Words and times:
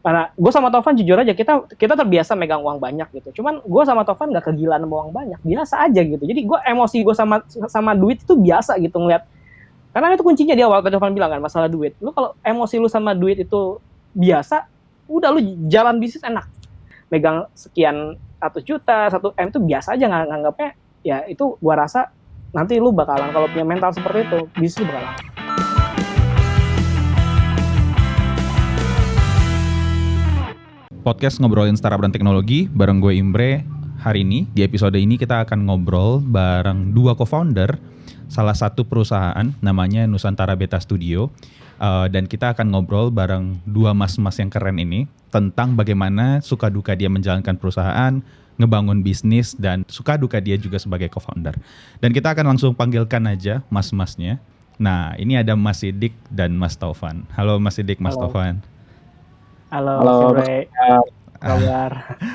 karena 0.00 0.32
gue 0.32 0.52
sama 0.52 0.72
Tovan 0.72 0.96
jujur 0.96 1.20
aja 1.20 1.36
kita 1.36 1.68
kita 1.76 1.92
terbiasa 1.92 2.32
megang 2.32 2.64
uang 2.64 2.80
banyak 2.80 3.08
gitu. 3.20 3.40
Cuman 3.40 3.60
gue 3.60 3.82
sama 3.84 4.08
Tovan 4.08 4.32
nggak 4.32 4.48
kegilaan 4.48 4.80
sama 4.88 4.94
uang 5.04 5.12
banyak 5.12 5.40
biasa 5.44 5.74
aja 5.84 6.00
gitu. 6.00 6.24
Jadi 6.24 6.40
gue 6.48 6.58
emosi 6.64 7.04
gue 7.04 7.12
sama 7.12 7.44
sama 7.68 7.92
duit 7.92 8.24
itu 8.24 8.32
biasa 8.32 8.80
gitu 8.80 8.96
ngeliat. 8.96 9.28
Karena 9.92 10.16
itu 10.16 10.24
kuncinya 10.24 10.56
di 10.56 10.64
awal 10.64 10.80
Tovan 10.80 11.12
bilang 11.12 11.28
kan 11.36 11.40
masalah 11.44 11.68
duit. 11.68 11.92
Lu 12.00 12.16
kalau 12.16 12.32
emosi 12.40 12.80
lu 12.80 12.88
sama 12.88 13.12
duit 13.12 13.44
itu 13.44 13.76
biasa 14.16 14.64
udah 15.04 15.28
lu 15.36 15.40
jalan 15.68 16.00
bisnis 16.00 16.24
enak. 16.24 16.48
Megang 17.12 17.44
sekian 17.52 18.16
satu 18.40 18.58
juta 18.64 19.12
satu 19.12 19.36
m 19.36 19.52
itu 19.52 19.60
biasa 19.60 20.00
aja 20.00 20.04
nggak 20.08 20.26
nganggapnya 20.32 20.70
ya 21.04 21.28
itu 21.28 21.60
gua 21.60 21.84
rasa 21.84 22.08
nanti 22.56 22.80
lu 22.80 22.88
bakalan 22.88 23.28
kalau 23.36 23.46
punya 23.52 23.68
mental 23.68 23.92
seperti 23.92 24.24
itu 24.26 24.40
bisnis 24.56 24.88
bakalan 24.88 25.12
podcast 31.00 31.40
ngobrolin 31.40 31.80
startup 31.80 32.04
dan 32.04 32.12
teknologi 32.12 32.68
bareng 32.68 33.00
gue 33.00 33.16
Imbre. 33.16 33.64
Hari 34.00 34.24
ini 34.24 34.48
di 34.52 34.64
episode 34.64 34.96
ini 34.96 35.20
kita 35.20 35.44
akan 35.44 35.68
ngobrol 35.68 36.24
bareng 36.24 36.96
dua 36.96 37.12
co-founder 37.12 37.76
salah 38.32 38.56
satu 38.56 38.88
perusahaan 38.88 39.44
namanya 39.60 40.08
Nusantara 40.08 40.56
Beta 40.56 40.80
Studio 40.80 41.28
uh, 41.76 42.08
dan 42.08 42.24
kita 42.24 42.56
akan 42.56 42.72
ngobrol 42.72 43.12
bareng 43.12 43.60
dua 43.68 43.92
mas-mas 43.92 44.40
yang 44.40 44.48
keren 44.48 44.80
ini 44.80 45.04
tentang 45.28 45.76
bagaimana 45.76 46.40
suka 46.40 46.72
duka 46.72 46.96
dia 46.96 47.12
menjalankan 47.12 47.60
perusahaan, 47.60 48.24
ngebangun 48.56 49.04
bisnis 49.04 49.52
dan 49.52 49.84
suka 49.88 50.16
duka 50.16 50.40
dia 50.40 50.56
juga 50.56 50.80
sebagai 50.80 51.12
co-founder. 51.12 51.56
Dan 52.00 52.16
kita 52.16 52.32
akan 52.32 52.56
langsung 52.56 52.72
panggilkan 52.72 53.28
aja 53.28 53.60
mas-masnya. 53.68 54.40
Nah, 54.80 55.12
ini 55.20 55.36
ada 55.36 55.52
Mas 55.60 55.84
Sidik 55.84 56.16
dan 56.32 56.56
Mas 56.56 56.72
Taufan. 56.72 57.28
Halo 57.36 57.60
Mas 57.60 57.76
Sidik, 57.76 58.00
Mas 58.00 58.16
Halo. 58.16 58.32
Taufan. 58.32 58.64
Halo, 59.70 59.94
Halo, 59.98 60.14
Sibre. 60.28 60.68
kabar 61.40 61.90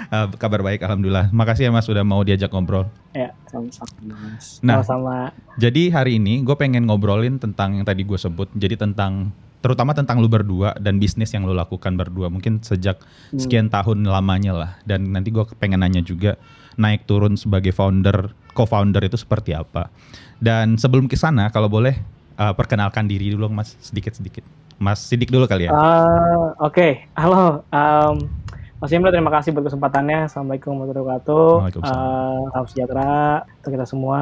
Uh, 0.09 0.27
kabar 0.41 0.62
baik, 0.62 0.81
alhamdulillah. 0.81 1.30
Makasih 1.30 1.67
ya 1.67 1.72
Mas 1.72 1.86
sudah 1.86 2.02
mau 2.02 2.22
diajak 2.22 2.50
ngobrol. 2.50 2.89
ya 3.11 3.31
sama-sama 3.47 3.94
mas. 4.17 4.59
Nah, 4.59 4.81
sama 4.81 5.30
jadi 5.55 5.88
hari 5.89 6.17
ini 6.17 6.42
gue 6.42 6.55
pengen 6.55 6.83
ngobrolin 6.83 7.38
tentang 7.38 7.77
yang 7.77 7.86
tadi 7.86 8.02
gue 8.02 8.17
sebut. 8.17 8.50
Jadi 8.52 8.75
tentang 8.75 9.30
terutama 9.61 9.94
tentang 9.94 10.19
lu 10.19 10.27
berdua 10.27 10.73
dan 10.77 10.97
bisnis 10.97 11.31
yang 11.31 11.45
lu 11.45 11.53
lakukan 11.53 11.94
berdua. 11.94 12.27
Mungkin 12.27 12.59
sejak 12.61 12.97
Hmm. 13.30 13.39
sekian 13.39 13.67
tahun 13.70 14.03
lamanya 14.03 14.53
lah. 14.53 14.72
Dan 14.83 15.14
nanti 15.14 15.30
gue 15.30 15.45
pengen 15.55 15.81
nanya 15.81 16.02
juga 16.02 16.36
naik 16.75 17.05
turun 17.05 17.38
sebagai 17.38 17.72
founder, 17.72 18.33
co-founder 18.52 19.05
itu 19.05 19.16
seperti 19.16 19.53
apa. 19.53 19.94
Dan 20.38 20.75
sebelum 20.75 21.08
ke 21.08 21.16
sana, 21.16 21.47
kalau 21.49 21.70
boleh 21.70 21.95
uh, 22.36 22.52
perkenalkan 22.52 23.05
diri 23.05 23.31
dulu 23.31 23.47
Mas 23.47 23.77
sedikit-sedikit. 23.80 24.44
Mas 24.76 25.00
Sidik 25.00 25.31
dulu 25.31 25.48
kali 25.48 25.68
ya. 25.68 25.72
Ah, 25.72 26.52
Oke, 26.59 27.08
halo. 27.16 27.64
Um, 27.72 28.28
Mas 28.76 28.92
Imre, 28.92 29.09
terima 29.09 29.32
kasih 29.32 29.56
buat 29.56 29.72
kesempatannya. 29.72 30.28
Assalamualaikum 30.28 30.76
warahmatullahi 30.76 31.06
wabarakatuh. 31.08 31.48
Waalaikumsalam. 31.64 31.95
Uh, 31.95 32.44
salam 32.52 32.66
sejahtera 32.67 33.14
untuk 33.48 33.72
kita 33.72 33.86
semua. 33.88 34.22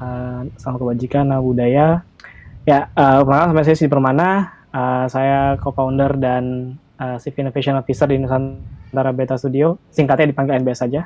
Uh, 0.00 0.40
salam 0.56 0.76
kebajikan, 0.80 1.24
salam 1.28 1.44
budaya. 1.44 1.86
Ya, 2.64 2.88
uh, 2.96 3.20
perkenalkan 3.22 3.48
sama 3.52 3.62
saya 3.68 3.76
Sidi 3.76 3.92
Permana. 3.92 4.28
Uh, 4.72 5.04
saya 5.06 5.60
co-founder 5.60 6.16
dan 6.16 6.74
uh, 6.96 7.20
Chief 7.20 7.36
Innovation 7.36 7.76
Officer 7.76 8.08
di 8.08 8.16
Nusantara 8.16 9.12
Beta 9.12 9.36
Studio. 9.36 9.76
Singkatnya 9.92 10.32
dipanggil 10.32 10.64
NBS 10.64 10.80
saja. 10.80 11.04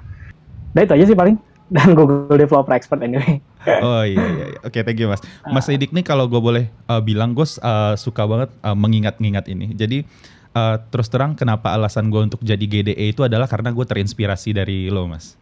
Udah 0.70 0.83
itu 0.86 0.95
aja 0.95 1.05
sih 1.11 1.19
paling. 1.19 1.36
Dan 1.75 1.98
Google 1.98 2.39
Developer 2.39 2.70
Expert 2.70 3.03
anyway. 3.03 3.42
Oh 3.64 4.05
iya 4.05 4.20
iya. 4.20 4.44
iya. 4.55 4.58
Oke, 4.61 4.84
thank 4.84 5.00
you 5.00 5.08
Mas. 5.08 5.25
Mas 5.48 5.64
Sidik 5.64 5.89
nih 5.91 6.05
kalau 6.05 6.28
gue 6.28 6.36
boleh 6.36 6.69
uh, 6.84 7.00
bilang 7.00 7.33
gue 7.33 7.48
uh, 7.64 7.97
suka 7.97 8.28
banget 8.28 8.53
uh, 8.61 8.77
mengingat-ingat 8.77 9.48
ini. 9.48 9.72
Jadi 9.72 10.05
uh, 10.52 10.77
terus 10.92 11.08
terang 11.08 11.33
kenapa 11.33 11.72
alasan 11.72 12.12
gue 12.12 12.20
untuk 12.20 12.45
jadi 12.45 12.61
GDE 12.61 13.17
itu 13.17 13.25
adalah 13.25 13.48
karena 13.48 13.72
gue 13.72 13.83
terinspirasi 13.83 14.52
dari 14.52 14.92
lo 14.92 15.08
Mas. 15.08 15.41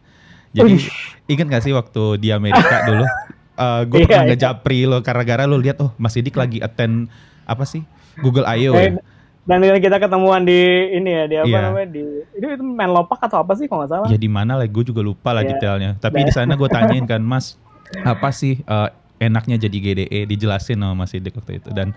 Jadi 0.55 0.79
Wih. 0.79 0.87
ingat 1.35 1.51
gak 1.51 1.63
sih 1.67 1.75
waktu 1.75 2.15
di 2.17 2.31
Amerika 2.31 2.81
dulu? 2.89 3.03
Uh, 3.59 3.81
gue 3.91 3.97
Iya, 4.01 4.07
pernah 4.07 4.23
iya. 4.23 4.31
ngejapri 4.33 4.79
lo 4.87 4.97
gara-gara 5.03 5.43
lo 5.43 5.59
lihat 5.59 5.77
oh 5.83 5.91
Mas 5.99 6.15
Sidik 6.15 6.39
lagi 6.39 6.63
attend 6.63 7.11
apa 7.43 7.67
sih 7.67 7.83
Google 8.23 8.47
I.O. 8.47 8.71
Ya? 8.73 8.97
Dan 9.43 9.59
kita 9.59 9.99
ketemuan 9.99 10.47
di 10.47 10.55
ini 10.95 11.11
ya, 11.11 11.23
di 11.27 11.35
apa 11.35 11.47
Iya. 11.51 11.59
namanya 11.67 11.87
di 11.91 12.03
itu 12.31 12.45
itu 12.47 12.63
main 12.63 12.87
lopak 12.87 13.19
atau 13.27 13.43
apa 13.43 13.59
sih 13.59 13.67
kalau 13.67 13.83
nggak 13.83 13.91
salah? 13.91 14.07
Ya 14.07 14.15
di 14.15 14.31
mana 14.31 14.55
lah, 14.55 14.63
gue 14.63 14.83
juga 14.87 15.03
lupa 15.03 15.35
lah 15.35 15.43
Iya. 15.43 15.59
detailnya. 15.59 15.91
Tapi 15.99 16.23
di 16.23 16.31
sana 16.31 16.55
gue 16.55 16.69
tanyain 16.71 17.03
kan, 17.03 17.19
Mas, 17.31 17.59
apa 18.07 18.31
sih 18.31 18.63
uh, 18.63 18.87
enaknya 19.19 19.59
jadi 19.59 19.77
GDE? 19.77 20.19
Dijelasin 20.31 20.79
sama 20.79 20.95
Mas 20.95 21.11
Sidik 21.11 21.35
waktu 21.35 21.59
itu. 21.59 21.75
Dan 21.75 21.91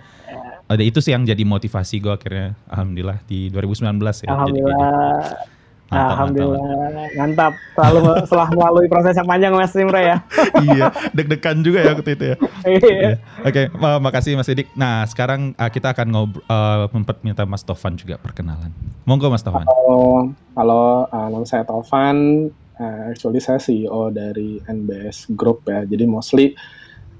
ada 0.66 0.82
itu 0.82 0.98
sih 0.98 1.14
yang 1.14 1.22
jadi 1.22 1.46
motivasi 1.46 2.02
gue 2.02 2.10
akhirnya, 2.10 2.58
alhamdulillah 2.66 3.22
di 3.30 3.46
2019 3.54 4.26
ya. 4.26 4.34
Jadi 4.34 4.50
GDE. 4.50 5.55
Alhamdulillah. 5.86 6.58
Mantap, 6.58 6.74
Alhamdulillah. 6.74 7.08
Mantap. 7.14 7.52
Selalu 7.78 8.00
setelah 8.26 8.48
melalui 8.50 8.86
proses 8.90 9.14
yang 9.14 9.28
panjang 9.28 9.52
Mas 9.54 9.74
Imre 9.78 10.02
ya. 10.02 10.16
iya, 10.66 10.86
deg-degan 11.14 11.62
juga 11.62 11.78
ya 11.78 11.92
waktu 11.94 12.10
itu 12.18 12.24
ya. 12.26 12.36
Iya. 12.66 12.90
Iya. 12.90 13.10
Oke, 13.46 13.62
ma- 13.78 14.02
makasih 14.02 14.34
Mas 14.34 14.50
Sidik. 14.50 14.66
Nah, 14.74 15.06
sekarang 15.06 15.54
uh, 15.54 15.70
kita 15.70 15.94
akan 15.94 16.06
ngobrol, 16.10 16.42
uh, 16.50 17.14
minta 17.22 17.46
Mas 17.46 17.62
Tovan 17.62 17.94
juga 17.94 18.18
perkenalan. 18.18 18.74
Monggo 19.06 19.30
Mas 19.30 19.46
Tovan. 19.46 19.62
Halo, 19.62 20.34
halo, 20.58 21.06
uh, 21.06 21.28
nama 21.30 21.46
saya 21.46 21.62
Taufan. 21.62 22.50
Uh, 22.76 23.08
actually 23.08 23.40
saya 23.40 23.62
CEO 23.62 24.10
dari 24.10 24.58
NBS 24.66 25.30
Group 25.38 25.70
ya. 25.70 25.86
Jadi 25.86 26.04
mostly 26.04 26.58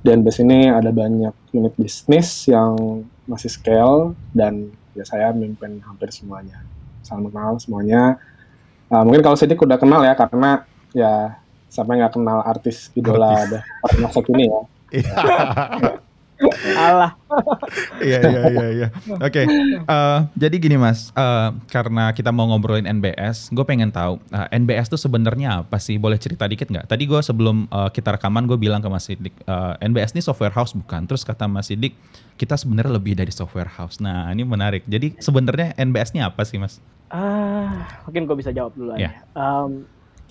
di 0.03 0.09
NBS 0.11 0.43
ini 0.43 0.71
ada 0.71 0.91
banyak 0.91 1.55
unit 1.55 1.75
bisnis 1.79 2.51
yang 2.51 3.03
masih 3.31 3.51
scale 3.51 4.15
dan 4.35 4.75
ya 4.95 5.07
saya 5.07 5.31
mimpin 5.31 5.79
hampir 5.87 6.11
semuanya. 6.11 6.63
Salam 7.07 7.31
kenal 7.31 7.59
semuanya. 7.63 8.19
Uh, 8.87 9.03
mungkin 9.03 9.23
kalau 9.23 9.35
Sidik 9.35 9.59
udah 9.59 9.79
kenal 9.83 10.03
ya 10.07 10.15
karena 10.15 10.63
ya 10.95 11.35
siapa 11.67 11.93
yang 11.93 12.07
nggak 12.07 12.15
kenal 12.15 12.39
artis 12.47 12.95
idola 12.95 13.35
masa 13.99 14.23
kini 14.23 14.47
ya. 14.47 14.61
Alah. 16.77 17.17
Iya 17.99 18.19
iya 18.23 18.43
iya 18.49 18.67
iya. 18.71 18.89
Oke. 19.17 19.43
eh, 19.47 20.19
jadi 20.37 20.57
gini 20.57 20.77
Mas, 20.77 21.11
eh, 21.13 21.49
karena 21.69 22.13
kita 22.13 22.29
mau 22.31 22.45
ngobrolin 22.47 22.85
NBS, 22.87 23.49
gue 23.51 23.65
pengen 23.65 23.89
tahu 23.89 24.21
eh, 24.29 24.47
NBS 24.53 24.89
tuh 24.89 25.01
sebenarnya 25.01 25.65
apa 25.65 25.81
sih? 25.81 25.97
Boleh 25.97 26.21
cerita 26.21 26.45
dikit 26.45 26.69
nggak? 26.69 26.87
Tadi 26.87 27.05
gue 27.05 27.21
sebelum 27.21 27.67
eh, 27.67 27.91
kita 27.91 28.15
rekaman 28.15 28.45
gue 28.45 28.57
bilang 28.57 28.81
ke 28.81 28.89
Mas 28.89 29.09
Sidik, 29.09 29.33
eh, 29.33 29.75
NBS 29.81 30.13
ini 30.13 30.21
software 30.21 30.53
house 30.53 30.73
bukan? 30.73 31.05
Terus 31.05 31.25
kata 31.25 31.49
Mas 31.49 31.69
Sidik, 31.69 31.97
kita 32.37 32.55
sebenarnya 32.55 32.93
lebih 32.95 33.17
dari 33.17 33.33
software 33.33 33.73
house. 33.73 33.97
Nah 33.99 34.29
ini 34.29 34.45
menarik. 34.45 34.85
Jadi 34.85 35.17
sebenarnya 35.19 35.73
NBS 35.75 36.13
ini 36.13 36.21
apa 36.21 36.45
sih 36.45 36.61
Mas? 36.61 36.79
Ah, 37.09 38.03
mungkin 38.05 38.27
gue 38.27 38.37
bisa 38.37 38.51
jawab 38.51 38.75
dulu 38.75 38.93
Iya. 38.95 39.09
aja. 39.09 39.11
Um, 39.33 39.87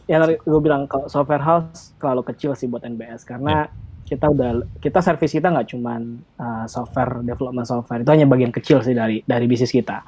ya 0.05 0.22
tadi 0.22 0.37
gue 0.37 0.61
bilang 0.61 0.85
kalau 0.85 1.09
software 1.09 1.41
house 1.41 1.97
terlalu 1.97 2.22
kecil 2.29 2.53
sih 2.53 2.69
buat 2.69 2.83
NBS 2.83 3.25
karena 3.25 3.72
kita 4.05 4.29
udah 4.29 4.61
kita 4.77 5.01
service 5.01 5.33
kita 5.33 5.49
nggak 5.49 5.73
cuman 5.73 6.21
uh, 6.38 6.66
software 6.69 7.25
development 7.25 7.66
software 7.66 8.05
itu 8.05 8.11
hanya 8.13 8.29
bagian 8.29 8.53
kecil 8.53 8.85
sih 8.85 8.93
dari 8.93 9.25
dari 9.25 9.45
bisnis 9.49 9.73
kita. 9.73 10.05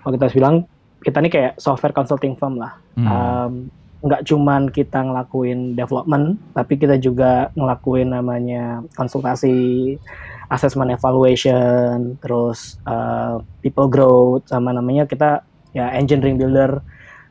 Kalau 0.00 0.12
kita 0.16 0.24
harus 0.26 0.36
bilang 0.36 0.56
kita 1.04 1.20
ini 1.20 1.30
kayak 1.30 1.52
software 1.60 1.92
consulting 1.92 2.34
firm 2.34 2.56
lah. 2.56 2.80
Hmm. 2.96 3.06
Um, 3.06 3.52
nggak 4.06 4.22
cuman 4.28 4.70
kita 4.70 5.02
ngelakuin 5.02 5.74
development, 5.74 6.38
tapi 6.52 6.78
kita 6.78 6.96
juga 7.00 7.50
ngelakuin 7.58 8.12
namanya 8.12 8.84
konsultasi, 8.94 9.96
assessment 10.52 10.94
evaluation, 10.94 12.14
terus 12.20 12.78
uh, 12.86 13.40
people 13.60 13.88
growth, 13.90 14.46
sama 14.46 14.70
namanya 14.70 15.08
kita 15.08 15.42
ya 15.76 15.92
engineering 15.92 16.40
builder 16.40 16.80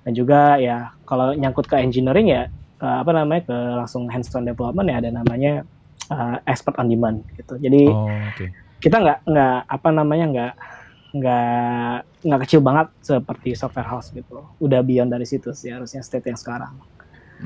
dan 0.05 0.13
juga 0.13 0.61
ya 0.61 0.93
kalau 1.09 1.33
nyangkut 1.33 1.65
ke 1.65 1.81
engineering 1.81 2.29
ya 2.29 2.43
ke 2.77 2.85
apa 2.85 3.09
namanya 3.09 3.41
ke 3.49 3.57
langsung 3.81 4.05
hands-on 4.05 4.45
development 4.45 4.85
ya 4.85 5.01
ada 5.01 5.09
namanya 5.09 5.65
uh, 6.09 6.37
expert 6.45 6.75
on 6.77 6.87
demand 6.89 7.23
gitu. 7.35 7.57
Jadi 7.57 7.89
oh 7.89 8.09
oke. 8.09 8.45
kita 8.79 8.97
nggak 9.01 9.17
nggak 9.25 9.57
apa 9.67 9.89
namanya 9.91 10.25
nggak 10.29 10.53
nggak 11.15 11.95
nggak 12.27 12.39
kecil 12.43 12.59
banget 12.59 12.87
seperti 12.99 13.55
software 13.55 13.87
house 13.87 14.11
gitu. 14.11 14.43
Udah 14.59 14.83
beyond 14.83 15.11
dari 15.11 15.23
situ 15.23 15.55
sih 15.55 15.71
harusnya 15.71 16.03
state 16.03 16.27
yang 16.27 16.39
sekarang. 16.39 16.75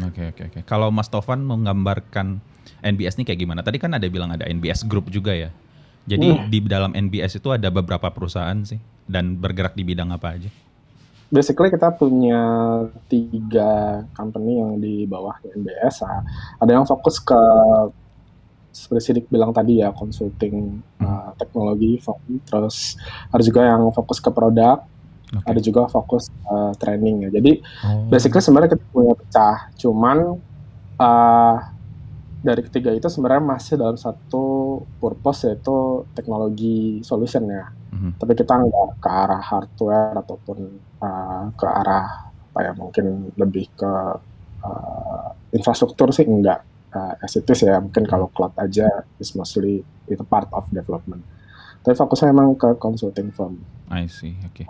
Oke 0.06 0.34
oke 0.34 0.42
oke. 0.54 0.60
Kalau 0.66 0.90
Mas 0.90 1.10
Tovan 1.10 1.46
menggambarkan 1.46 2.42
NBS 2.82 3.18
ini 3.18 3.26
kayak 3.26 3.40
gimana? 3.42 3.62
Tadi 3.66 3.78
kan 3.82 3.94
ada 3.94 4.06
bilang 4.10 4.30
ada 4.34 4.46
NBS 4.46 4.86
Group 4.86 5.10
juga 5.10 5.34
ya. 5.34 5.50
Jadi 6.10 6.28
Hmm. 6.34 6.50
di 6.50 6.58
dalam 6.66 6.92
NBS 6.98 7.38
itu 7.38 7.54
ada 7.54 7.70
beberapa 7.70 8.10
perusahaan 8.10 8.58
sih 8.66 8.82
dan 9.06 9.38
bergerak 9.38 9.78
di 9.78 9.86
bidang 9.86 10.10
apa 10.10 10.34
aja? 10.38 10.50
basically 11.30 11.70
kita 11.70 11.94
punya 11.94 12.42
tiga 13.06 14.02
company 14.18 14.58
yang 14.60 14.82
di 14.82 15.06
bawah 15.06 15.38
NBS. 15.46 16.02
Ah, 16.02 16.26
Ada 16.58 16.82
yang 16.82 16.86
fokus 16.90 17.22
ke 17.22 17.38
seperti 18.72 19.02
Sidik 19.02 19.26
bilang 19.28 19.52
tadi 19.52 19.82
ya 19.82 19.90
consulting 19.92 20.80
uh, 21.00 21.34
teknologi, 21.36 21.98
firm. 21.98 22.40
terus 22.46 22.96
ada 23.30 23.42
juga 23.42 23.66
yang 23.66 23.82
fokus 23.92 24.18
ke 24.18 24.30
produk, 24.30 24.86
Oke. 25.34 25.46
ada 25.46 25.60
juga 25.60 25.90
fokus 25.90 26.30
uh, 26.46 26.72
training 26.78 27.28
ya. 27.28 27.30
Jadi 27.42 27.62
Oh. 27.84 28.08
basically 28.08 28.42
sebenarnya 28.42 28.78
kita 28.78 28.84
punya 28.94 29.14
pecah, 29.16 29.58
cuman 29.76 30.38
uh, 30.98 31.56
dari 32.40 32.62
ketiga 32.64 32.96
itu 32.96 33.08
sebenarnya 33.12 33.44
masih 33.44 33.76
dalam 33.76 34.00
satu 34.00 34.80
purpose 35.04 35.44
yaitu 35.44 36.08
teknologi 36.16 37.04
solution 37.04 37.44
ya 37.52 37.68
Mhm. 37.90 38.22
tapi 38.22 38.38
kita 38.38 38.54
nggak 38.54 39.02
ke 39.02 39.10
arah 39.10 39.42
hardware 39.42 40.14
ataupun 40.22 40.58
uh, 41.02 41.50
ke 41.58 41.66
arah 41.66 42.30
apa 42.32 42.60
ya 42.62 42.72
mungkin 42.78 43.34
lebih 43.34 43.66
ke 43.74 43.92
uh, 44.62 45.28
infrastruktur 45.50 46.14
sih 46.14 46.24
enggak 46.24 46.62
uh, 46.94 47.14
as 47.24 47.34
it 47.38 47.46
is 47.48 47.60
ya 47.66 47.78
mungkin 47.82 48.06
kalau 48.06 48.30
cloud 48.32 48.54
aja 48.58 48.88
is 49.22 49.34
mostly 49.34 49.82
itu 50.10 50.24
part 50.26 50.50
of 50.54 50.66
development 50.74 51.22
tapi 51.82 51.96
fokusnya 51.96 52.34
emang 52.34 52.54
ke 52.58 52.76
consulting 52.78 53.32
firm 53.34 53.62
I 53.90 54.06
see, 54.06 54.38
oke. 54.46 54.70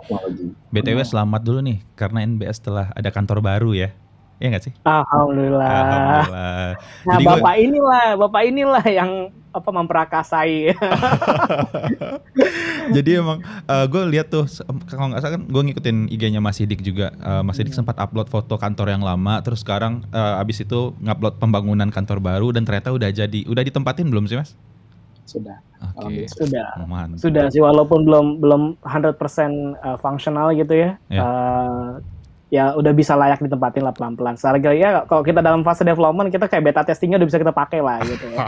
BTW 0.72 1.04
selamat 1.04 1.44
dulu 1.44 1.60
nih 1.60 1.84
karena 1.92 2.24
NBS 2.24 2.64
telah 2.64 2.88
ada 2.96 3.12
kantor 3.12 3.44
baru 3.44 3.76
ya. 3.76 3.92
Iya 4.40 4.56
nggak 4.56 4.64
sih? 4.64 4.72
Alhamdulillah. 4.88 5.68
Alhamdulillah. 5.68 6.72
Nah, 7.04 7.12
Jadi 7.12 7.24
gua- 7.28 7.32
bapak 7.36 7.54
inilah, 7.60 8.06
bapak 8.16 8.42
inilah 8.48 8.84
yang 8.88 9.10
apa 9.50 9.70
memperakasai. 9.74 10.72
Jadi 12.96 13.10
emang 13.20 13.44
gue 13.68 14.02
lihat 14.16 14.32
tuh 14.32 14.48
kalau 14.88 15.12
nggak 15.12 15.20
salah 15.20 15.34
kan 15.36 15.42
gue 15.44 15.62
ngikutin 15.68 16.08
IG-nya 16.08 16.40
Mas 16.40 16.56
Sidik 16.56 16.80
juga. 16.80 17.12
Eh, 17.12 17.42
Mas 17.44 17.60
Sidik 17.60 17.76
sempat 17.76 18.00
upload 18.00 18.32
foto 18.32 18.56
kantor 18.56 18.96
yang 18.96 19.04
lama, 19.04 19.44
terus 19.44 19.60
sekarang 19.60 20.08
eh, 20.08 20.40
abis 20.40 20.64
itu 20.64 20.96
ngupload 21.04 21.36
pembangunan 21.36 21.92
kantor 21.92 22.22
baru 22.22 22.48
dan 22.56 22.64
ternyata 22.64 22.96
udah 22.96 23.12
jadi, 23.12 23.44
udah 23.44 23.60
ditempatin 23.60 24.08
belum 24.08 24.24
sih 24.24 24.40
Mas? 24.40 24.56
sudah 25.30 25.62
Oke, 25.80 25.96
Alhamdulillah. 25.96 26.36
Sudah. 26.36 26.68
mantap. 26.84 27.18
Sudah 27.22 27.44
sih 27.48 27.62
walaupun 27.64 28.04
belum 28.04 28.26
belum 28.42 28.62
100% 28.84 29.16
uh, 29.80 29.96
fungsional 29.96 30.52
gitu 30.52 30.76
ya. 30.76 30.90
Ya. 31.08 31.20
Uh, 31.24 32.04
ya 32.50 32.74
udah 32.74 32.90
bisa 32.90 33.14
layak 33.14 33.38
ditempatin 33.38 33.86
lah 33.86 33.94
pelan-pelan. 33.94 34.34
Secara 34.34 34.58
ya 34.74 35.06
kalau 35.06 35.22
kita 35.22 35.38
dalam 35.38 35.62
fase 35.62 35.86
development 35.86 36.34
kita 36.34 36.50
kayak 36.50 36.66
beta 36.66 36.82
testingnya 36.82 37.16
udah 37.22 37.28
bisa 37.30 37.38
kita 37.38 37.54
pakai 37.54 37.78
lah 37.78 38.02
gitu 38.02 38.26
ya. 38.34 38.46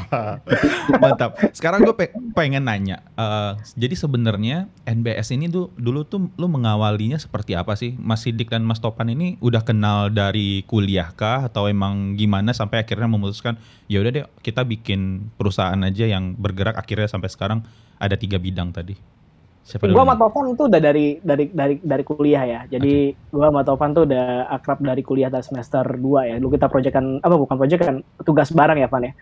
Mantap. 1.03 1.39
Sekarang 1.55 1.87
gue 1.87 1.95
pengen 2.35 2.67
nanya. 2.67 2.99
eh, 3.15 3.53
jadi 3.79 3.95
sebenarnya 3.95 4.67
NBS 4.83 5.31
ini 5.39 5.47
tuh 5.47 5.71
dulu 5.79 6.03
tuh 6.03 6.27
lu 6.35 6.51
mengawalinya 6.51 7.17
seperti 7.17 7.55
apa 7.55 7.79
sih? 7.79 7.95
Mas 7.95 8.27
Sidik 8.27 8.51
dan 8.51 8.67
Mas 8.67 8.83
Topan 8.83 9.15
ini 9.15 9.39
udah 9.39 9.63
kenal 9.63 10.11
dari 10.11 10.67
kuliah 10.67 11.15
kah 11.15 11.47
atau 11.47 11.71
emang 11.71 12.19
gimana 12.19 12.51
sampai 12.51 12.83
akhirnya 12.83 13.07
memutuskan 13.07 13.55
ya 13.87 14.03
udah 14.03 14.11
deh 14.11 14.27
kita 14.43 14.67
bikin 14.67 15.31
perusahaan 15.39 15.79
aja 15.79 16.11
yang 16.11 16.35
bergerak 16.35 16.75
akhirnya 16.75 17.07
sampai 17.07 17.31
sekarang 17.31 17.63
ada 18.03 18.19
tiga 18.19 18.43
bidang 18.43 18.75
tadi. 18.75 19.22
Siapa 19.63 19.87
Gua 19.95 20.03
sama? 20.03 20.19
Tovan 20.19 20.45
itu 20.51 20.63
udah 20.67 20.81
dari 20.83 21.07
dari 21.23 21.45
dari 21.55 21.75
dari 21.79 22.03
kuliah 22.03 22.43
ya. 22.43 22.61
Jadi 22.67 23.15
gua 23.31 23.55
sama 23.55 23.63
Tovan 23.63 23.91
tuh 23.95 24.05
udah 24.11 24.51
akrab 24.51 24.83
dari 24.83 25.03
kuliah 25.07 25.31
dari 25.31 25.47
semester 25.47 25.87
2 25.87 26.31
ya. 26.31 26.35
Dulu 26.43 26.51
kita 26.59 26.67
proyekan 26.67 27.23
apa 27.23 27.35
bukan 27.39 27.55
proyekan 27.55 28.03
tugas 28.27 28.51
bareng 28.51 28.83
ya 28.83 28.91
Van 28.91 29.07
ya. 29.07 29.13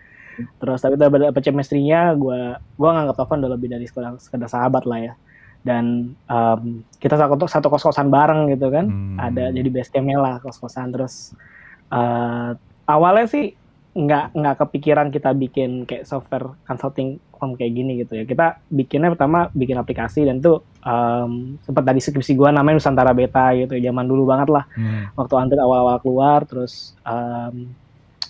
Terus 0.57 0.79
tapi 0.81 0.97
udah 0.97 1.29
dapet 1.29 1.43
chemistry-nya 1.45 2.17
gua 2.17 2.57
gua 2.73 2.89
nganggap 2.97 3.15
Tovan 3.21 3.37
udah 3.45 3.51
lebih 3.53 3.69
dari 3.69 3.85
sekedar, 3.85 4.17
sekedar 4.17 4.49
sahabat 4.49 4.83
lah 4.89 4.99
ya. 4.99 5.13
Dan 5.61 6.17
em, 6.25 6.61
kita 6.97 7.21
satu 7.21 7.45
satu 7.45 7.69
kos-kosan 7.69 8.09
bareng 8.09 8.49
gitu 8.49 8.73
kan. 8.73 8.89
Hmm. 8.89 9.17
Ada 9.21 9.53
jadi 9.53 9.69
base 9.69 9.93
camp-nya 9.93 10.17
lah 10.17 10.35
kos-kosan 10.41 10.89
terus 10.89 11.37
eh, 11.93 12.51
awalnya 12.89 13.29
sih 13.29 13.53
nggak 13.91 14.31
nggak 14.31 14.55
kepikiran 14.55 15.11
kita 15.11 15.35
bikin 15.35 15.83
kayak 15.83 16.07
software 16.07 16.55
consulting 16.63 17.19
firm 17.41 17.57
kayak 17.59 17.73
gini 17.73 17.91
gitu 17.99 18.13
ya. 18.15 18.23
Kita 18.23 18.61
bikinnya 18.71 19.11
pertama 19.11 19.49
bikin 19.51 19.75
aplikasi 19.75 20.23
dan 20.23 20.39
tuh 20.39 20.63
em, 20.85 21.57
sempat 21.65 21.83
dari 21.83 21.99
skripsi 21.99 22.37
gua 22.37 22.55
namanya 22.55 22.79
Nusantara 22.79 23.11
Beta 23.11 23.51
gitu 23.57 23.75
zaman 23.75 24.05
dulu 24.05 24.29
banget 24.29 24.53
lah. 24.53 24.63
Hmm. 24.77 25.11
waktu 25.17 25.33
Android 25.35 25.59
awal-awal 25.59 25.97
keluar 25.99 26.45
terus 26.47 26.93
em, 27.03 27.73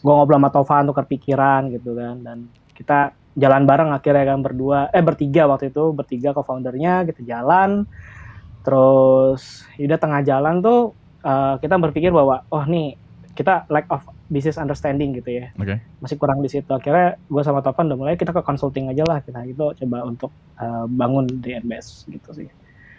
gua 0.01 0.13
ngobrol 0.17 0.41
sama 0.41 0.49
Tovan 0.49 0.87
tukar 0.89 1.05
pikiran 1.05 1.69
gitu 1.69 1.93
kan. 1.93 2.15
Dan 2.23 2.37
kita 2.73 3.13
jalan 3.37 3.63
bareng 3.67 3.89
akhirnya 3.93 4.25
kan 4.33 4.39
berdua 4.41 4.79
eh 4.89 5.03
bertiga 5.03 5.45
waktu 5.45 5.69
itu 5.69 5.93
bertiga 5.93 6.33
co-foundernya 6.33 7.05
kita 7.05 7.21
jalan. 7.21 7.85
Terus 8.65 9.67
udah 9.77 9.99
tengah 10.01 10.25
jalan 10.25 10.63
tuh 10.63 10.97
eh, 11.21 11.55
kita 11.61 11.77
berpikir 11.77 12.09
bahwa 12.09 12.47
oh 12.49 12.65
nih 12.65 12.97
kita 13.33 13.65
lack 13.71 13.87
of 13.89 14.03
business 14.27 14.59
understanding 14.59 15.15
gitu 15.17 15.41
ya. 15.43 15.51
Oke. 15.57 15.79
masih 16.03 16.17
kurang 16.19 16.39
di 16.43 16.49
situ. 16.51 16.67
Akhirnya 16.69 17.17
gue 17.17 17.41
sama 17.43 17.63
Topan 17.63 17.87
udah 17.89 17.99
mulai 17.99 18.15
kita 18.19 18.31
ke 18.35 18.41
consulting 18.43 18.91
aja 18.91 19.03
lah. 19.07 19.19
Kita 19.23 19.43
gitu 19.47 19.71
coba 19.71 19.97
untuk 20.07 20.31
eh, 20.59 20.85
bangun 20.87 21.25
di 21.27 21.57
NBS 21.57 22.07
gitu 22.09 22.31
sih. 22.35 22.49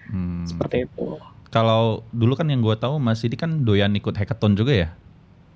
Hmm. 0.03 0.45
seperti 0.45 0.91
itu. 0.91 1.17
Kalau 1.49 2.03
dulu 2.11 2.35
kan 2.35 2.51
yang 2.51 2.59
gue 2.59 2.75
tahu 2.75 2.99
Mas 2.99 3.23
Sidik 3.23 3.39
kan 3.47 3.63
doyan 3.63 3.95
ikut 3.95 4.13
hackathon 4.13 4.59
juga 4.59 4.75
ya, 4.75 4.89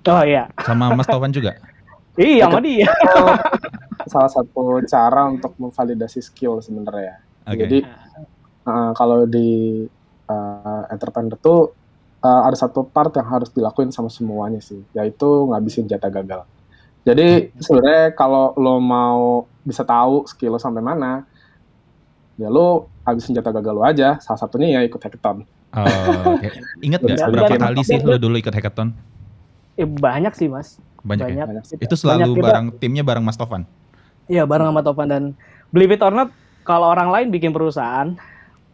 oh 0.07 0.23
iya. 0.23 0.47
Sama 0.63 0.95
Mas 0.95 1.05
Topan 1.05 1.35
juga. 1.35 1.59
iya 2.15 2.47
sama 2.47 2.63
dia. 2.63 2.87
Salah 4.13 4.31
satu 4.31 4.79
cara 4.87 5.27
untuk 5.27 5.51
memvalidasi 5.59 6.23
skill 6.23 6.63
sebenarnya 6.63 7.27
Oke. 7.47 7.63
jadi 7.63 7.79
uh, 8.67 8.91
kalau 8.91 9.23
di 9.23 9.83
uh, 10.27 10.83
entrepreneur 10.91 11.39
tuh 11.39 11.71
uh, 12.27 12.41
ada 12.43 12.59
satu 12.59 12.83
part 12.83 13.15
yang 13.15 13.23
harus 13.23 13.47
dilakuin 13.47 13.87
sama 13.89 14.11
semuanya 14.11 14.59
sih, 14.59 14.83
yaitu 14.91 15.47
ngabisin 15.47 15.87
jatah 15.87 16.11
gagal. 16.11 16.43
Jadi 17.07 17.55
sebenarnya 17.55 18.11
kalau 18.11 18.51
lo 18.59 18.83
mau 18.83 19.47
bisa 19.63 19.87
tahu 19.87 20.27
skill 20.27 20.51
lo 20.51 20.59
sampai 20.59 20.83
mana, 20.83 21.23
ya 22.35 22.51
lo 22.51 22.91
habisin 23.07 23.31
jatah 23.31 23.55
gagal 23.55 23.73
lo 23.73 23.83
aja. 23.87 24.19
Salah 24.19 24.43
satunya 24.43 24.75
ya 24.75 24.81
ikut 24.83 24.99
hackathon. 24.99 25.47
Oh, 25.71 25.83
oke. 26.35 26.47
Ingat 26.87 26.99
nggak 26.99 27.31
berapa 27.31 27.55
dan- 27.55 27.63
kali 27.71 27.79
sih 27.87 27.97
lo 28.03 28.19
dulu 28.19 28.35
ikut 28.35 28.51
hackathon? 28.51 28.91
Eh, 29.77 29.85
banyak 29.85 30.33
sih 30.33 30.49
mas 30.49 30.81
Banyak, 31.05 31.27
ya? 31.31 31.45
Banyak. 31.47 31.63
Kita- 31.63 31.83
Itu 31.87 31.95
selalu 31.95 32.19
banyak 32.19 32.35
kita- 32.35 32.43
bareng 32.43 32.67
timnya 32.81 33.03
bareng 33.05 33.23
Mas 33.23 33.37
Tovan. 33.39 33.63
Iya 34.27 34.43
bareng 34.43 34.67
sama 34.67 34.81
Topan 34.83 35.07
dan 35.07 35.23
believe 35.71 35.95
it 35.95 36.03
or 36.03 36.11
not 36.11 36.27
kalau 36.67 36.91
orang 36.91 37.07
lain 37.07 37.27
bikin 37.31 37.55
perusahaan 37.55 38.19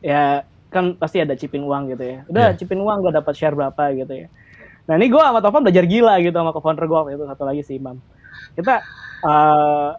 ya 0.02 0.42
kan 0.74 0.98
pasti 0.98 1.22
ada 1.22 1.34
cipin 1.34 1.62
uang 1.62 1.94
gitu 1.94 2.04
ya. 2.04 2.18
Udah 2.28 2.46
Iya. 2.50 2.58
cipin 2.58 2.82
uang 2.82 2.98
gue 3.00 3.12
dapat 3.14 3.34
share 3.34 3.54
berapa 3.54 3.84
gitu 3.94 4.14
ya. 4.14 4.28
Nah 4.84 4.98
ini 4.98 5.08
gue 5.08 5.16
sama 5.18 5.40
Topan 5.40 5.62
belajar 5.62 5.86
gila 5.86 6.18
gitu 6.20 6.34
sama 6.34 6.52
co-founder 6.52 6.84
gue 6.84 7.00
itu 7.14 7.24
satu 7.24 7.44
lagi 7.44 7.62
si 7.62 7.78
Imam. 7.78 8.02
Kita 8.52 8.82
eh 9.24 9.90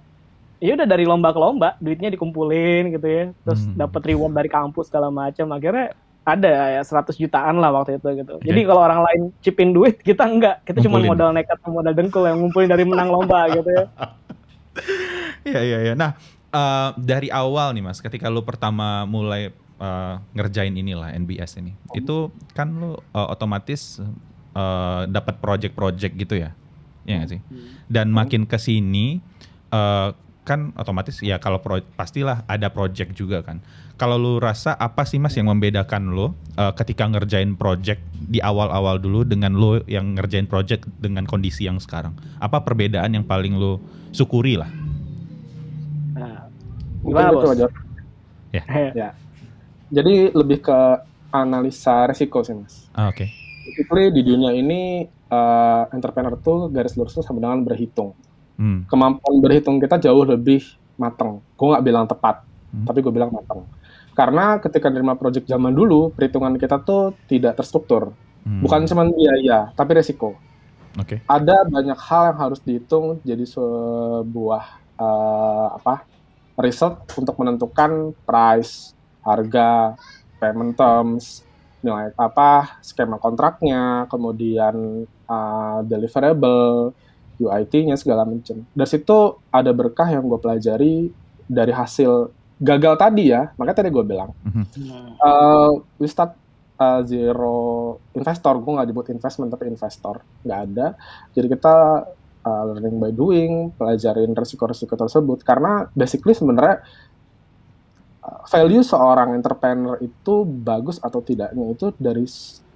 ya 0.59 0.73
udah 0.75 0.87
dari 0.87 1.05
lomba 1.05 1.29
ke 1.29 1.39
lomba 1.39 1.77
duitnya 1.79 2.11
dikumpulin 2.11 2.91
gitu 2.91 3.07
ya. 3.07 3.25
Terus 3.41 3.65
Hmm. 3.65 3.79
dapat 3.79 4.03
reward 4.05 4.35
dari 4.35 4.49
kampus 4.49 4.91
segala 4.91 5.09
macam. 5.09 5.47
Akhirnya 5.51 5.95
ada 6.25 6.49
ya 6.71 6.81
100 6.81 7.15
jutaan 7.15 7.57
lah 7.57 7.69
waktu 7.71 7.97
itu 7.97 8.09
gitu. 8.17 8.35
Jadi 8.41 8.61
kalau 8.65 8.81
orang 8.81 9.05
lain 9.05 9.21
cipin 9.39 9.71
duit 9.71 10.01
kita 10.01 10.25
enggak. 10.25 10.65
Kita 10.65 10.81
cuma 10.81 10.97
modal 10.99 11.33
nekat 11.33 11.61
sama 11.61 11.79
modal 11.79 11.93
dengkul 11.93 12.25
yang 12.25 12.41
ngumpulin 12.41 12.67
dari 12.67 12.85
menang 12.85 13.09
lomba 13.09 13.47
gitu 13.51 13.69
ya. 13.69 13.85
Iya 15.45 15.61
iya 15.61 15.79
iya. 15.83 15.95
Nah 15.95 16.17
eh, 16.51 16.89
dari 16.97 17.29
awal 17.29 17.75
nih 17.75 17.85
Mas, 17.85 17.99
ketika 17.99 18.27
lu 18.27 18.41
pertama 18.41 19.05
mulai 19.05 19.53
eh, 19.81 20.15
ngerjain 20.35 20.75
inilah 20.75 21.15
NBS 21.15 21.59
ini, 21.63 21.75
itu 21.95 22.31
kan 22.53 22.69
lu 22.75 22.95
eh, 22.95 23.29
otomatis 23.31 23.99
eh, 24.55 25.03
dapat 25.09 25.41
project-project 25.41 26.15
gitu 26.19 26.35
ya, 26.39 26.55
Iya 27.05 27.15
nggak 27.21 27.31
sih? 27.31 27.41
Dan 27.89 28.11
makin 28.11 28.49
ke 28.49 28.57
sini 28.57 29.21
eh, 29.73 30.09
kan 30.45 30.77
otomatis 30.77 31.25
ya 31.25 31.41
kalau 31.41 31.65
pro, 31.65 31.81
pastilah 31.97 32.45
ada 32.45 32.69
project 32.69 33.17
juga 33.17 33.41
kan. 33.41 33.65
Kalau 33.97 34.21
lu 34.21 34.37
rasa 34.37 34.77
apa 34.77 35.09
sih 35.09 35.17
Mas 35.17 35.33
yang 35.37 35.49
membedakan 35.49 36.13
lu 36.13 36.33
eh, 36.57 36.73
ketika 36.77 37.09
ngerjain 37.09 37.57
project 37.57 38.01
di 38.29 38.41
awal-awal 38.41 39.01
dulu 39.01 39.25
dengan 39.25 39.57
lu 39.57 39.81
yang 39.89 40.17
ngerjain 40.17 40.49
project 40.49 40.89
dengan 41.01 41.25
kondisi 41.29 41.69
yang 41.69 41.81
sekarang? 41.81 42.17
Apa 42.41 42.65
perbedaan 42.65 43.13
yang 43.13 43.25
paling 43.25 43.57
lu 43.57 43.81
syukuri 44.13 44.57
lah? 44.57 44.69
Nah, 46.17 46.49
gimana 47.05 47.29
bos? 47.33 47.53
aja. 47.53 47.69
Ya. 48.53 48.63
Jadi 49.95 50.35
lebih 50.35 50.59
ke 50.59 50.79
analisa 51.31 52.11
resiko 52.11 52.43
sih 52.43 52.55
mas. 52.59 52.91
Ah, 52.91 53.11
Oke. 53.15 53.31
Basically 53.65 54.11
di 54.11 54.23
dunia 54.27 54.51
ini 54.51 55.07
uh, 55.31 55.87
entrepreneur 55.95 56.35
tuh 56.39 56.69
garis 56.69 56.99
lurusnya 56.99 57.23
sama 57.23 57.39
dengan 57.39 57.63
berhitung. 57.63 58.13
Hmm. 58.59 58.87
Kemampuan 58.91 59.39
berhitung 59.39 59.79
kita 59.79 60.03
jauh 60.03 60.27
lebih 60.27 60.63
mateng. 60.99 61.43
Gue 61.59 61.67
nggak 61.75 61.85
bilang 61.87 62.07
tepat, 62.07 62.43
Hmm. 62.75 62.91
tapi 62.91 63.07
gue 63.07 63.13
bilang 63.15 63.31
mateng. 63.31 63.63
Karena 64.19 64.59
ketika 64.59 64.91
nerima 64.91 65.15
project 65.15 65.47
zaman 65.47 65.71
dulu, 65.71 66.11
perhitungan 66.11 66.59
kita 66.59 66.83
tuh 66.83 67.15
tidak 67.31 67.55
terstruktur. 67.55 68.11
Hmm. 68.43 68.63
Bukan 68.63 68.87
cuma 68.91 69.07
biaya, 69.07 69.71
tapi 69.79 69.95
resiko. 69.95 70.35
Oke. 70.99 71.23
Ada 71.27 71.67
banyak 71.67 71.99
hal 71.99 72.35
yang 72.35 72.39
harus 72.39 72.61
dihitung 72.63 73.19
jadi 73.27 73.43
sebuah 73.47 74.63
uh, 74.99 75.69
apa 75.79 76.07
result 76.55 77.03
untuk 77.19 77.35
menentukan 77.39 78.15
price, 78.23 78.95
harga, 79.25 79.97
payment 80.39 80.77
terms, 80.77 81.43
nilai 81.85 82.13
apa, 82.17 82.81
skema 82.81 83.21
kontraknya, 83.21 84.09
kemudian 84.09 85.05
uh, 85.29 85.81
deliverable, 85.85 86.97
UIT-nya 87.41 87.99
segala 87.99 88.23
macam. 88.25 88.63
Dari 88.73 88.89
situ 88.89 89.43
ada 89.51 89.71
berkah 89.75 90.07
yang 90.07 90.25
gue 90.25 90.39
pelajari 90.39 90.95
dari 91.45 91.73
hasil 91.75 92.31
gagal 92.63 92.95
tadi 92.97 93.35
ya, 93.35 93.53
makanya 93.59 93.85
tadi 93.85 93.91
gue 93.91 94.05
bilang. 94.07 94.31
Uh, 95.19 95.83
we 95.99 96.07
start 96.07 96.39
uh, 96.79 97.03
zero 97.05 97.99
investor, 98.15 98.55
gue 98.63 98.73
nggak 98.73 98.89
disebut 98.89 99.07
investment 99.13 99.51
tapi 99.51 99.65
investor, 99.69 100.23
nggak 100.47 100.61
ada. 100.71 100.87
Jadi 101.35 101.47
kita 101.51 101.75
uh, 102.47 102.63
learning 102.71 102.97
by 103.03 103.13
doing, 103.13 103.53
pelajarin 103.75 104.33
resiko-resiko 104.33 104.95
tersebut. 104.95 105.43
Karena 105.43 105.91
basically 105.93 106.33
sebenarnya 106.33 106.87
value 108.49 108.85
seorang 108.85 109.37
entrepreneur 109.37 110.01
itu 110.01 110.45
bagus 110.45 110.97
atau 111.01 111.21
tidaknya 111.21 111.73
itu 111.73 111.93
dari 112.01 112.25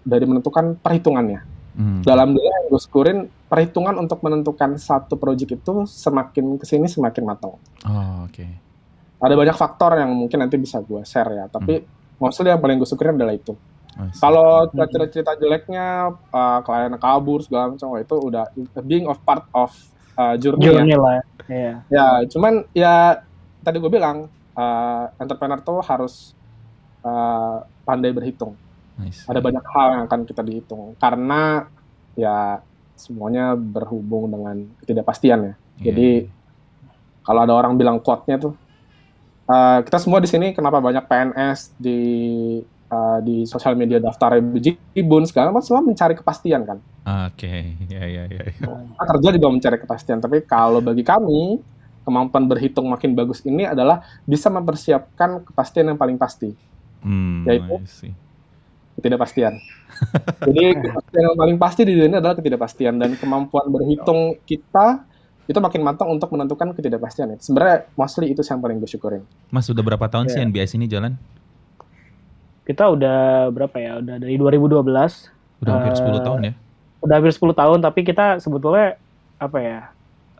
dari 0.05 0.25
menentukan 0.29 0.77
perhitungannya. 0.81 1.41
Hmm. 1.79 2.03
Dalam 2.03 2.35
dia 2.35 2.49
yang 2.49 2.65
gue 2.75 2.81
syukurin 2.83 3.19
perhitungan 3.47 3.95
untuk 3.97 4.19
menentukan 4.21 4.75
satu 4.77 5.15
project 5.15 5.63
itu 5.63 5.73
semakin 5.87 6.59
ke 6.59 6.67
sini 6.67 6.91
semakin 6.91 7.23
matang. 7.23 7.55
Oh, 7.87 8.27
oke. 8.27 8.47
Ada 9.19 9.35
banyak 9.35 9.57
faktor 9.57 9.99
yang 9.99 10.11
mungkin 10.11 10.43
nanti 10.43 10.59
bisa 10.59 10.83
gue 10.83 11.03
share 11.07 11.31
ya, 11.33 11.45
tapi 11.47 11.87
mostly 12.19 12.51
yang 12.51 12.59
paling 12.59 12.83
gue 12.83 12.89
syukurin 12.89 13.15
adalah 13.15 13.35
itu. 13.35 13.55
Kalau 14.23 14.71
cerita-cerita 14.71 15.35
jeleknya, 15.43 16.15
uh, 16.31 16.59
klien 16.63 16.95
kabur 17.03 17.43
segala 17.43 17.75
macam, 17.75 17.99
itu 17.99 18.15
udah 18.15 18.47
being 18.87 19.11
of 19.11 19.19
part 19.27 19.43
of 19.51 19.75
uh, 20.15 20.39
journey, 20.39 20.71
ya. 20.71 20.79
Journey 20.79 20.95
lah. 20.95 21.19
Iya. 21.51 21.75
Ya, 21.91 22.07
cuman 22.31 22.63
ya 22.71 23.27
tadi 23.67 23.83
gue 23.83 23.91
bilang 23.91 24.31
uh, 24.59 25.05
entrepreneur 25.23 25.63
tuh 25.63 25.79
harus 25.87 26.35
uh, 27.07 27.63
pandai 27.87 28.11
berhitung. 28.11 28.59
Ada 28.99 29.39
banyak 29.39 29.63
hal 29.63 29.87
yang 29.95 30.03
akan 30.11 30.21
kita 30.27 30.43
dihitung 30.43 30.99
karena 30.99 31.71
ya 32.19 32.59
semuanya 32.99 33.55
berhubung 33.55 34.27
dengan 34.27 34.67
ketidakpastian 34.83 35.39
ya. 35.39 35.55
Iya. 35.79 35.85
Jadi 35.87 36.11
kalau 37.23 37.47
ada 37.47 37.55
orang 37.55 37.79
bilang 37.79 38.03
quote-nya 38.03 38.43
tuh 38.43 38.59
uh, 39.47 39.79
kita 39.87 40.03
semua 40.03 40.19
di 40.19 40.27
sini 40.27 40.51
kenapa 40.51 40.83
banyak 40.83 41.07
PNS 41.07 41.79
di 41.79 42.01
uh, 42.91 43.19
di 43.23 43.47
sosial 43.47 43.79
media 43.79 44.03
daftar 44.03 44.43
bejibun 44.43 45.23
segala 45.31 45.55
macam 45.55 45.67
semua 45.67 45.87
mencari 45.87 46.19
kepastian 46.19 46.67
kan. 46.67 46.79
Oke, 47.31 47.79
ya 47.95 48.03
ya 48.03 48.23
ya. 48.27 48.43
ya. 48.51 48.67
Nah, 48.67 49.07
kerja 49.15 49.29
juga 49.31 49.49
mencari 49.55 49.79
kepastian, 49.79 50.19
tapi 50.19 50.43
kalau 50.43 50.83
bagi 50.83 51.07
kami 51.07 51.63
kemampuan 52.09 52.49
berhitung 52.49 52.89
makin 52.89 53.13
bagus 53.13 53.45
ini 53.45 53.63
adalah 53.63 54.01
bisa 54.25 54.49
mempersiapkan 54.49 55.45
kepastian 55.45 55.93
yang 55.93 56.01
paling 56.01 56.17
pasti, 56.17 56.57
Hmm, 56.99 57.45
Yaitu? 57.45 57.79
Ketidakpastian. 58.97 59.55
Jadi 60.49 60.65
kepastian 60.81 61.23
yang 61.23 61.37
paling 61.37 61.57
pasti 61.57 61.85
di 61.85 61.93
dunia 61.93 62.09
ini 62.09 62.19
adalah 62.19 62.35
ketidakpastian 62.35 62.97
dan 62.97 63.15
kemampuan 63.15 63.69
berhitung 63.69 64.35
kita 64.43 65.07
itu 65.45 65.59
makin 65.59 65.81
matang 65.81 66.11
untuk 66.11 66.29
menentukan 66.29 66.75
ketidakpastian. 66.75 67.39
Sebenarnya 67.39 67.87
mostly 67.95 68.29
itu 68.29 68.43
yang 68.43 68.59
paling 68.59 68.77
gue 68.77 68.91
syukurin. 68.91 69.23
Mas 69.49 69.69
udah 69.69 69.81
berapa 69.81 70.05
tahun 70.05 70.29
sih 70.29 70.41
Iya. 70.41 70.49
NBS 70.49 70.75
ini 70.75 70.85
jalan? 70.85 71.15
Kita 72.65 72.91
udah 72.91 73.49
berapa 73.49 73.77
ya? 73.79 73.93
Udah 73.97 74.17
dari 74.19 74.37
2012. 74.37 75.31
Udah 75.63 75.73
hampir 75.73 75.93
Eh, 75.95 75.99
10 76.03 76.21
tahun 76.21 76.41
ya? 76.43 76.53
Udah 77.01 77.15
hampir 77.17 77.33
10 77.33 77.55
tahun 77.55 77.79
tapi 77.81 78.01
kita 78.03 78.43
sebetulnya 78.43 78.99
apa 79.39 79.59
ya? 79.63 79.81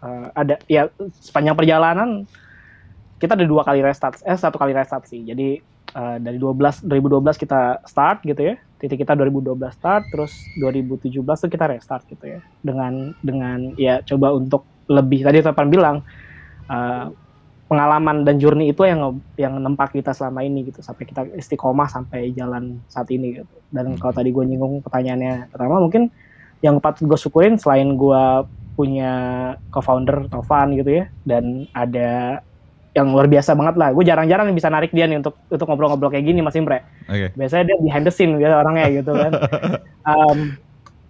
Eh, 0.03 0.27
ada 0.35 0.55
ya 0.71 0.91
sepanjang 1.21 1.57
perjalanan 1.59 2.27
kita 3.19 3.35
ada 3.35 3.47
dua 3.47 3.67
kali 3.67 3.83
restart, 3.83 4.23
eh 4.23 4.39
satu 4.39 4.57
kali 4.57 4.71
restart 4.71 5.11
sih. 5.11 5.27
Jadi 5.27 5.59
eh, 5.95 6.17
dari 6.23 6.39
12 6.39 6.87
2012 6.87 7.35
kita 7.35 7.83
start 7.83 8.23
gitu 8.23 8.55
ya. 8.55 8.55
Titik 8.79 9.03
kita 9.03 9.19
2012 9.19 9.59
start, 9.75 10.07
terus 10.15 10.31
2017 10.63 11.19
tuh 11.27 11.51
kita 11.51 11.67
restart 11.67 12.07
gitu 12.07 12.39
ya. 12.39 12.41
Dengan 12.63 13.11
dengan 13.21 13.75
ya 13.75 13.99
coba 14.07 14.39
untuk 14.39 14.63
lebih 14.87 15.27
tadi 15.27 15.43
Topan 15.43 15.69
bilang 15.69 15.97
eh, 16.71 17.07
pengalaman 17.69 18.25
dan 18.25 18.41
journey 18.41 18.73
itu 18.73 18.87
yang 18.87 19.21
yang 19.37 19.61
nempak 19.61 19.93
kita 19.93 20.17
selama 20.17 20.41
ini 20.41 20.73
gitu 20.73 20.81
sampai 20.81 21.05
kita 21.05 21.29
istiqomah 21.37 21.91
sampai 21.91 22.33
jalan 22.33 22.81
saat 22.87 23.11
ini 23.11 23.43
gitu. 23.43 23.55
Dan 23.69 23.99
kalau 24.01 24.15
tadi 24.15 24.31
gue 24.33 24.45
nyinggung 24.47 24.81
pertanyaannya 24.81 25.53
pertama 25.53 25.83
mungkin 25.83 26.09
yang 26.65 26.81
patut 26.81 27.05
gue 27.05 27.19
syukurin 27.19 27.61
selain 27.61 27.93
gue 27.99 28.23
punya 28.79 29.13
co-founder 29.75 30.31
Tovan 30.31 30.79
gitu 30.79 31.03
ya 31.03 31.11
dan 31.27 31.67
ada 31.75 32.39
yang 32.95 33.11
luar 33.11 33.27
biasa 33.27 33.59
banget 33.59 33.75
lah. 33.75 33.91
Gue 33.91 34.07
jarang-jarang 34.07 34.55
bisa 34.55 34.71
narik 34.71 34.95
dia 34.95 35.11
nih 35.11 35.19
untuk 35.19 35.35
untuk 35.51 35.67
ngobrol-ngobrol 35.67 36.15
kayak 36.15 36.31
gini 36.31 36.39
Mas 36.43 36.55
Imre. 36.55 36.87
Oke. 37.11 37.35
Biasanya 37.35 37.75
dia 37.75 37.77
behind 37.83 38.07
the 38.07 38.15
scene 38.15 38.39
biasa 38.39 38.55
orangnya 38.63 38.87
gitu 38.91 39.13
kan. 39.19 39.33
Em, 40.09 40.39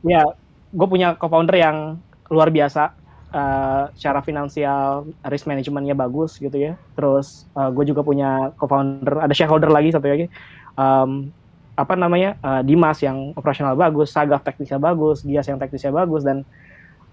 ya, 0.08 0.24
gue 0.72 0.86
punya 0.88 1.12
co-founder 1.20 1.56
yang 1.60 2.00
luar 2.32 2.48
biasa. 2.48 2.96
eh, 3.28 3.84
secara 3.92 4.24
finansial 4.24 5.04
risk 5.28 5.44
manajemennya 5.44 5.92
bagus 5.92 6.40
gitu 6.40 6.56
ya. 6.56 6.80
Terus 6.96 7.44
gue 7.52 7.84
juga 7.84 8.00
punya 8.00 8.56
co-founder, 8.56 9.28
ada 9.28 9.34
shareholder 9.36 9.68
lagi 9.68 9.92
satu 9.92 10.08
lagi. 10.08 10.32
Em, 10.80 11.28
apa 11.76 11.94
namanya 11.94 12.40
eh, 12.40 12.62
Dimas 12.64 12.98
yang 13.04 13.36
operasional 13.36 13.76
bagus, 13.76 14.10
Sagaf 14.16 14.40
teknisnya 14.42 14.80
bagus, 14.80 15.20
Dias 15.22 15.44
yang 15.44 15.60
teknisnya 15.60 15.92
bagus 15.92 16.24
dan 16.24 16.48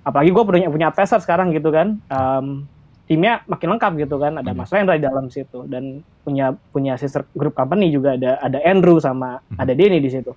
apalagi 0.05 0.29
gue 0.29 0.43
punya 0.45 0.69
punya 0.69 0.87
advisor 0.87 1.19
sekarang 1.19 1.49
gitu 1.49 1.73
kan. 1.73 1.97
Em, 2.07 2.63
timnya 3.05 3.41
makin 3.45 3.75
lengkap 3.75 3.91
gitu 3.99 4.15
kan. 4.17 4.37
Ada 4.37 4.53
Hmm. 4.53 4.59
Mas 4.61 4.71
Rendra 4.71 4.95
di 4.95 5.03
dalam 5.03 5.27
situ 5.27 5.65
dan 5.65 5.99
punya 6.21 6.53
punya 6.69 6.93
sister 6.95 7.25
group 7.33 7.53
company 7.53 7.89
juga 7.89 8.13
ada 8.13 8.37
ada 8.39 8.57
Andrew 8.61 8.97
sama 8.97 9.41
Mhm. 9.45 9.57
ada 9.57 9.73
Denny 9.73 9.99
di 9.99 10.09
situ. 10.09 10.31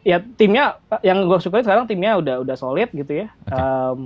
Ya 0.00 0.18
timnya 0.18 0.80
yang 1.02 1.26
gue 1.26 1.38
sukai 1.38 1.60
sekarang 1.60 1.84
timnya 1.84 2.16
udah 2.16 2.40
udah 2.40 2.56
solid 2.56 2.88
gitu 2.90 3.12
ya. 3.14 3.28
Oke. 3.46 3.54
Em, 3.54 4.00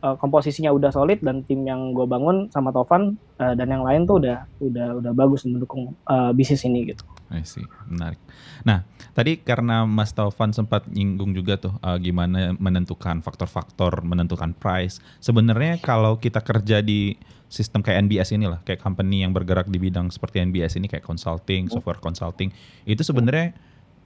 eh, 0.00 0.14
komposisinya 0.16 0.70
udah 0.70 0.88
solid 0.88 1.20
dan 1.20 1.44
tim 1.44 1.60
yang 1.62 1.92
gue 1.92 2.04
bangun 2.04 2.48
sama 2.48 2.70
Tovan 2.70 3.16
eh, 3.36 3.54
dan 3.54 3.68
yang 3.68 3.84
lain 3.84 4.04
tuh 4.04 4.20
udah 4.20 4.48
udah 4.58 4.86
udah 5.00 5.12
bagus 5.12 5.44
mendukung 5.44 5.92
eh, 6.04 6.30
bisnis 6.32 6.64
ini 6.64 6.92
gitu. 6.92 7.04
I 7.30 7.46
see, 7.46 7.62
menarik. 7.86 8.18
Nah, 8.66 8.82
tadi 9.14 9.38
karena 9.38 9.86
Mas 9.86 10.10
Taufan 10.10 10.50
sempat 10.50 10.90
nyinggung 10.90 11.30
juga 11.30 11.54
tuh 11.62 11.78
uh, 11.78 11.94
gimana 12.02 12.58
menentukan 12.58 13.22
faktor-faktor 13.22 14.02
menentukan 14.02 14.50
price. 14.58 14.98
Sebenarnya 15.22 15.78
kalau 15.78 16.18
kita 16.18 16.42
kerja 16.42 16.82
di 16.82 17.14
sistem 17.46 17.86
kayak 17.86 18.10
NBS 18.10 18.34
inilah, 18.34 18.58
kayak 18.66 18.82
company 18.82 19.22
yang 19.22 19.30
bergerak 19.30 19.70
di 19.70 19.78
bidang 19.78 20.10
seperti 20.10 20.42
NBS 20.42 20.74
ini 20.82 20.90
kayak 20.90 21.06
consulting, 21.06 21.70
software 21.70 22.02
consulting, 22.02 22.50
itu 22.82 23.02
sebenarnya 23.06 23.54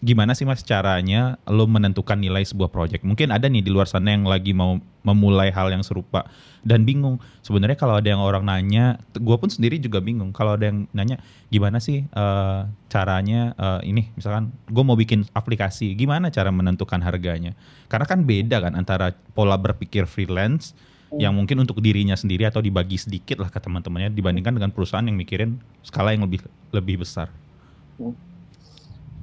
gimana 0.01 0.33
sih 0.33 0.49
Mas 0.49 0.67
caranya 0.67 1.39
lo 1.47 1.69
menentukan 1.69 2.19
nilai 2.19 2.43
sebuah 2.43 2.73
project? 2.73 3.07
Mungkin 3.07 3.31
ada 3.31 3.47
nih 3.47 3.63
di 3.63 3.71
luar 3.71 3.87
sana 3.87 4.17
yang 4.17 4.27
lagi 4.27 4.51
mau 4.57 4.81
memulai 5.05 5.53
hal 5.53 5.69
yang 5.69 5.85
serupa 5.85 6.25
dan 6.65 6.89
bingung. 6.89 7.21
Sebenarnya 7.45 7.77
kalau 7.77 8.01
ada 8.01 8.09
yang 8.09 8.25
orang 8.25 8.49
nanya, 8.49 8.97
gue 9.13 9.37
pun 9.37 9.53
sendiri 9.53 9.77
juga 9.77 10.01
bingung. 10.01 10.33
Kalau 10.33 10.57
ada 10.57 10.73
yang 10.73 10.89
nanya, 10.97 11.21
gimana 11.55 11.79
sih 11.79 12.03
eh, 12.03 12.61
caranya 12.91 13.55
eh, 13.55 13.81
ini 13.91 14.11
misalkan 14.19 14.51
gue 14.67 14.85
mau 14.87 14.99
bikin 14.99 15.23
aplikasi 15.35 15.95
gimana 15.95 16.35
cara 16.35 16.51
menentukan 16.51 16.99
harganya 16.99 17.55
karena 17.87 18.07
kan 18.07 18.27
beda 18.27 18.59
kan 18.59 18.75
antara 18.75 19.15
pola 19.35 19.55
berpikir 19.55 20.07
freelance 20.07 20.75
yang 21.15 21.31
mungkin 21.31 21.63
untuk 21.63 21.79
dirinya 21.79 22.19
sendiri 22.19 22.51
atau 22.51 22.59
dibagi 22.59 22.99
sedikit 22.99 23.39
lah 23.39 23.47
ke 23.47 23.63
teman-temannya 23.63 24.11
dibandingkan 24.11 24.59
dengan 24.59 24.75
perusahaan 24.75 25.07
yang 25.07 25.15
mikirin 25.15 25.63
skala 25.87 26.11
yang 26.11 26.27
lebih 26.27 26.43
lebih 26.75 27.07
besar 27.07 27.31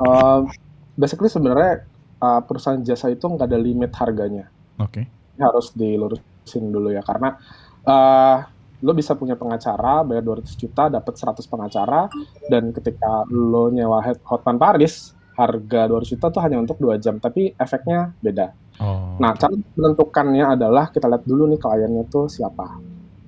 Uh, 0.01 0.49
basically 0.97 1.29
sebenarnya 1.29 1.85
uh, 2.17 2.41
perusahaan 2.41 2.81
jasa 2.81 3.13
itu 3.13 3.21
nggak 3.25 3.45
ada 3.45 3.59
limit 3.61 3.91
harganya. 3.97 4.49
oke 4.81 5.01
Ini 5.37 5.41
harus 5.45 5.69
dilurusin 5.77 6.73
dulu 6.73 6.89
ya 6.89 7.05
karena 7.05 7.37
uh, 7.85 8.37
lo 8.81 8.91
bisa 8.97 9.13
punya 9.13 9.37
pengacara 9.37 10.01
bayar 10.01 10.25
200 10.25 10.57
juta 10.57 10.89
dapat 10.89 11.13
100 11.13 11.45
pengacara 11.45 12.09
dan 12.49 12.73
ketika 12.73 13.29
lo 13.29 13.69
nyewa 13.69 14.01
Hot- 14.01 14.25
Hotman 14.25 14.57
Paris 14.57 15.13
harga 15.37 15.85
200 15.85 16.11
juta 16.17 16.25
tuh 16.33 16.41
hanya 16.41 16.57
untuk 16.57 16.81
dua 16.81 16.97
jam 16.97 17.21
tapi 17.21 17.53
efeknya 17.55 18.13
beda. 18.19 18.51
oh 18.81 19.15
Nah, 19.21 19.37
cara 19.37 19.53
menentukannya 19.53 20.45
adalah 20.57 20.89
kita 20.89 21.05
lihat 21.05 21.23
dulu 21.29 21.45
nih 21.45 21.61
kliennya 21.61 22.09
tuh 22.09 22.25
siapa. 22.25 22.81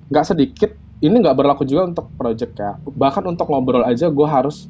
Nggak 0.09 0.25
sedikit, 0.25 0.71
ini 1.05 1.15
nggak 1.21 1.37
berlaku 1.37 1.63
juga 1.69 1.85
untuk 1.85 2.09
project 2.17 2.53
ya. 2.57 2.73
Bahkan 2.81 3.23
untuk 3.29 3.45
ngobrol 3.49 3.85
aja 3.85 4.09
gue 4.09 4.27
harus 4.27 4.65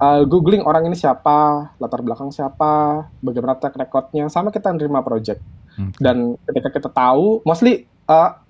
uh, 0.00 0.22
googling 0.24 0.62
orang 0.64 0.88
ini 0.88 0.96
siapa, 0.96 1.70
latar 1.80 2.00
belakang 2.00 2.32
siapa, 2.32 3.06
bagaimana 3.20 3.58
track 3.60 3.76
recordnya, 3.76 4.28
sama 4.32 4.52
kita 4.52 4.72
nerima 4.72 5.00
project. 5.00 5.40
Oke. 5.76 6.00
Dan 6.00 6.40
ketika 6.48 6.68
kita 6.72 6.88
tahu, 6.88 7.44
mostly 7.44 7.84
uh, 8.08 8.40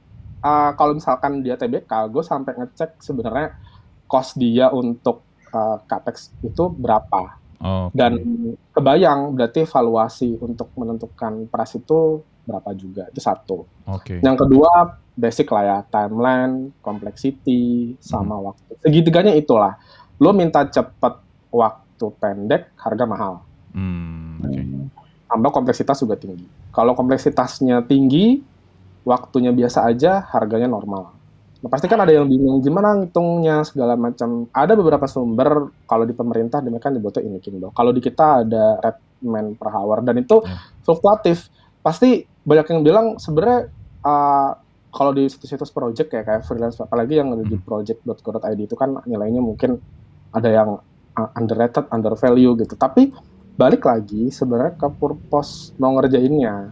uh, 0.43 0.71
kalau 0.79 0.95
misalkan 0.95 1.43
dia 1.43 1.59
TBK, 1.59 1.91
gue 2.11 2.23
sampai 2.23 2.55
ngecek 2.55 3.03
sebenarnya 3.03 3.59
cost 4.07 4.39
dia 4.39 4.71
untuk 4.71 5.27
uh, 5.51 5.83
capex 5.87 6.31
itu 6.47 6.71
berapa 6.71 7.47
Oh, 7.57 7.89
oke. 7.89 7.97
dan 7.97 8.21
kebayang 8.77 9.33
berarti 9.33 9.65
valuasi 9.65 10.37
untuk 10.45 10.77
menentukan 10.77 11.49
price 11.49 11.81
itu 11.81 12.21
berapa 12.45 12.69
juga 12.77 13.09
itu 13.09 13.17
satu 13.17 13.65
oke 13.89 14.21
yang 14.21 14.37
kedua 14.37 15.01
basic 15.17 15.49
lah 15.49 15.65
ya 15.65 15.79
timeline 15.89 16.77
complexity 16.85 17.97
sama 17.97 18.37
waktu 18.37 18.77
segitiganya 18.85 19.33
itulah 19.33 19.81
lo 20.21 20.37
minta 20.37 20.69
cepet 20.69 21.26
waktu 21.51 22.07
pendek 22.17 22.73
harga 22.77 23.05
mahal 23.05 23.35
Hmm, 23.73 24.41
oke 24.41 24.61
tambah 25.27 25.51
kompleksitas 25.53 26.01
juga 26.01 26.15
tinggi 26.15 26.45
kalau 26.71 26.95
kompleksitasnya 26.95 27.85
tinggi 27.85 28.41
waktunya 29.03 29.51
biasa 29.51 29.85
aja 29.85 30.25
harganya 30.31 30.67
normal 30.67 31.13
Nah, 31.57 31.73
pasti 31.73 31.89
kan 31.89 31.97
ada 31.97 32.13
yang 32.13 32.29
bingung 32.29 32.61
gimana 32.61 32.93
ngitungnya 32.95 33.65
segala 33.65 33.97
macam. 33.97 34.45
Ada 34.53 34.77
beberapa 34.77 35.09
sumber 35.09 35.73
kalau 35.89 36.05
di 36.05 36.13
pemerintah 36.13 36.61
mereka 36.61 36.93
nyebutnya 36.93 37.25
ini 37.25 37.41
Kindo. 37.41 37.73
Kalau 37.73 37.97
di 37.97 38.05
kita 38.05 38.45
ada 38.45 38.77
Redman 38.77 39.57
per 39.57 39.73
hour 39.73 40.05
dan 40.05 40.21
itu 40.21 40.45
Ya. 40.45 40.61
fluktuatif. 40.85 41.49
Pasti 41.81 42.29
banyak 42.45 42.71
yang 42.71 42.81
bilang 42.85 43.07
sebenarnya 43.17 43.73
uh, 44.05 44.53
kalau 44.93 45.17
di 45.17 45.27
situs-situs 45.27 45.73
project 45.73 46.13
ya 46.13 46.23
kayak 46.23 46.45
freelance 46.45 46.77
apalagi 46.77 47.19
yang 47.19 47.33
ada 47.33 47.43
di 47.43 47.57
Hmm. 47.57 47.65
project.co.id 47.65 48.61
itu 48.61 48.77
kan 48.77 49.01
nilainya 49.09 49.41
mungkin 49.41 49.81
ada 50.31 50.53
yang 50.53 50.77
uh, 51.17 51.29
underrated, 51.35 51.89
undervalue 51.91 52.55
gitu. 52.61 52.77
Tapi 52.77 53.11
balik 53.57 53.89
lagi 53.89 54.29
sebenarnya 54.29 54.77
ke 54.77 54.89
purpose 55.01 55.73
mau 55.81 55.97
ngerjainnya. 55.97 56.71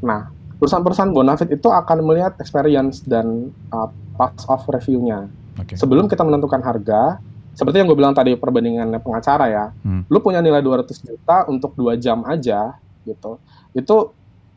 Nah, 0.00 0.30
perusahaan-perusahaan 0.62 1.10
bonafit 1.10 1.50
itu 1.50 1.66
akan 1.68 1.98
melihat 2.06 2.38
experience 2.38 3.02
dan 3.02 3.50
uh, 3.74 3.90
parts 4.14 4.46
of 4.46 4.62
review-nya. 4.70 5.26
Oke. 5.58 5.74
Sebelum 5.74 6.06
kita 6.06 6.22
menentukan 6.22 6.62
harga, 6.62 7.18
seperti 7.54 7.82
yang 7.82 7.90
gue 7.90 7.98
bilang 7.98 8.14
tadi 8.14 8.34
perbandingannya 8.38 8.98
pengacara 9.02 9.46
ya, 9.50 9.64
Hmm. 9.82 10.06
lu 10.06 10.18
punya 10.22 10.38
nilai 10.42 10.62
200 10.62 11.02
juta 11.02 11.46
untuk 11.50 11.74
dua 11.74 11.94
jam 11.98 12.22
aja 12.26 12.78
gitu, 13.06 13.38
itu 13.74 13.96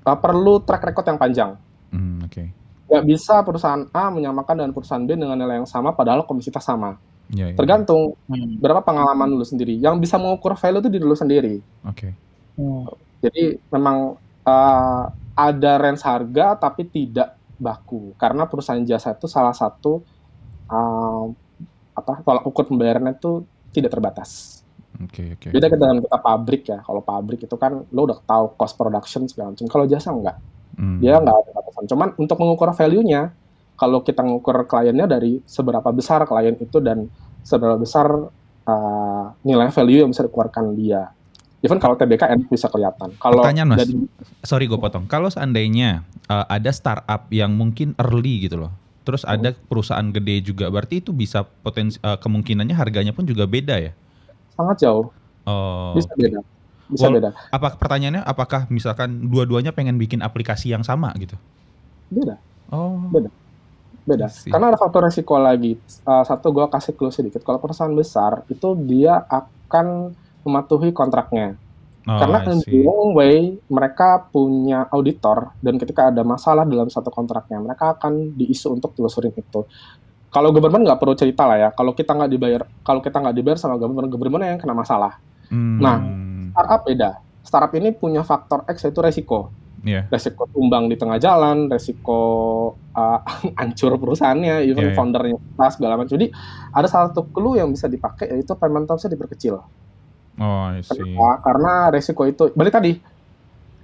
uh, 0.06 0.18
perlu 0.18 0.62
track 0.62 0.94
record 0.94 1.06
yang 1.10 1.20
panjang. 1.20 1.52
Hmm, 1.94 2.22
Oke. 2.26 2.54
Nggak 2.88 3.04
bisa 3.04 3.44
perusahaan 3.44 3.84
A 3.92 4.08
menyamakan 4.08 4.64
dengan 4.64 4.72
perusahaan 4.72 5.04
B 5.04 5.12
dengan 5.14 5.36
nilai 5.36 5.60
yang 5.60 5.68
sama 5.68 5.92
padahal 5.92 6.24
komisitas 6.24 6.64
sama. 6.64 6.96
Ya, 7.28 7.52
ya. 7.52 7.56
Tergantung 7.56 8.16
Hmm. 8.28 8.56
berapa 8.60 8.80
pengalaman 8.80 9.28
lu 9.36 9.44
sendiri. 9.44 9.76
Yang 9.76 10.08
bisa 10.08 10.16
mengukur 10.16 10.56
value 10.56 10.80
itu 10.80 10.90
di 10.92 11.00
lu 11.00 11.16
sendiri. 11.16 11.60
Oke. 11.84 12.16
Hmm. 12.56 12.88
Jadi 13.20 13.60
memang 13.70 14.16
uh, 14.48 15.04
ada 15.34 15.72
range 15.78 16.02
harga 16.02 16.56
tapi 16.58 16.88
tidak 16.88 17.36
baku 17.58 18.14
karena 18.16 18.46
perusahaan 18.46 18.82
jasa 18.86 19.18
itu 19.18 19.26
salah 19.26 19.54
satu 19.54 20.06
uh, 20.70 21.26
apa 21.98 22.22
tolak 22.22 22.46
ukur 22.46 22.70
pembayarannya 22.70 23.18
itu 23.18 23.44
tidak 23.74 23.92
terbatas. 23.94 24.62
Oke. 25.04 25.36
Oke. 25.38 25.50
Beda 25.54 25.68
dengan 25.70 26.02
kita 26.02 26.18
pabrik 26.18 26.64
ya. 26.70 26.80
Kalau 26.82 27.02
pabrik 27.02 27.44
itu 27.44 27.56
kan 27.58 27.86
lo 27.92 28.02
udah 28.08 28.18
tahu 28.24 28.56
cost 28.56 28.78
production 28.78 29.26
segala 29.28 29.54
macam. 29.54 29.68
Kalau 29.68 29.86
jasa 29.86 30.10
enggak, 30.14 30.38
Hmm. 30.78 31.02
dia 31.02 31.18
enggak 31.18 31.34
ada 31.34 31.50
batasan. 31.54 31.86
Cuman 31.90 32.08
untuk 32.18 32.38
mengukur 32.38 32.70
value-nya, 32.72 33.34
kalau 33.78 34.02
kita 34.02 34.20
mengukur 34.20 34.66
kliennya 34.66 35.06
dari 35.06 35.40
seberapa 35.46 35.86
besar 35.90 36.26
klien 36.26 36.58
itu 36.58 36.82
dan 36.82 37.08
seberapa 37.42 37.78
besar 37.78 38.10
uh, 38.66 39.26
nilai 39.42 39.70
value 39.70 40.02
yang 40.02 40.10
bisa 40.10 40.26
dikeluarkan 40.26 40.74
dia. 40.74 41.14
Even 41.62 41.78
kalau 41.78 41.94
TBK 41.94 42.30
enak 42.30 42.50
bisa 42.50 42.68
kelihatan. 42.68 43.18
Kalau 43.18 43.42
Pertanyaan, 43.42 43.74
Mas. 43.74 43.80
dari 43.82 43.94
Sorry 44.42 44.66
gue 44.66 44.78
potong. 44.78 45.06
Kalau 45.06 45.26
seandainya 45.28 46.02
uh, 46.26 46.46
ada 46.46 46.70
startup 46.70 47.26
yang 47.30 47.54
mungkin 47.54 47.98
early 47.98 48.46
gitu 48.46 48.62
loh, 48.62 48.72
terus 49.02 49.22
Hmm. 49.22 49.42
ada 49.42 49.58
perusahaan 49.58 50.06
gede 50.06 50.42
juga, 50.44 50.70
berarti 50.70 51.02
itu 51.02 51.10
bisa 51.10 51.42
potensi 51.42 51.98
uh, 52.02 52.18
kemungkinannya 52.18 52.74
harganya 52.74 53.14
pun 53.14 53.24
juga 53.24 53.46
beda 53.46 53.78
ya? 53.78 53.94
sangat 54.54 54.82
jauh, 54.82 55.14
Oh. 55.46 55.94
bisa 55.94 56.10
beda. 56.18 56.42
Bisa 56.90 57.06
Wal- 57.06 57.22
beda. 57.22 57.30
Apa 57.54 57.78
pertanyaannya? 57.78 58.26
Apakah 58.26 58.66
misalkan 58.68 59.30
dua-duanya 59.30 59.70
pengen 59.70 60.02
bikin 60.02 60.26
aplikasi 60.26 60.74
yang 60.74 60.82
sama 60.82 61.14
gitu? 61.22 61.38
Beda. 62.10 62.42
Oh. 62.68 63.06
Beda. 63.14 63.30
Beda. 64.08 64.32
I 64.32 64.34
see. 64.34 64.48
Karena 64.48 64.72
ada 64.72 64.80
faktor 64.80 65.04
resiko 65.04 65.36
lagi. 65.36 65.76
Uh, 66.08 66.24
satu 66.24 66.56
gue 66.56 66.64
kasih 66.72 66.96
clue 66.96 67.12
sedikit. 67.12 67.44
Kalau 67.44 67.60
perusahaan 67.60 67.92
besar 67.92 68.48
itu 68.48 68.72
dia 68.88 69.20
akan 69.28 70.16
mematuhi 70.48 70.96
kontraknya. 70.96 71.60
Oh, 72.08 72.16
Karena 72.16 72.40
in 72.48 72.64
the 72.64 72.88
long 72.88 73.12
way 73.12 73.60
mereka 73.68 74.32
punya 74.32 74.88
auditor 74.96 75.52
dan 75.60 75.76
ketika 75.76 76.08
ada 76.08 76.24
masalah 76.24 76.64
dalam 76.64 76.88
satu 76.88 77.12
kontraknya 77.12 77.60
mereka 77.60 78.00
akan 78.00 78.32
diisu 78.32 78.80
untuk 78.80 78.96
telusurin 78.96 79.36
itu. 79.36 79.68
Kalau 80.32 80.56
government 80.56 80.88
nggak 80.88 81.00
perlu 81.04 81.20
cerita 81.20 81.44
lah 81.44 81.60
ya. 81.60 81.70
Kalau 81.76 81.92
kita 81.92 82.16
nggak 82.16 82.32
dibayar, 82.32 82.64
kalau 82.88 83.04
kita 83.04 83.20
nggak 83.20 83.36
dibayar 83.36 83.60
sama 83.60 83.76
government, 83.76 84.08
government 84.08 84.44
yang 84.56 84.60
kena 84.60 84.72
masalah. 84.72 85.20
Hmm. 85.52 85.84
Nah. 85.84 85.98
Startup 86.56 86.82
beda. 86.88 87.12
Startup 87.44 87.72
ini 87.76 87.92
punya 87.92 88.24
faktor 88.24 88.64
X 88.72 88.88
yaitu 88.88 89.04
resiko. 89.04 89.52
Iya. 89.88 90.12
Resiko 90.12 90.44
tumbang 90.52 90.92
di 90.92 91.00
tengah 91.00 91.16
jalan, 91.16 91.72
resiko 91.72 92.20
uh, 92.92 93.20
hancur 93.60 93.96
perusahaannya, 93.96 94.68
even 94.68 94.84
Iya, 94.84 94.92
iya. 94.92 94.98
foundernya 95.00 95.40
pas 95.56 95.72
segala 95.72 95.96
macam. 95.96 96.12
Jadi 96.12 96.28
ada 96.70 96.88
salah 96.92 97.08
satu 97.10 97.24
clue 97.26 97.56
yang 97.56 97.72
bisa 97.72 97.88
dipakai 97.88 98.28
yaitu 98.28 98.52
payment 98.54 98.84
terms-nya 98.84 99.16
diperkecil. 99.16 99.64
Oh, 100.38 100.64
I 100.68 100.84
see. 100.84 101.16
Karena 101.16 101.88
resiko 101.88 102.28
itu 102.28 102.52
balik 102.52 102.76
tadi 102.76 103.00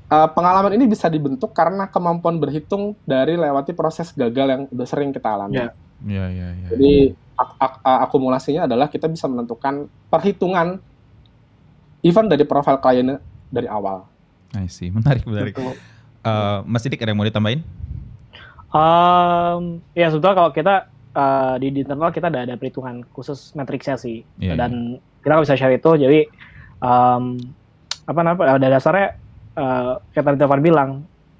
uh, 0.05 0.29
pengalaman 0.29 0.75
ini 0.75 0.85
bisa 0.85 1.07
dibentuk 1.07 1.55
karena 1.55 1.87
kemampuan 1.87 2.37
berhitung 2.37 2.99
dari 3.01 3.33
lewati 3.33 3.71
proses 3.71 4.11
gagal 4.11 4.45
yang 4.45 4.61
udah 4.67 4.85
sering 4.85 5.09
kita 5.09 5.31
alami. 5.31 5.57
Ya. 5.57 5.71
Iya, 6.03 6.25
iya, 6.29 6.47
iya. 6.51 6.67
Jadi 6.75 6.93
ak- 7.33 7.57
ak- 7.57 7.81
uh, 7.81 7.99
akumulasinya 8.03 8.67
adalah 8.67 8.91
kita 8.91 9.07
bisa 9.07 9.25
menentukan 9.25 9.87
perhitungan 10.11 10.77
even 12.03 12.27
dari 12.27 12.43
profil 12.43 12.77
kliennya 12.77 13.17
dari 13.47 13.65
awal. 13.65 14.05
I 14.53 14.69
see. 14.69 14.93
Menarik, 14.93 15.25
menarik. 15.25 15.57
Uh, 16.23 16.63
Mas 16.63 16.83
Didik 16.87 17.03
ada 17.03 17.11
yang 17.11 17.19
mau 17.19 17.27
ditambahin? 17.27 17.61
Um, 18.73 19.83
ya 19.93 20.09
sebetulnya 20.09 20.35
kalau 20.39 20.51
kita 20.55 20.75
uh, 21.13 21.55
di, 21.61 21.69
di 21.69 21.85
internal 21.85 22.09
kita 22.09 22.33
ada 22.33 22.47
ada 22.47 22.55
perhitungan 22.57 23.05
khusus 23.13 23.53
matriksnya 23.53 23.99
sih. 24.01 24.25
Iya, 24.41 24.57
dan 24.57 24.97
kita 25.21 25.29
nggak 25.29 25.45
bisa 25.45 25.59
share 25.59 25.77
itu 25.77 25.91
jadi 25.93 26.19
um, 26.81 27.37
apa 28.09 28.19
namanya 28.25 28.57
pada 28.57 28.67
dasarnya 28.73 29.07
uh, 29.55 30.01
kayak 30.11 30.25
tadi 30.25 30.37
Taufan 30.41 30.63
bilang 30.65 30.89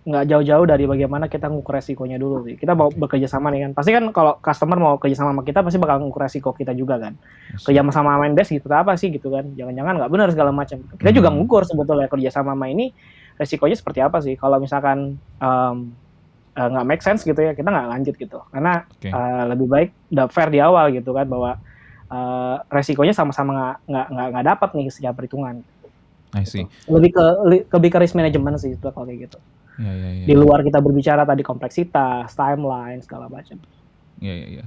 nggak 0.04 0.28
jauh-jauh 0.28 0.68
dari 0.68 0.84
bagaimana 0.84 1.32
kita 1.32 1.48
ngukur 1.48 1.80
resikonya 1.80 2.20
dulu 2.20 2.44
sih. 2.44 2.60
Kita 2.60 2.76
mau 2.76 2.92
bekerja 2.92 3.26
sama 3.26 3.48
nih 3.56 3.66
kan. 3.66 3.72
Pasti 3.72 3.96
kan 3.96 4.04
kalau 4.12 4.36
customer 4.44 4.76
mau 4.76 5.00
kerja 5.00 5.24
sama 5.24 5.32
sama 5.32 5.48
kita 5.48 5.64
pasti 5.64 5.80
bakal 5.80 6.04
ngukur 6.04 6.28
resiko 6.28 6.52
kita 6.52 6.76
juga 6.76 7.00
kan. 7.00 7.16
Kerja 7.56 7.82
sama 7.88 8.20
main 8.20 8.36
base 8.36 8.60
gitu 8.60 8.68
apa 8.68 9.00
sih 9.00 9.16
gitu 9.16 9.32
kan. 9.32 9.48
Jangan-jangan 9.56 10.04
nggak 10.04 10.12
benar 10.12 10.28
segala 10.36 10.52
macam. 10.52 10.84
Kita 11.00 11.12
juga 11.16 11.32
Hmm. 11.32 11.40
ngukur 11.40 11.64
sebetulnya 11.64 12.12
kerja 12.12 12.30
sama 12.36 12.52
sama 12.52 12.68
ini 12.68 12.92
resikonya 13.38 13.76
seperti 13.78 14.00
apa 14.02 14.18
sih 14.22 14.38
kalau 14.38 14.62
misalkan 14.62 15.18
um, 15.42 15.94
uh, 16.58 16.68
nggak 16.70 16.86
make 16.88 17.04
sense 17.04 17.26
gitu 17.26 17.38
ya 17.38 17.54
kita 17.58 17.70
nggak 17.70 17.90
lanjut 17.90 18.16
gitu 18.18 18.40
karena 18.54 18.86
Oke. 18.88 19.10
uh, 19.10 19.44
lebih 19.50 19.68
baik 19.70 19.90
udah 20.14 20.26
fair 20.30 20.50
di 20.54 20.60
awal 20.62 20.94
gitu 20.94 21.12
kan 21.14 21.26
bahwa 21.26 21.58
uh, 22.14 22.56
resikonya 22.70 23.14
sama-sama 23.14 23.52
nggak 23.54 23.78
nggak 23.90 24.08
nggak 24.14 24.28
nggak 24.34 24.46
dapat 24.56 24.70
nih 24.78 24.88
secara 24.94 25.14
perhitungan 25.18 25.56
I 26.34 26.46
see. 26.50 26.66
lebih 26.90 27.14
ke 27.14 27.26
lebih 27.78 27.90
ke 27.94 27.98
risk 28.02 28.18
management 28.18 28.58
sih 28.58 28.74
itu 28.74 28.88
kalau 28.90 29.06
kayak 29.06 29.30
gitu 29.30 29.40
Iya, 29.74 29.90
iya, 29.90 30.10
iya. 30.22 30.26
di 30.30 30.36
luar 30.38 30.62
kita 30.62 30.78
berbicara 30.78 31.26
tadi 31.26 31.42
kompleksitas 31.42 32.30
timeline 32.38 33.02
segala 33.02 33.26
macam 33.26 33.58
Iya, 34.22 34.34
iya, 34.40 34.48
iya. 34.62 34.66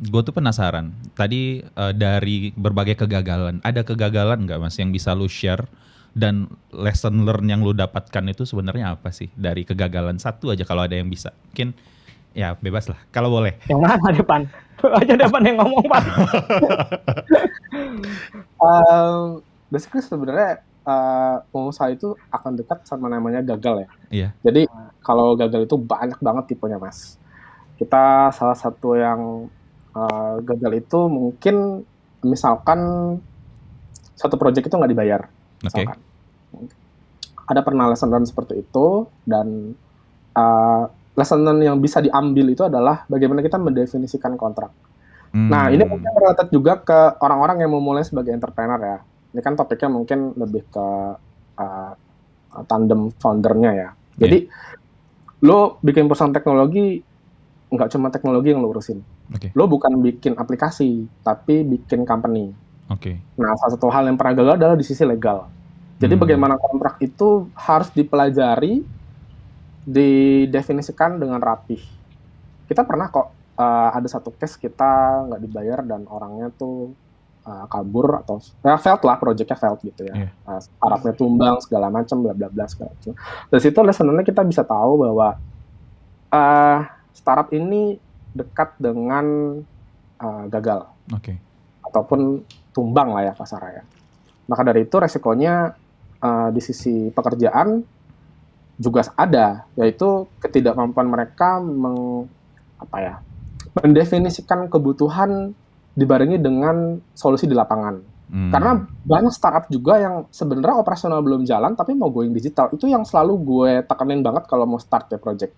gue 0.00 0.22
tuh 0.24 0.32
penasaran. 0.32 0.88
Tadi 1.12 1.60
eh, 1.60 1.92
dari 1.92 2.48
berbagai 2.56 3.04
kegagalan, 3.04 3.60
ada 3.60 3.84
kegagalan 3.84 4.48
nggak 4.48 4.56
mas 4.56 4.76
yang 4.80 4.88
bisa 4.88 5.12
lu 5.12 5.28
share 5.28 5.68
dan 6.12 6.48
lesson 6.72 7.24
learn 7.24 7.48
yang 7.48 7.60
lu 7.64 7.72
dapatkan 7.72 8.24
itu 8.28 8.44
sebenarnya 8.44 8.96
apa 8.96 9.08
sih 9.12 9.32
dari 9.32 9.64
kegagalan 9.64 10.20
satu 10.20 10.52
aja 10.52 10.64
kalau 10.68 10.84
ada 10.84 10.96
yang 10.96 11.08
bisa? 11.08 11.32
Mungkin 11.52 11.72
ya 12.32 12.56
bebas 12.56 12.88
lah 12.88 13.00
kalau 13.12 13.28
boleh. 13.28 13.56
yang 13.68 13.80
mana 13.80 14.08
depan 14.20 14.48
aja 14.82 15.14
depan 15.14 15.42
yang 15.44 15.56
ngomong 15.60 15.84
pak 15.86 16.04
Um, 18.62 19.40
basically 19.72 20.04
sebenarnya 20.04 20.62
uh, 20.86 21.42
pengusaha 21.50 21.90
itu 21.94 22.14
akan 22.30 22.58
dekat 22.58 22.84
sama 22.86 23.08
namanya 23.08 23.40
gagal 23.42 23.86
ya. 23.86 23.88
Iya. 24.12 24.28
Jadi 24.44 24.62
kalau 25.02 25.34
gagal 25.34 25.66
itu 25.66 25.76
banyak 25.78 26.18
banget 26.20 26.54
tipenya 26.54 26.78
mas. 26.78 27.16
Kita 27.80 28.30
salah 28.30 28.54
satu 28.54 28.94
yang 28.94 29.50
uh, 29.96 30.34
gagal 30.44 30.84
itu 30.84 30.98
mungkin 31.08 31.82
misalkan 32.22 32.78
satu 34.14 34.38
project 34.38 34.70
itu 34.70 34.76
nggak 34.76 34.92
dibayar. 34.92 35.22
Oke. 35.62 35.82
Misalkan. 35.82 35.98
Ada 37.42 37.60
pernah 37.62 37.90
lesson 37.90 38.10
learn 38.10 38.26
seperti 38.26 38.62
itu 38.62 39.06
dan 39.26 39.74
uh, 40.34 40.84
lesson 41.14 41.42
learn 41.44 41.60
yang 41.60 41.76
bisa 41.78 42.02
diambil 42.02 42.50
itu 42.50 42.62
adalah 42.64 43.04
bagaimana 43.06 43.44
kita 43.44 43.58
mendefinisikan 43.58 44.34
kontrak. 44.38 44.72
Nah, 45.32 45.68
Hmm. 45.68 45.74
ini 45.74 45.84
mungkin 45.88 46.12
related 46.12 46.48
juga 46.52 46.76
ke 46.84 47.16
orang-orang 47.24 47.64
yang 47.64 47.72
memulai 47.72 48.04
sebagai 48.04 48.36
entrepreneur 48.36 48.76
ya. 48.76 48.98
Ini 49.32 49.40
kan 49.40 49.56
topiknya 49.56 49.88
mungkin 49.88 50.36
lebih 50.36 50.68
ke 50.68 50.86
uh, 51.56 51.92
tandem 52.68 53.08
foundernya 53.16 53.70
ya. 53.72 53.88
Jadi, 54.20 54.44
lo 55.48 55.80
bikin 55.80 56.04
perusahaan 56.04 56.36
teknologi, 56.36 57.00
nggak 57.72 57.88
cuma 57.96 58.12
teknologi 58.12 58.52
yang 58.52 58.60
lo 58.60 58.76
urusin. 58.76 59.00
Oke. 59.32 59.56
Lo 59.56 59.64
bukan 59.72 60.04
bikin 60.04 60.36
aplikasi, 60.36 61.08
tapi 61.24 61.64
bikin 61.64 62.04
company. 62.04 62.52
Oke. 62.92 63.16
Nah, 63.40 63.56
salah 63.56 63.72
satu 63.72 63.88
hal 63.88 64.04
yang 64.06 64.20
pernah 64.20 64.36
gagal 64.36 64.54
adalah 64.60 64.76
di 64.76 64.84
sisi 64.84 65.02
legal. 65.02 65.48
Jadi, 65.96 66.14
Hmm. 66.14 66.22
bagaimana 66.22 66.54
kontrak 66.60 67.00
itu 67.00 67.48
harus 67.56 67.88
dipelajari, 67.94 68.84
didefinisikan 69.82 71.16
dengan 71.16 71.40
rapih. 71.40 71.80
Kita 72.68 72.86
pernah 72.86 73.10
kok 73.10 73.32
uh, 73.58 73.90
ada 73.94 74.06
satu 74.06 74.30
case 74.34 74.56
kita 74.58 75.24
nggak 75.28 75.40
dibayar 75.42 75.78
dan 75.82 76.06
orangnya 76.06 76.54
tuh 76.54 76.94
uh, 77.42 77.66
kabur 77.66 78.22
atau 78.22 78.38
ya 78.62 78.78
failed 78.78 79.02
lah, 79.02 79.16
projectnya 79.18 79.58
failed 79.58 79.82
gitu 79.82 80.06
ya. 80.06 80.14
Iya. 80.14 80.30
Uh, 80.46 80.60
startupnya 80.62 81.14
tumbang 81.18 81.56
segala 81.58 81.90
macam, 81.90 82.22
bla 82.22 82.34
bla 82.34 82.48
bla 82.48 82.64
segala 82.70 82.94
macam. 82.94 83.12
Dari 83.50 83.62
situ 83.62 83.78
sebenarnya 83.78 84.26
kita 84.26 84.42
bisa 84.46 84.62
tahu 84.62 84.92
bahwa 85.02 85.28
uh, 86.30 86.78
startup 87.12 87.50
ini 87.52 87.98
dekat 88.32 88.78
dengan 88.80 89.58
uh, 90.22 90.44
gagal 90.48 90.88
Oke. 91.12 91.36
ataupun 91.84 92.40
tumbang 92.72 93.12
lah 93.12 93.30
ya 93.30 93.32
kasarnya. 93.36 93.84
Maka 94.48 94.62
dari 94.66 94.84
itu 94.88 94.96
resikonya 94.98 95.76
uh, 96.18 96.48
di 96.50 96.60
sisi 96.60 97.12
pekerjaan 97.12 97.84
juga 98.80 99.06
ada, 99.14 99.68
yaitu 99.78 100.26
ketidakmampuan 100.42 101.06
mereka 101.06 101.60
meng, 101.62 102.26
apa 102.80 102.96
ya, 102.98 103.14
mendefinisikan 103.78 104.66
kebutuhan 104.66 105.54
dibarengi 105.92 106.40
dengan 106.40 106.98
solusi 107.12 107.46
di 107.46 107.54
lapangan. 107.54 108.00
Hmm. 108.32 108.48
Karena 108.48 108.80
banyak 109.04 109.32
startup 109.32 109.68
juga 109.68 110.00
yang 110.00 110.24
sebenarnya 110.32 110.80
operasional 110.80 111.20
belum 111.20 111.44
jalan 111.44 111.76
tapi 111.76 111.92
mau 111.92 112.08
going 112.08 112.32
digital. 112.32 112.72
Itu 112.72 112.88
yang 112.88 113.04
selalu 113.04 113.34
gue 113.44 113.72
tekenin 113.84 114.24
banget 114.24 114.48
kalau 114.48 114.64
mau 114.64 114.80
start 114.80 115.12
ya 115.12 115.20
project. 115.20 115.52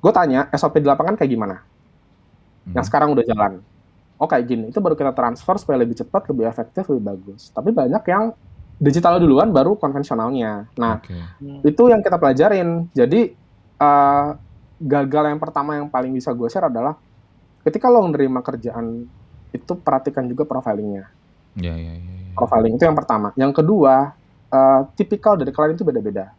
Gue 0.00 0.10
tanya 0.10 0.48
SOP 0.56 0.80
di 0.80 0.88
lapangan 0.88 1.20
kayak 1.20 1.30
gimana? 1.30 1.60
Hmm. 2.64 2.74
Yang 2.80 2.84
sekarang 2.88 3.12
udah 3.12 3.24
jalan. 3.28 3.52
Oh 4.22 4.30
kayak 4.30 4.46
gini, 4.46 4.70
itu 4.70 4.78
baru 4.78 4.94
kita 4.94 5.10
transfer 5.10 5.58
supaya 5.58 5.82
lebih 5.82 5.98
cepat, 5.98 6.30
lebih 6.30 6.46
efektif, 6.46 6.86
lebih 6.86 7.10
bagus. 7.10 7.50
Tapi 7.50 7.74
banyak 7.74 8.06
yang 8.06 8.30
digital 8.78 9.18
duluan 9.18 9.50
baru 9.50 9.74
konvensionalnya. 9.74 10.70
Nah, 10.78 11.02
Oke. 11.02 11.18
itu 11.66 11.82
yang 11.90 11.98
kita 12.06 12.22
pelajarin. 12.22 12.86
Jadi 12.94 13.34
eh, 13.82 14.28
gagal 14.78 15.24
yang 15.26 15.42
pertama 15.42 15.74
yang 15.74 15.90
paling 15.90 16.14
bisa 16.14 16.30
gue 16.30 16.46
share 16.46 16.70
adalah 16.70 16.94
ketika 17.66 17.90
lo 17.90 18.06
menerima 18.06 18.46
kerjaan 18.46 19.10
itu 19.50 19.72
perhatikan 19.82 20.30
juga 20.30 20.46
profilingnya. 20.46 21.10
Ya, 21.58 21.74
ya, 21.74 21.94
ya, 21.98 22.12
ya. 22.14 22.32
Profiling 22.38 22.78
itu 22.78 22.84
yang 22.86 22.94
pertama. 22.94 23.34
Yang 23.34 23.58
kedua, 23.58 24.14
eh, 24.54 24.80
tipikal 24.94 25.34
dari 25.34 25.50
klien 25.50 25.74
itu 25.74 25.82
beda-beda. 25.82 26.30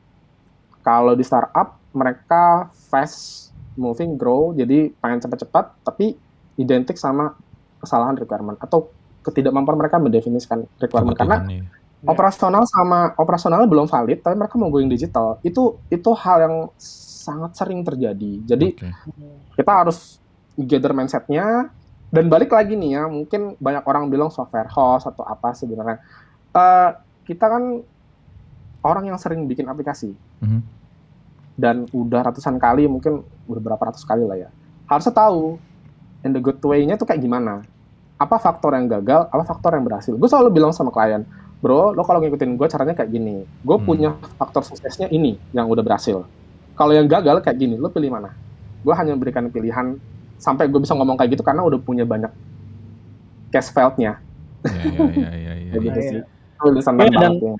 Kalau 0.83 1.19
di 1.19 1.23
startup 1.27 1.83
mereka 1.91 2.71
fast 2.91 3.51
moving 3.75 4.15
grow, 4.15 4.55
jadi 4.55 4.91
pengen 5.03 5.19
cepat-cepat, 5.19 5.83
tapi 5.83 6.15
identik 6.57 6.95
sama 6.95 7.35
kesalahan 7.83 8.15
requirement 8.15 8.55
atau 8.57 8.87
ketidakmampuan 9.21 9.77
mereka 9.77 9.99
mendefinisikan 9.99 10.63
requirement 10.77 11.13
karena 11.13 11.39
Kebutuhannya. 11.39 11.63
operasional 12.03 12.63
sama 12.65 12.99
operasionalnya 13.15 13.63
belum 13.65 13.85
valid, 13.85 14.19
tapi 14.19 14.35
mereka 14.35 14.55
mau 14.55 14.67
going 14.67 14.87
digital. 14.87 15.39
Itu 15.41 15.79
itu 15.87 16.09
hal 16.13 16.37
yang 16.41 16.55
sangat 16.75 17.55
sering 17.55 17.79
terjadi. 17.81 18.43
Jadi 18.45 18.67
Oke. 18.73 18.89
kita 19.55 19.71
harus 19.73 20.19
gather 20.53 20.91
mindsetnya 20.91 21.71
dan 22.09 22.25
balik 22.27 22.51
lagi 22.51 22.75
nih 22.75 22.93
ya 22.93 23.03
mungkin 23.05 23.55
banyak 23.57 23.81
orang 23.81 24.05
bilang 24.05 24.29
software 24.29 24.67
house 24.67 25.03
atau 25.03 25.23
apa 25.23 25.51
sebenarnya 25.51 25.97
Eh, 26.53 26.89
kita 27.25 27.49
kan 27.49 27.81
orang 28.81 29.09
yang 29.09 29.17
sering 29.17 29.47
bikin 29.47 29.65
aplikasi 29.65 30.13
Mhm. 30.37 30.61
dan 31.55 31.89
udah 31.89 32.21
ratusan 32.23 32.57
kali 32.57 32.85
mungkin 32.85 33.21
udah 33.43 33.61
berapa 33.63 33.89
ratus 33.89 34.05
kali 34.05 34.21
lah 34.21 34.37
ya 34.37 34.49
harusnya 34.85 35.09
tahu 35.11 35.57
in 36.21 36.29
the 36.29 36.37
good 36.37 36.61
way-nya 36.61 36.93
tuh 36.93 37.05
kayak 37.05 37.17
gimana 37.19 37.65
apa 38.23 38.35
faktor 38.37 38.71
yang 38.71 38.87
gagal 38.87 39.27
apa 39.27 39.43
faktor 39.43 39.75
yang 39.75 39.83
berhasil 39.83 40.11
gue 40.11 40.25
selalu 40.25 40.49
bilang 40.53 40.71
sama 40.71 40.89
klien 40.89 41.27
bro 41.59 41.91
lo 41.91 42.01
kalau 42.01 42.19
ngikutin 42.19 42.55
gue 42.55 42.67
caranya 42.67 42.93
kayak 42.93 43.09
gini 43.09 43.35
gue 43.43 43.75
Hmm. 43.75 43.83
punya 43.83 44.09
faktor 44.33 44.63
suksesnya 44.63 45.07
ini 45.09 45.35
yang 45.51 45.67
udah 45.67 45.81
berhasil 45.81 46.23
kalau 46.73 46.91
yang 46.91 47.03
gagal 47.05 47.39
kayak 47.39 47.57
gini 47.57 47.75
lo 47.75 47.87
pilih 47.87 48.07
mana 48.09 48.31
gue 48.79 48.93
hanya 48.93 49.11
memberikan 49.11 49.47
pilihan 49.47 49.99
sampai 50.37 50.67
gue 50.67 50.77
bisa 50.77 50.91
ngomong 50.91 51.15
kayak 51.15 51.35
gitu 51.35 51.43
karena 51.43 51.61
udah 51.61 51.77
punya 51.77 52.03
banyak 52.03 52.31
case 53.49 53.69
file-nya 53.69 54.19
Ya, 54.63 54.71
ya, 54.71 55.03
ya, 55.03 55.31
ya, 55.35 55.53
ya, 55.53 55.53
kayak 55.67 55.75
ya. 55.75 55.79
gitu 55.81 55.99
Iya. 55.99 56.09
sih 56.09 56.21
tulisan 56.57 56.93
Iya, 56.95 57.19
dan- 57.19 57.35
ya. 57.35 57.55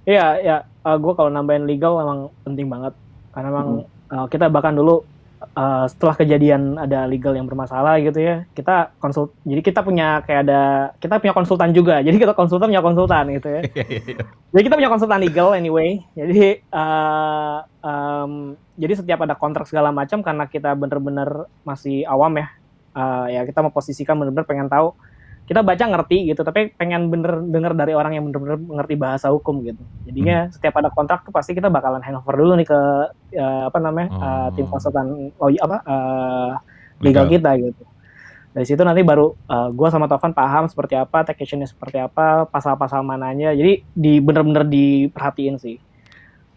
Iya, 0.00 0.26
ya, 0.40 0.56
gue 0.96 1.12
kalau 1.12 1.28
nambahin 1.28 1.68
legal 1.68 2.00
emang 2.00 2.18
penting 2.40 2.64
banget 2.64 2.96
karena 3.30 3.48
emang 3.50 3.68
uh, 4.08 4.24
kita 4.26 4.48
bahkan 4.48 4.72
dulu 4.72 5.04
uh, 5.56 5.86
setelah 5.88 6.14
kejadian 6.16 6.76
ada 6.76 7.08
legal 7.08 7.32
yang 7.32 7.48
bermasalah 7.48 7.96
gitu 8.00 8.20
ya, 8.20 8.44
kita 8.52 8.92
konsul, 9.00 9.32
jadi 9.42 9.60
kita 9.64 9.80
punya 9.80 10.20
kayak 10.22 10.40
ada 10.46 10.62
kita 11.00 11.18
punya 11.18 11.34
konsultan 11.34 11.70
juga, 11.72 12.04
jadi 12.04 12.16
kita 12.16 12.32
konsultan 12.36 12.70
punya 12.70 12.84
konsultan 12.84 13.24
gitu 13.34 13.48
ya. 13.48 13.60
Iya, 13.64 13.84
iya, 13.88 14.02
iya. 14.16 14.24
Jadi 14.50 14.62
kita 14.66 14.76
punya 14.78 14.90
konsultan 14.90 15.20
legal 15.22 15.48
anyway. 15.56 16.02
Jadi 16.14 16.62
uh, 16.70 17.58
um, 17.80 18.32
jadi 18.76 18.92
setiap 19.00 19.24
ada 19.24 19.34
kontrak 19.36 19.66
segala 19.68 19.90
macam 19.90 20.22
karena 20.22 20.44
kita 20.48 20.72
bener-bener 20.78 21.48
masih 21.66 22.04
awam 22.06 22.38
ya, 22.40 22.46
uh, 22.94 23.26
ya 23.28 23.42
kita 23.48 23.60
memposisikan 23.64 24.16
bener-bener 24.20 24.46
pengen 24.46 24.68
tahu. 24.70 24.92
Kita 25.50 25.66
baca 25.66 25.82
ngerti 25.82 26.30
gitu, 26.30 26.46
tapi 26.46 26.70
pengen 26.78 27.10
bener 27.10 27.42
denger 27.42 27.74
dari 27.74 27.90
orang 27.90 28.14
yang 28.14 28.30
bener-bener 28.30 28.54
mengerti 28.54 28.94
bahasa 28.94 29.34
hukum 29.34 29.66
gitu. 29.66 29.82
Jadinya 30.06 30.46
setiap 30.46 30.78
ada 30.78 30.94
kontrak 30.94 31.26
tuh 31.26 31.34
pasti 31.34 31.58
kita 31.58 31.66
bakalan 31.66 31.98
handover 31.98 32.38
dulu 32.38 32.54
nih 32.54 32.70
ke 32.70 32.80
uh, 33.34 33.66
apa 33.66 33.78
namanya 33.82 34.08
uh, 34.14 34.48
tim 34.54 34.70
Oh. 34.70 34.78
konsultan 34.78 35.34
oh 35.42 35.50
apa 35.50 35.82
uh, 35.82 36.50
legal 37.02 37.26
Legal. 37.26 37.34
kita 37.34 37.50
gitu. 37.66 37.82
Dari 38.50 38.66
situ 38.66 38.82
nanti 38.86 39.02
baru 39.02 39.34
uh, 39.50 39.74
gue 39.74 39.88
sama 39.90 40.06
Tovan 40.06 40.34
paham 40.34 40.70
seperti 40.70 40.94
apa, 40.94 41.26
actionnya 41.26 41.66
seperti 41.66 41.98
apa, 41.98 42.46
pasal-pasal 42.46 43.02
mananya. 43.02 43.50
Jadi 43.50 43.82
di 43.90 44.22
bener-bener 44.22 44.66
diperhatiin 44.70 45.58
sih. 45.58 45.78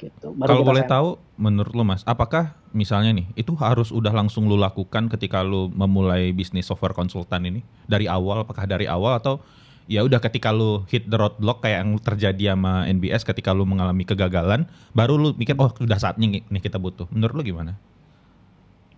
Gitu. 0.04 0.28
Baru 0.36 0.50
Kalau 0.52 0.64
boleh 0.68 0.84
tahu, 0.84 1.10
menurut 1.40 1.72
lu 1.72 1.84
mas, 1.88 2.04
apakah 2.04 2.60
misalnya 2.76 3.16
nih, 3.16 3.28
itu 3.40 3.56
harus 3.56 3.90
udah 3.96 4.12
langsung 4.12 4.52
lu 4.52 4.60
lakukan 4.60 5.08
ketika 5.08 5.40
lu 5.40 5.72
memulai 5.72 6.36
bisnis 6.36 6.68
software 6.68 6.92
konsultan 6.92 7.48
ini 7.48 7.62
dari 7.88 8.12
awal? 8.12 8.44
Apakah 8.44 8.68
dari 8.68 8.84
awal 8.84 9.16
atau 9.16 9.40
ya 9.88 10.04
udah 10.04 10.20
ketika 10.20 10.52
lu 10.52 10.84
hit 10.88 11.08
the 11.08 11.16
roadblock 11.16 11.64
kayak 11.64 11.84
yang 11.84 11.92
terjadi 12.00 12.44
sama 12.56 12.88
NBS 12.88 13.24
ketika 13.24 13.56
lu 13.56 13.64
mengalami 13.64 14.04
kegagalan, 14.04 14.68
baru 14.92 15.16
lu 15.16 15.30
mikir 15.36 15.56
oh 15.56 15.72
sudah 15.72 16.00
saatnya 16.00 16.44
nih 16.44 16.62
kita 16.64 16.76
butuh. 16.76 17.08
Menurut 17.12 17.40
lu 17.40 17.44
gimana? 17.56 17.80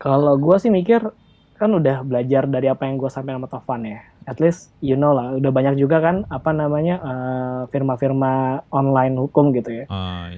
Kalau 0.01 0.37
gue 0.37 0.57
sih 0.57 0.73
mikir 0.73 1.01
kan 1.55 1.71
udah 1.71 2.03
belajar 2.03 2.43
dari 2.51 2.67
apa 2.67 2.83
yang 2.83 2.99
gue 2.99 3.07
sampaikan 3.07 3.39
sama 3.39 3.47
Tovan 3.47 3.81
ya. 3.87 4.01
At 4.25 4.41
least 4.41 4.73
you 4.81 4.97
know 4.97 5.13
lah, 5.13 5.37
udah 5.37 5.53
banyak 5.53 5.77
juga 5.77 6.01
kan 6.01 6.25
apa 6.33 6.49
namanya 6.49 6.97
eh, 6.97 7.61
firma-firma 7.69 8.65
online 8.73 9.13
hukum 9.21 9.53
gitu 9.53 9.69
ya. 9.69 9.85
Ah. 9.87 10.33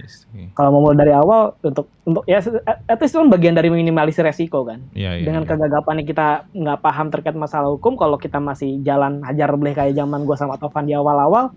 Kalau 0.54 0.76
mau 0.76 0.91
mulai 0.91 1.08
dari 1.08 1.13
awal 1.15 1.56
untuk 1.63 1.88
untuk 2.04 2.23
ya 2.28 2.43
at 2.67 3.00
least 3.00 3.15
itu 3.15 3.19
kan 3.23 3.32
bagian 3.32 3.56
dari 3.56 3.71
minimalisir 3.71 4.28
resiko 4.28 4.67
kan. 4.67 4.84
Iya, 4.91 5.23
iya. 5.23 5.26
dengan 5.26 5.47
iya. 5.47 5.50
kegagapan 5.56 6.04
kita 6.04 6.28
nggak 6.52 6.80
paham 6.84 7.08
terkait 7.08 7.36
masalah 7.39 7.71
hukum 7.71 7.95
kalau 7.95 8.19
kita 8.19 8.43
masih 8.43 8.84
jalan 8.84 9.23
hajar 9.23 9.56
beleh 9.56 9.71
kayak 9.71 9.95
zaman 9.95 10.28
gua 10.28 10.36
sama 10.36 10.60
Tovan 10.60 10.84
di 10.84 10.93
awal-awal 10.95 11.56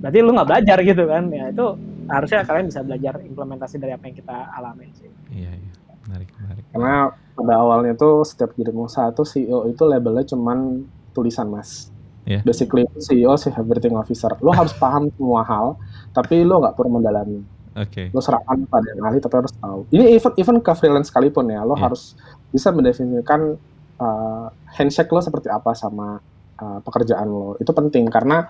berarti 0.00 0.18
lu 0.24 0.32
nggak 0.32 0.48
belajar 0.48 0.78
gitu 0.80 1.04
kan 1.04 1.28
ya 1.28 1.52
itu 1.52 1.66
harusnya 2.08 2.42
kalian 2.42 2.66
bisa 2.72 2.80
belajar 2.82 3.14
implementasi 3.22 3.76
dari 3.76 3.92
apa 3.94 4.04
yang 4.08 4.16
kita 4.16 4.36
alamin 4.56 4.90
sih 4.96 5.10
Iya, 5.30 5.52
iya. 5.54 5.70
Menarik, 6.08 6.28
menarik. 6.42 6.64
Karena 6.74 6.96
pada 7.38 7.54
awalnya 7.60 7.92
tuh 7.94 8.26
setiap 8.26 8.50
jadi 8.58 8.74
pengusaha 8.74 9.14
tuh 9.14 9.22
CEO 9.22 9.70
itu 9.70 9.82
labelnya 9.86 10.26
cuman 10.26 10.82
tulisan 11.10 11.46
mas. 11.46 11.88
Iya. 12.24 12.44
Basically 12.44 12.84
CEO 12.96 13.34
sih 13.34 13.50
everything 13.50 13.96
officer. 13.96 14.30
Lo 14.38 14.52
harus 14.52 14.70
paham 14.72 15.08
semua 15.10 15.42
hal, 15.42 15.74
tapi 16.10 16.42
lo 16.42 16.60
nggak 16.60 16.76
perlu 16.76 17.00
mendalami. 17.00 17.40
Oke. 17.72 18.10
Lo 18.10 18.20
serahkan 18.20 18.66
pada 18.66 18.86
yang 18.92 19.02
ahli, 19.02 19.18
tapi 19.18 19.34
harus 19.40 19.52
tahu. 19.54 19.86
Ini 19.88 20.04
even 20.12 20.32
even 20.36 20.56
ke 20.58 20.72
freelance 20.74 21.08
sekalipun 21.08 21.48
ya, 21.48 21.62
lo 21.62 21.74
Iya. 21.74 21.88
harus 21.88 22.14
bisa 22.50 22.70
mendefinisikan 22.70 23.56
uh, 23.96 24.46
handshake 24.68 25.08
lo 25.08 25.18
seperti 25.18 25.48
apa 25.48 25.72
sama 25.72 26.18
uh, 26.58 26.78
pekerjaan 26.82 27.26
lo. 27.26 27.56
Itu 27.56 27.70
penting 27.70 28.06
karena 28.06 28.46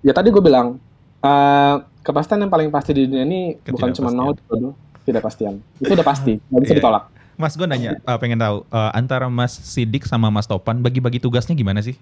ya 0.00 0.12
tadi 0.12 0.30
gue 0.30 0.40
bilang 0.40 0.78
uh, 1.20 1.74
kepastian 2.00 2.40
yang 2.40 2.52
paling 2.52 2.68
pasti 2.68 2.92
di 2.92 3.06
dunia 3.06 3.24
ini 3.24 3.40
bukan 3.58 3.92
cuma 3.92 4.10
jodoh, 4.12 4.72
tidak 5.02 5.22
pastian. 5.22 5.58
Itu 5.78 5.92
udah 5.92 6.06
pasti, 6.06 6.38
nggak 6.38 6.62
bisa 6.62 6.72
Iya. 6.72 6.80
ditolak. 6.80 7.04
Mas 7.34 7.56
gue 7.56 7.64
nanya, 7.64 7.96
eh, 7.96 8.18
pengen 8.20 8.38
tahu 8.38 8.62
eh, 8.66 8.90
antara 8.92 9.26
Mas 9.26 9.52
Sidik 9.54 10.04
sama 10.04 10.28
Mas 10.28 10.44
Topan 10.44 10.78
bagi-bagi 10.78 11.18
tugasnya 11.18 11.54
gimana 11.54 11.80
sih? 11.80 11.96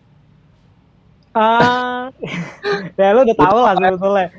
ah 1.31 2.11
ya 2.99 3.15
lu 3.15 3.23
udah 3.23 3.39
tahu 3.39 3.59
lah 3.63 3.79
sebetulnya 3.79 4.35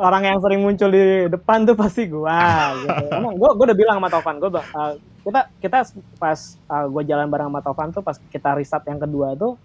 orang 0.00 0.22
yang 0.32 0.38
sering 0.40 0.64
muncul 0.64 0.88
di 0.88 1.28
depan 1.28 1.68
tuh 1.68 1.76
pasti 1.76 2.08
gua 2.08 2.72
gitu. 2.80 3.04
Emang 3.12 3.36
gua, 3.36 3.52
gua 3.52 3.68
udah 3.68 3.76
bilang 3.76 4.00
sama 4.00 4.08
Tovan 4.08 4.40
gua 4.40 4.48
uh, 4.48 4.96
kita 5.20 5.40
kita 5.60 5.78
pas 6.16 6.56
uh, 6.72 6.88
gua 6.88 7.04
jalan 7.04 7.28
bareng 7.28 7.52
sama 7.52 7.60
Tovan 7.60 7.92
tuh 7.92 8.00
pas 8.00 8.16
kita 8.16 8.56
riset 8.56 8.80
yang 8.88 8.96
kedua 8.96 9.36
tuh 9.36 9.60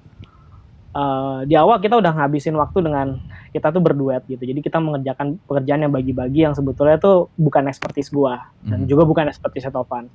uh, 0.91 1.47
di 1.47 1.55
awal 1.55 1.79
kita 1.79 1.95
udah 1.95 2.11
ngabisin 2.11 2.59
waktu 2.59 2.83
dengan 2.83 3.15
kita 3.55 3.71
tuh 3.71 3.79
berduet 3.79 4.27
gitu 4.27 4.43
jadi 4.43 4.59
kita 4.59 4.83
mengerjakan 4.83 5.39
pekerjaan 5.47 5.87
yang 5.87 5.93
bagi-bagi 5.95 6.43
yang 6.43 6.51
sebetulnya 6.51 6.99
tuh 6.99 7.31
bukan 7.39 7.63
expertise 7.71 8.11
gua 8.11 8.43
dan 8.59 8.83
Mhm. 8.83 8.91
juga 8.91 9.07
bukan 9.07 9.31
expertise 9.31 9.71
Tovan 9.71 10.11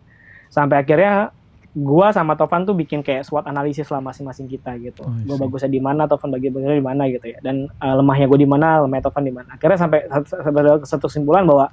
sampai 0.52 0.84
akhirnya 0.84 1.32
gua 1.72 2.12
sama 2.12 2.36
Tovan 2.36 2.68
tuh 2.68 2.76
bikin 2.76 3.00
kayak 3.00 3.24
SWOT 3.24 3.48
analisis 3.48 3.88
lah 3.88 4.04
masing-masing 4.04 4.44
kita 4.44 4.76
gitu. 4.76 5.00
Oh, 5.08 5.16
see. 5.24 5.40
bagusnya 5.40 5.72
di 5.72 5.80
mana, 5.80 6.04
Tovan 6.04 6.28
bagi 6.28 6.52
bagusnya 6.52 6.76
di 6.76 6.84
mana 6.84 7.08
gitu 7.08 7.32
ya. 7.32 7.40
Dan 7.40 7.64
uh, 7.80 7.94
lemahnya 7.96 8.28
gue 8.28 8.38
di 8.44 8.48
mana, 8.48 8.84
lemahnya 8.84 9.08
Tovan 9.08 9.24
di 9.24 9.32
mana. 9.32 9.48
Akhirnya 9.56 9.80
sampai 9.80 10.04
sampai 10.28 10.60
ada 10.60 10.84
satu 10.84 11.08
kesimpulan 11.08 11.48
bahwa 11.48 11.72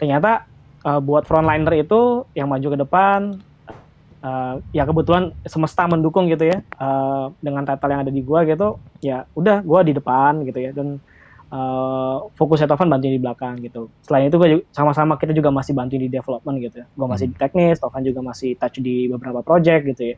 ternyata 0.00 0.48
uh, 0.88 1.00
buat 1.04 1.28
frontliner 1.28 1.76
itu 1.76 2.24
yang 2.32 2.48
maju 2.48 2.66
ke 2.72 2.78
depan 2.80 3.20
uh, 4.22 4.54
ya 4.74 4.86
kebetulan 4.86 5.34
semesta 5.46 5.84
mendukung 5.84 6.30
gitu 6.30 6.48
ya 6.48 6.62
uh, 6.78 7.30
dengan 7.42 7.66
title 7.66 7.90
yang 7.90 8.02
ada 8.06 8.12
di 8.12 8.22
gua 8.22 8.46
gitu 8.46 8.78
ya 9.02 9.26
udah 9.34 9.62
gua 9.62 9.80
di 9.82 9.92
depan 9.94 10.46
gitu 10.46 10.58
ya 10.58 10.70
dan 10.74 11.02
uh, 11.48 12.28
fokusnya 12.34 12.66
Tovan 12.66 12.88
bantuin 12.88 13.16
di 13.16 13.22
belakang 13.22 13.60
gitu 13.60 13.88
selain 14.02 14.28
itu 14.28 14.36
gue 14.36 14.48
sama-sama 14.70 15.16
kita 15.16 15.32
juga 15.32 15.48
masih 15.48 15.72
bantuin 15.72 16.00
di 16.00 16.10
development 16.10 16.56
gitu 16.60 16.82
ya 16.82 16.86
gue 16.88 17.06
masih 17.06 17.26
di 17.30 17.36
teknis 17.36 17.78
Tovan 17.78 18.02
juga 18.02 18.20
masih 18.20 18.56
touch 18.56 18.78
di 18.78 19.08
beberapa 19.08 19.40
project 19.40 19.82
gitu 19.88 20.02
ya 20.12 20.16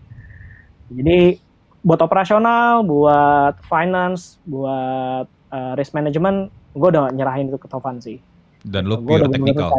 jadi 0.91 1.39
buat 1.81 2.01
operasional 2.01 2.85
buat 2.85 3.57
finance 3.65 4.37
buat 4.45 5.25
uh, 5.51 5.73
risk 5.75 5.95
management 5.95 6.51
gue 6.75 6.89
udah 6.89 7.11
nyerahin 7.11 7.49
itu 7.49 7.59
ke 7.59 7.67
Tovan 7.67 7.99
sih 7.99 8.19
Dan 8.61 8.85
Gua 8.87 9.01
pure 9.01 9.25
technical. 9.33 9.73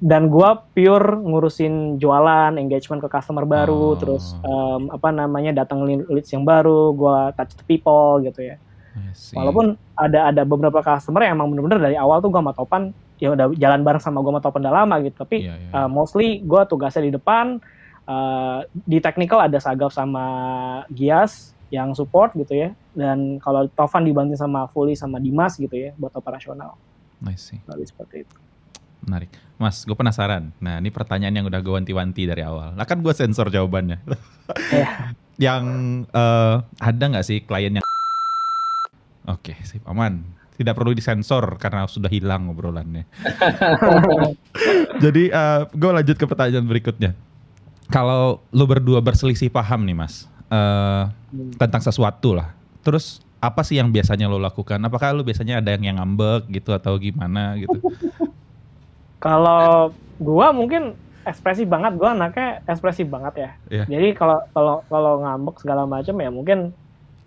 dan 0.00 0.30
gua 0.30 0.64
pure 0.72 1.18
ngurusin 1.18 1.98
jualan 1.98 2.56
engagement 2.56 3.02
ke 3.02 3.10
customer 3.10 3.42
baru 3.44 3.92
Oh. 3.92 3.98
terus 3.98 4.32
em, 4.40 4.88
apa 4.88 5.12
namanya 5.12 5.52
datang 5.52 5.82
leads 5.84 6.30
yang 6.30 6.46
baru 6.46 6.94
gua 6.94 7.34
touch 7.36 7.52
the 7.52 7.66
people 7.66 8.16
gitu 8.24 8.48
ya. 8.48 8.56
Walaupun 9.36 9.66
ada 9.96 10.32
ada 10.32 10.42
beberapa 10.44 10.80
customer 10.80 11.24
yang 11.24 11.40
emang 11.40 11.52
bener-bener 11.54 11.78
dari 11.90 11.96
awal 11.96 12.20
tuh 12.20 12.28
gue 12.28 12.40
sama 12.40 12.52
Topan 12.54 12.82
ya 13.20 13.36
udah 13.36 13.52
jalan 13.56 13.80
bareng 13.84 14.00
sama 14.02 14.24
gue 14.24 14.32
sama 14.32 14.42
Topan 14.42 14.60
udah 14.64 14.74
lama 14.84 14.94
gitu. 15.04 15.16
Tapi 15.20 15.36
Iya, 15.44 15.54
iya. 15.60 15.70
uh, 15.76 15.88
mostly 15.88 16.40
gue 16.40 16.60
tugasnya 16.66 17.08
di 17.08 17.12
depan. 17.14 17.60
uh, 18.10 18.66
di 18.74 18.98
technical 18.98 19.38
ada 19.38 19.54
Sagaf 19.62 19.94
sama 19.94 20.24
Gias 20.90 21.54
yang 21.70 21.94
support 21.94 22.34
gitu 22.34 22.58
ya. 22.58 22.74
Dan 22.90 23.38
kalau 23.38 23.70
Tovan 23.70 24.02
dibantu 24.02 24.34
sama 24.34 24.66
Fully 24.66 24.98
sama 24.98 25.22
Dimas 25.22 25.54
gitu 25.54 25.70
ya 25.70 25.94
buat 25.94 26.10
operasional. 26.18 26.74
I 27.22 27.38
see. 27.38 27.60
Lebih 27.70 27.86
seperti 27.86 28.26
itu. 28.26 28.36
Menarik. 29.06 29.30
Mas, 29.60 29.84
gue 29.84 29.94
penasaran. 29.94 30.50
Nah, 30.58 30.80
ini 30.80 30.88
pertanyaan 30.88 31.36
yang 31.36 31.46
udah 31.46 31.60
gue 31.60 31.72
wanti-wanti 31.72 32.24
dari 32.24 32.42
awal. 32.42 32.72
Lah 32.74 32.84
kan 32.88 33.00
gue 33.04 33.12
sensor 33.12 33.52
jawabannya. 33.52 34.00
Iya. 34.72 34.88
yang 35.50 35.64
eh, 36.04 36.56
ada 36.80 37.04
nggak 37.04 37.24
sih 37.24 37.40
klien 37.48 37.80
yang 37.80 37.86
Oke, 39.30 39.54
sip 39.62 39.86
aman. 39.86 40.22
Tidak 40.58 40.76
perlu 40.76 40.92
disensor 40.92 41.56
karena 41.56 41.88
sudah 41.88 42.12
hilang 42.12 42.52
obrolannya. 42.52 43.08
Jadi 45.04 45.32
gue 45.72 45.90
lanjut 45.90 46.16
ke 46.20 46.26
pertanyaan 46.28 46.68
berikutnya. 46.68 47.16
Kalau 47.90 48.44
lu 48.52 48.64
berdua 48.68 49.00
berselisih 49.00 49.50
paham 49.50 49.82
nih 49.82 49.96
mas 49.96 50.28
eh, 50.52 51.04
tentang 51.58 51.82
sesuatu 51.82 52.36
lah, 52.38 52.54
terus 52.86 53.18
apa 53.40 53.64
sih 53.64 53.80
yang 53.80 53.88
biasanya 53.88 54.28
lo 54.28 54.36
lakukan? 54.36 54.78
Apakah 54.84 55.16
lu 55.16 55.24
biasanya 55.24 55.64
ada 55.64 55.72
yang 55.74 55.82
yang 55.90 55.96
ngambek 55.96 56.52
gitu 56.52 56.76
atau 56.76 57.00
gimana 57.00 57.56
gitu? 57.56 57.80
Kalau 59.24 59.96
gua 60.20 60.52
mungkin 60.52 60.92
ekspresif 61.24 61.64
banget, 61.64 61.96
gua 61.96 62.12
anaknya 62.12 62.60
ekspresif 62.68 63.08
banget 63.08 63.34
ya. 63.48 63.50
Iya. 63.68 63.84
Jadi 63.88 64.08
kalau 64.16 64.38
kalau 64.52 64.76
kalau 64.88 65.12
ngambek 65.24 65.56
segala 65.60 65.84
macam 65.88 66.16
ya 66.20 66.30
mungkin 66.32 66.72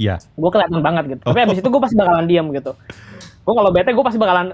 Iya. 0.04 0.16
gue 0.20 0.50
kelihatan 0.52 0.84
banget 0.84 1.04
gitu. 1.16 1.24
Tapi 1.24 1.40
Oh. 1.40 1.46
abis 1.48 1.58
itu 1.64 1.70
gue 1.72 1.82
pasti 1.82 1.96
bakalan 1.96 2.26
diem 2.28 2.48
gitu. 2.52 2.72
Gue 3.44 3.54
kalau 3.56 3.72
bete 3.72 3.90
gue 3.90 4.04
pasti 4.04 4.20
bakalan 4.20 4.48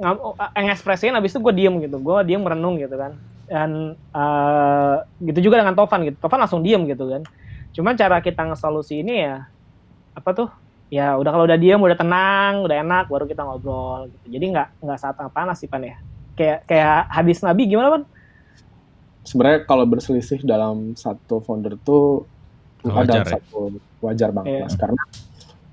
ngam- 0.00 0.22
ngekspresiin 0.56 1.12
abis 1.12 1.36
itu 1.36 1.40
gue 1.44 1.52
diem 1.52 1.74
gitu. 1.78 1.96
Gue 2.00 2.24
diem 2.24 2.40
merenung 2.40 2.80
gitu 2.80 2.96
kan. 2.96 3.12
Dan 3.44 3.92
eh, 3.94 4.94
gitu 5.20 5.50
juga 5.50 5.60
dengan 5.60 5.76
Tovan 5.76 6.08
gitu. 6.08 6.16
Tovan 6.16 6.40
langsung 6.40 6.64
diem 6.64 6.80
gitu 6.88 7.04
kan. 7.04 7.22
Cuman 7.76 7.92
cara 7.94 8.18
kita 8.18 8.40
ngesolusi 8.42 9.04
ini 9.04 9.20
ya 9.20 9.44
apa 10.14 10.30
tuh? 10.32 10.48
Ya 10.88 11.18
udah 11.18 11.30
kalau 11.34 11.44
udah 11.44 11.58
diem, 11.58 11.80
udah 11.80 11.98
tenang, 11.98 12.62
udah 12.62 12.76
enak, 12.80 13.04
baru 13.10 13.26
kita 13.26 13.42
ngobrol 13.42 14.08
gitu. 14.08 14.38
Jadi 14.38 14.44
nggak 14.54 14.68
nggak 14.80 14.98
saat 14.98 15.16
panas 15.28 15.58
sih 15.58 15.66
pan 15.66 15.82
ya. 15.82 15.98
Kayak 16.34 16.58
kayak 16.64 16.96
hadis 17.12 17.44
Nabi 17.44 17.68
gimana 17.68 17.88
pan? 17.92 18.04
sebenarnya 19.24 19.64
kalau 19.64 19.88
berselisih 19.88 20.44
dalam 20.44 20.92
satu 20.94 21.40
founder 21.40 21.80
tuh 21.80 22.28
Wajar 22.86 23.22
ada 23.22 23.24
ya? 23.24 23.34
satu 23.34 23.58
wajar 23.98 24.28
banget 24.30 24.50
Iya. 24.50 24.62
Mas. 24.62 24.74
karena 24.76 25.02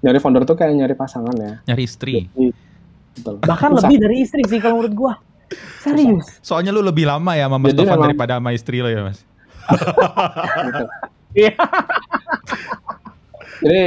nyari 0.01 0.17
founder 0.17 0.43
tuh 0.43 0.55
kayak 0.55 0.71
nyari 0.73 0.95
pasangan 0.95 1.35
ya 1.35 1.53
Nyari 1.63 1.83
istri. 1.83 2.25
Jadi, 2.25 2.47
betul. 3.13 3.35
Bahkan 3.39 3.69
lebih 3.75 3.97
dari 3.99 4.15
istri 4.19 4.41
sih 4.43 4.57
kalau 4.57 4.79
menurut 4.79 4.95
gue. 4.95 5.13
Serius. 5.77 6.39
Soalnya 6.39 6.71
lu 6.71 6.79
lebih 6.79 7.03
lama 7.03 7.35
ya 7.35 7.45
sama 7.45 7.57
Mas 7.57 7.69
Jadi 7.69 7.77
Tovan 7.77 7.91
memang- 7.91 8.05
daripada 8.07 8.33
sama 8.35 8.49
istri 8.51 8.77
lo 8.79 8.87
ya 8.87 9.01
mas. 9.03 9.19
Gitu. 10.61 10.85
Iya. 11.33 11.53
jadi 13.61 13.83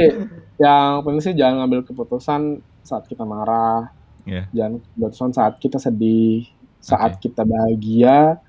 yang 0.55 1.03
penting 1.03 1.21
sih 1.21 1.33
jangan 1.35 1.55
ngambil 1.61 1.83
keputusan 1.83 2.41
saat 2.79 3.05
kita 3.05 3.21
marah 3.21 3.91
Iya. 4.23 4.47
jangan 4.51 4.73
keputusan 4.79 5.29
saat 5.31 5.53
kita 5.59 5.77
sedih 5.77 6.47
saat 6.79 7.17
Oke. 7.17 7.27
kita 7.27 7.43
bahagia 7.43 8.39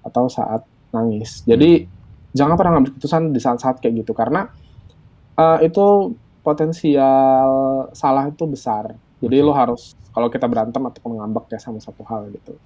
atau 0.00 0.26
saat 0.26 0.62
nangis 0.90 1.42
jadi 1.42 1.86
jangan 2.32 2.56
pernah 2.56 2.80
ngambil 2.80 2.96
keputusan 2.96 3.32
di 3.32 3.40
saat-saat 3.40 3.78
kayak 3.78 4.04
gitu 4.04 4.12
karena 4.16 4.48
eh, 5.36 5.58
itu 5.68 6.16
potensial 6.42 7.48
salah 7.94 8.28
itu 8.28 8.44
besar. 8.44 8.92
Jadi 9.22 9.36
Oke. 9.38 9.46
lo 9.46 9.52
harus 9.54 9.94
kalau 10.10 10.28
kita 10.28 10.50
berantem 10.50 10.82
atau 10.82 11.08
ngambek 11.08 11.54
ya 11.54 11.58
sama 11.62 11.78
satu 11.78 12.02
hal 12.04 12.28
gitu. 12.34 12.58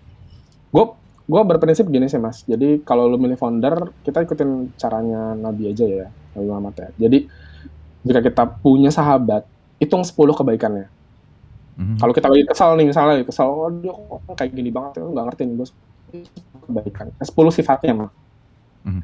Gue 0.72 0.84
gue 1.26 1.42
berprinsip 1.44 1.84
gini 1.92 2.08
sih 2.08 2.16
mas. 2.16 2.42
Jadi 2.48 2.80
kalau 2.82 3.06
lo 3.06 3.20
milih 3.20 3.36
founder 3.36 3.92
kita 4.02 4.24
ikutin 4.24 4.72
caranya 4.80 5.36
Nabi 5.36 5.70
aja 5.70 5.84
ya 5.84 6.06
Nabi 6.08 6.46
Muhammad 6.48 6.74
ya. 6.80 6.88
Jadi 7.06 7.18
jika 8.06 8.20
kita 8.24 8.42
punya 8.62 8.88
sahabat 8.88 9.44
hitung 9.76 10.02
10 10.02 10.14
kebaikannya. 10.32 10.88
Mhm. 11.76 12.00
kalau 12.00 12.16
kita 12.16 12.32
lagi 12.32 12.48
kesal 12.48 12.72
nih 12.80 12.88
misalnya 12.88 13.20
lagi 13.20 13.28
kesal 13.28 13.52
oh 13.52 13.68
dia 13.68 13.92
kok 13.92 14.32
kayak 14.32 14.48
gini 14.48 14.72
banget 14.72 14.96
ya 14.96 15.12
nggak 15.12 15.24
ngerti 15.28 15.42
nih 15.44 15.54
gue 15.60 15.68
kebaikan. 16.64 17.06
Eh, 17.20 17.26
10 17.28 17.52
sifatnya 17.52 17.92
mah 17.92 18.10
Mhm. 18.86 19.02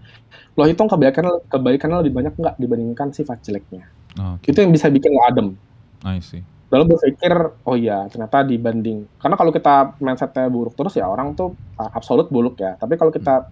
lo 0.52 0.68
hitung 0.68 0.86
kebaikan 0.86 1.26
kebaikannya 1.50 2.06
lebih 2.06 2.12
banyak 2.12 2.34
nggak 2.38 2.56
dibandingkan 2.60 3.08
sifat 3.10 3.42
jeleknya? 3.42 3.88
Oke, 4.36 4.52
itu 4.52 4.58
yang 4.60 4.70
bisa 4.70 4.86
bikin 4.92 5.10
lo 5.10 5.22
adem. 5.26 5.48
I 6.06 6.22
see. 6.22 6.42
lalu 6.72 6.96
berpikir 6.96 7.36
oh 7.68 7.76
iya 7.76 8.08
ternyata 8.08 8.40
dibanding. 8.48 9.04
Karena 9.20 9.36
kalau 9.36 9.52
kita 9.52 9.92
mindsetnya 10.00 10.48
buruk 10.48 10.72
terus 10.72 10.96
ya 10.96 11.04
orang 11.04 11.36
tuh 11.36 11.52
uh, 11.76 11.90
absolut 11.92 12.32
buruk 12.32 12.56
ya. 12.56 12.80
Tapi 12.80 12.96
kalau 12.96 13.12
kita 13.12 13.44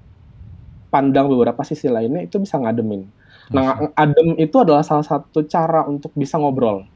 pandang 0.88 1.29
beberapa 1.29 1.61
sisi 1.61 1.93
lainnya 1.93 2.25
itu 2.25 2.40
bisa 2.40 2.57
ngademin. 2.57 3.05
Nah 3.53 3.93
adem 3.93 4.40
itu 4.40 4.57
adalah 4.64 4.81
salah 4.81 5.05
satu 5.05 5.45
cara 5.45 5.85
untuk 5.85 6.16
bisa 6.16 6.40
ngobrol. 6.40 6.88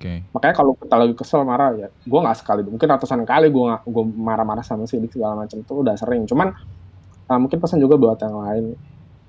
Oke. 0.00 0.24
makanya 0.32 0.54
kalau 0.56 0.72
kita 0.80 0.96
lagi 0.96 1.12
kesel 1.12 1.44
marah 1.44 1.76
ya 1.76 1.88
gue 1.88 2.20
nggak 2.24 2.36
sekali. 2.36 2.60
Mungkin 2.64 2.88
ratusan 2.88 3.24
kali 3.24 3.48
gue 3.48 3.64
gue 3.84 4.04
marah-marah 4.20 4.64
sama 4.64 4.84
si 4.84 5.00
Dik 5.00 5.16
segala 5.16 5.44
macam 5.44 5.60
itu 5.60 5.72
udah 5.76 5.96
sering. 5.96 6.28
Cuman 6.28 6.52
uh, 7.30 7.38
mungkin 7.38 7.62
pesan 7.62 7.78
juga 7.78 7.94
buat 7.94 8.18
yang 8.18 8.34
lain 8.34 8.64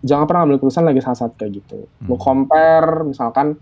jangan 0.01 0.25
pernah 0.25 0.41
ambil 0.49 0.57
keputusan 0.57 0.81
lagi 0.81 0.99
saat-saat 0.99 1.37
kayak 1.37 1.61
gitu 1.61 1.85
lo 1.85 2.09
Hmm. 2.09 2.17
compare 2.17 3.05
misalkan 3.05 3.53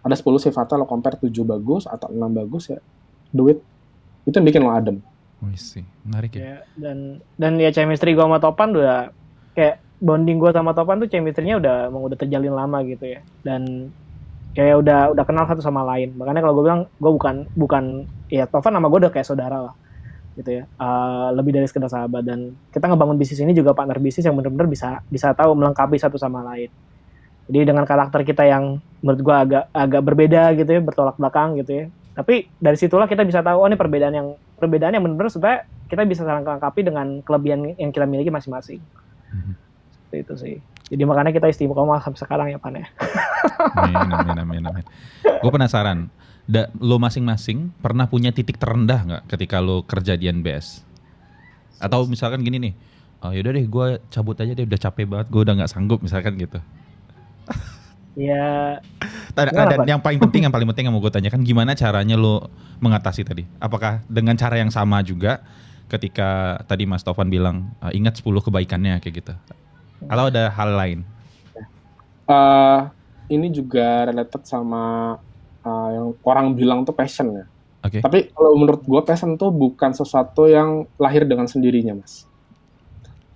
ada 0.00 0.12
10 0.12 0.36
sifatnya 0.36 0.76
lo 0.76 0.86
compare 0.86 1.16
7 1.16 1.32
bagus 1.42 1.88
atau 1.88 2.12
6 2.12 2.20
bagus 2.36 2.68
ya 2.68 2.78
duit 3.32 3.58
itu 4.24 4.34
yang 4.36 4.46
bikin 4.46 4.60
lo 4.60 4.70
adem 4.70 5.00
I 5.40 5.56
see. 5.56 5.88
Menarik 6.04 6.36
ya. 6.36 6.40
Ya, 6.44 6.56
dan 6.76 7.24
dan 7.40 7.56
ya 7.56 7.72
chemistry 7.72 8.12
gue 8.12 8.20
sama 8.20 8.36
Topan 8.36 8.76
udah 8.76 9.08
kayak 9.56 9.80
bonding 9.96 10.36
gue 10.36 10.52
sama 10.52 10.76
Topan 10.76 11.00
tuh 11.00 11.08
chemistry-nya 11.08 11.56
udah 11.56 11.88
emang 11.88 12.04
udah 12.04 12.18
terjalin 12.20 12.52
lama 12.52 12.84
gitu 12.84 13.08
ya 13.08 13.24
dan 13.40 13.88
kayak 14.52 14.84
udah 14.84 15.16
udah 15.16 15.24
kenal 15.24 15.48
satu 15.48 15.64
sama 15.64 15.80
lain 15.80 16.12
makanya 16.12 16.44
kalau 16.44 16.60
gue 16.60 16.64
bilang 16.68 16.82
gue 16.92 17.08
bukan 17.08 17.48
bukan 17.56 17.84
ya 18.28 18.44
Tovan 18.52 18.76
sama 18.76 18.92
gue 18.92 19.00
udah 19.00 19.12
kayak 19.16 19.24
saudara 19.24 19.72
lah 19.72 19.74
gitu 20.40 20.50
ya. 20.50 20.62
Eh, 20.64 21.28
lebih 21.36 21.52
dari 21.52 21.68
sekedar 21.68 21.92
sahabat. 21.92 22.24
Dan 22.24 22.56
kita 22.72 22.88
ngebangun 22.88 23.20
bisnis 23.20 23.40
ini 23.44 23.52
juga 23.52 23.76
partner 23.76 24.00
bisnis 24.00 24.24
yang 24.24 24.34
benar-benar 24.34 24.66
bisa 24.66 25.04
bisa 25.06 25.36
tahu 25.36 25.52
melengkapi 25.52 26.00
satu 26.00 26.16
sama 26.16 26.40
lain. 26.40 26.72
Jadi 27.50 27.66
dengan 27.66 27.84
karakter 27.84 28.22
kita 28.24 28.46
yang 28.46 28.78
menurut 29.04 29.20
gue 29.20 29.36
agak 29.36 29.64
agak 29.74 30.02
berbeda 30.06 30.42
gitu 30.54 30.70
ya 30.70 30.80
bertolak 30.80 31.18
belakang 31.18 31.58
gitu 31.58 31.72
ya. 31.72 31.84
Tapi 32.14 32.48
dari 32.58 32.76
situlah 32.78 33.10
kita 33.10 33.26
bisa 33.26 33.44
tahu 33.44 33.60
oh 33.62 33.66
ini 33.68 33.76
perbedaan 33.76 34.14
yang 34.14 34.28
perbedaan 34.56 34.92
yang 34.94 35.02
benar-benar 35.02 35.32
supaya 35.32 35.56
kita 35.90 36.06
bisa 36.06 36.22
saling 36.22 36.46
melengkapi 36.46 36.80
dengan 36.86 37.18
kelebihan 37.26 37.74
yang 37.74 37.90
kita 37.90 38.06
miliki 38.06 38.30
masing-masing. 38.30 38.78
Mhm. 39.30 39.54
seperti 40.10 40.26
itu 40.26 40.34
sih. 40.42 40.56
Jadi 40.90 41.02
makanya 41.06 41.30
kita 41.30 41.46
istimewa 41.46 42.02
sampai 42.02 42.18
sekarang 42.18 42.46
ya 42.50 42.58
Pan 42.58 42.74
ya. 42.74 42.86
Amin, 43.78 44.10
amin, 44.10 44.36
amin, 44.42 44.62
amin. 44.66 44.84
Gue 45.22 45.50
penasaran, 45.54 46.10
da, 46.50 46.66
lo 46.82 46.98
masing-masing 46.98 47.70
pernah 47.78 48.10
punya 48.10 48.34
titik 48.34 48.58
terendah 48.58 49.00
nggak 49.06 49.22
ketika 49.30 49.62
lo 49.62 49.86
kerja 49.86 50.18
di 50.18 50.26
NBS? 50.26 50.82
Atau 51.78 52.10
misalkan 52.10 52.42
gini 52.42 52.58
nih, 52.58 52.74
oh, 53.22 53.30
yaudah 53.30 53.54
deh 53.54 53.66
gue 53.70 53.86
cabut 54.10 54.34
aja 54.34 54.52
deh, 54.52 54.66
udah 54.66 54.80
capek 54.82 55.06
banget, 55.06 55.26
gue 55.30 55.40
udah 55.46 55.54
nggak 55.62 55.70
sanggup, 55.70 56.02
misalkan 56.02 56.34
gitu. 56.34 56.58
ya 58.18 58.82
dan 59.32 59.46
Pak? 59.54 59.86
yang 59.86 60.02
paling 60.02 60.18
penting, 60.18 60.42
yang 60.44 60.52
paling 60.52 60.66
penting 60.74 60.90
yang 60.90 60.94
mau 60.94 61.00
gue 61.00 61.14
tanyakan, 61.14 61.46
gimana 61.46 61.78
caranya 61.78 62.18
lo 62.18 62.50
mengatasi 62.82 63.22
tadi? 63.22 63.46
Apakah 63.62 64.02
dengan 64.10 64.34
cara 64.34 64.58
yang 64.58 64.74
sama 64.74 65.00
juga 65.06 65.40
ketika 65.86 66.60
tadi 66.66 66.84
Mas 66.84 67.06
Tovan 67.06 67.30
bilang, 67.30 67.70
"Ah, 67.78 67.94
ingat 67.94 68.18
10 68.18 68.42
kebaikannya 68.42 68.98
kayak 68.98 69.14
gitu? 69.22 69.34
Atau 70.10 70.26
ada 70.26 70.50
hal 70.50 70.70
lain? 70.74 70.98
Eh, 72.30 72.80
ini 73.30 73.46
juga 73.50 74.10
related 74.10 74.42
sama 74.46 75.14
uh, 75.70 75.88
yang 75.94 76.06
orang 76.26 76.58
bilang 76.58 76.82
tuh 76.82 76.92
passion 76.98 77.30
ya 77.30 77.46
Oke, 77.80 78.04
Tapi 78.04 78.28
kalau 78.36 78.60
menurut 78.60 78.84
gue 78.84 79.02
passion 79.08 79.40
tuh 79.40 79.48
bukan 79.48 79.96
sesuatu 79.96 80.44
yang 80.44 80.84
lahir 81.00 81.24
dengan 81.24 81.48
sendirinya, 81.48 81.96
Mas. 81.96 82.28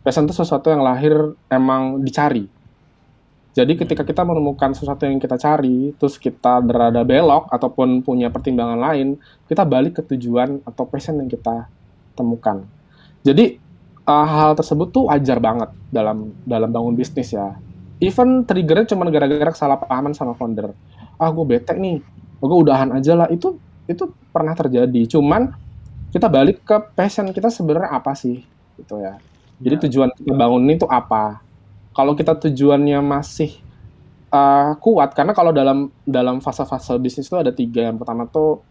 Passion 0.04 0.28
tuh 0.28 0.36
sesuatu 0.36 0.68
yang 0.68 0.84
lahir 0.84 1.32
emang 1.48 2.04
dicari. 2.04 2.44
Jadi 3.56 3.72
ketika 3.72 4.04
kita 4.04 4.20
menemukan 4.20 4.76
sesuatu 4.76 5.08
yang 5.08 5.16
kita 5.16 5.40
cari, 5.40 5.96
terus 5.96 6.20
kita 6.20 6.60
berada 6.60 7.00
belok 7.06 7.48
ataupun 7.48 8.04
punya 8.04 8.28
pertimbangan 8.28 8.76
lain, 8.76 9.16
kita 9.48 9.64
balik 9.64 9.96
ke 9.96 10.12
tujuan 10.12 10.60
atau 10.68 10.84
passion 10.84 11.16
yang 11.24 11.30
kita 11.30 11.64
temukan. 12.12 12.68
Jadi 13.24 13.56
uh, 14.04 14.26
hal 14.28 14.52
tersebut 14.60 14.92
tuh 14.92 15.08
wajar 15.08 15.40
banget 15.40 15.72
dalam 15.88 16.36
dalam 16.44 16.68
bangun 16.68 16.92
bisnis 16.92 17.32
ya. 17.32 17.56
Even 17.96 18.44
triggernya 18.44 18.92
cuma 18.92 19.08
gara-gara 19.08 19.56
kesalahpahaman 19.56 20.12
sama 20.12 20.36
founder. 20.36 20.76
Ah, 21.16 21.30
gue 21.30 21.46
bete 21.46 21.72
nih, 21.78 22.02
gue 22.48 22.58
udahan 22.68 22.90
aja 22.94 23.12
lah. 23.14 23.28
Itu 23.32 23.60
itu 23.88 24.10
pernah 24.32 24.56
terjadi. 24.56 25.06
Cuman 25.08 25.52
kita 26.10 26.30
balik 26.30 26.62
ke 26.62 26.76
passion 26.94 27.28
kita 27.34 27.50
sebenarnya 27.50 27.90
apa 27.90 28.14
sih, 28.14 28.44
gitu 28.78 29.00
ya. 29.02 29.18
Jadi 29.58 29.88
tujuan 29.88 30.10
kita 30.14 30.34
bangun 30.34 30.62
ini 30.66 30.74
tuh 30.78 30.90
apa? 30.90 31.42
Kalau 31.94 32.18
kita 32.18 32.34
tujuannya 32.34 32.98
masih 33.02 33.64
uh, 34.34 34.72
kuat 34.82 35.14
karena 35.14 35.30
kalau 35.30 35.54
dalam 35.54 35.94
dalam 36.02 36.42
fase-fase 36.42 36.98
bisnis 36.98 37.30
itu 37.30 37.38
ada 37.38 37.54
tiga 37.54 37.86
yang 37.86 37.96
pertama 37.96 38.26
tuh 38.26 38.66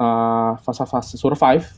uh, 0.00 0.56
fase-fase 0.64 1.20
survive 1.20 1.68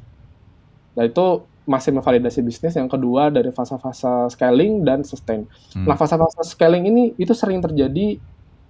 dan 0.95 1.11
itu 1.11 1.43
masih 1.65 1.97
memvalidasi 1.97 2.45
bisnis 2.45 2.77
yang 2.77 2.87
kedua 2.87 3.33
dari 3.33 3.51
fase-fase 3.51 4.31
scaling 4.37 4.85
dan 4.87 5.03
sustain 5.03 5.49
Hmm. 5.75 5.91
nah 5.91 5.99
fase-fase 5.99 6.55
scaling 6.55 6.87
ini 6.87 7.05
itu 7.19 7.35
sering 7.35 7.59
terjadi 7.59 8.23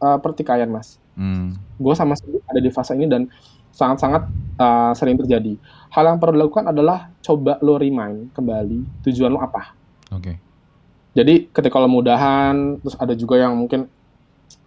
uh, 0.05 0.19
pertikaian 0.21 0.69
mas 0.69 1.01
Hmm. 1.15 1.55
gue 1.79 1.95
sama 1.95 2.19
sekali 2.19 2.43
ada 2.43 2.59
di 2.59 2.75
fase 2.75 2.91
ini 2.99 3.07
dan 3.07 3.31
sangat-sangat 3.71 4.27
uh, 4.59 4.91
sering 4.99 5.15
terjadi 5.15 5.55
hal 5.95 6.11
yang 6.11 6.19
perlu 6.19 6.35
dilakukan 6.35 6.75
adalah 6.75 7.07
coba 7.23 7.55
lo 7.63 7.79
remind 7.79 8.35
kembali 8.35 8.83
tujuan 9.07 9.31
lo 9.31 9.39
apa 9.39 9.79
Oke. 10.11 10.35
jadi 11.15 11.47
ketika 11.55 11.79
lo 11.79 11.87
mudahan 11.87 12.83
terus 12.83 12.99
ada 12.99 13.15
juga 13.15 13.39
yang 13.39 13.55
mungkin 13.55 13.87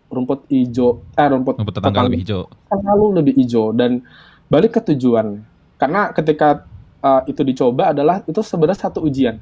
rumput 0.08 0.47
hijau 0.47 1.04
eh 1.19 1.28
rumput 1.28 1.60
Rumput 1.60 1.76
tetangga 1.76 2.08
lebih 2.08 2.23
hijau. 2.23 2.47
selalu 2.71 3.06
lebih 3.19 3.34
hijau 3.43 3.76
dan 3.76 4.08
balik 4.47 4.80
ke 4.80 4.95
tujuan 4.95 5.43
karena 5.76 6.15
ketika 6.15 6.63
uh, 7.04 7.28
itu 7.28 7.43
dicoba 7.43 7.91
adalah 7.91 8.23
itu 8.23 8.39
sebenarnya 8.39 8.88
satu 8.88 9.04
ujian 9.04 9.36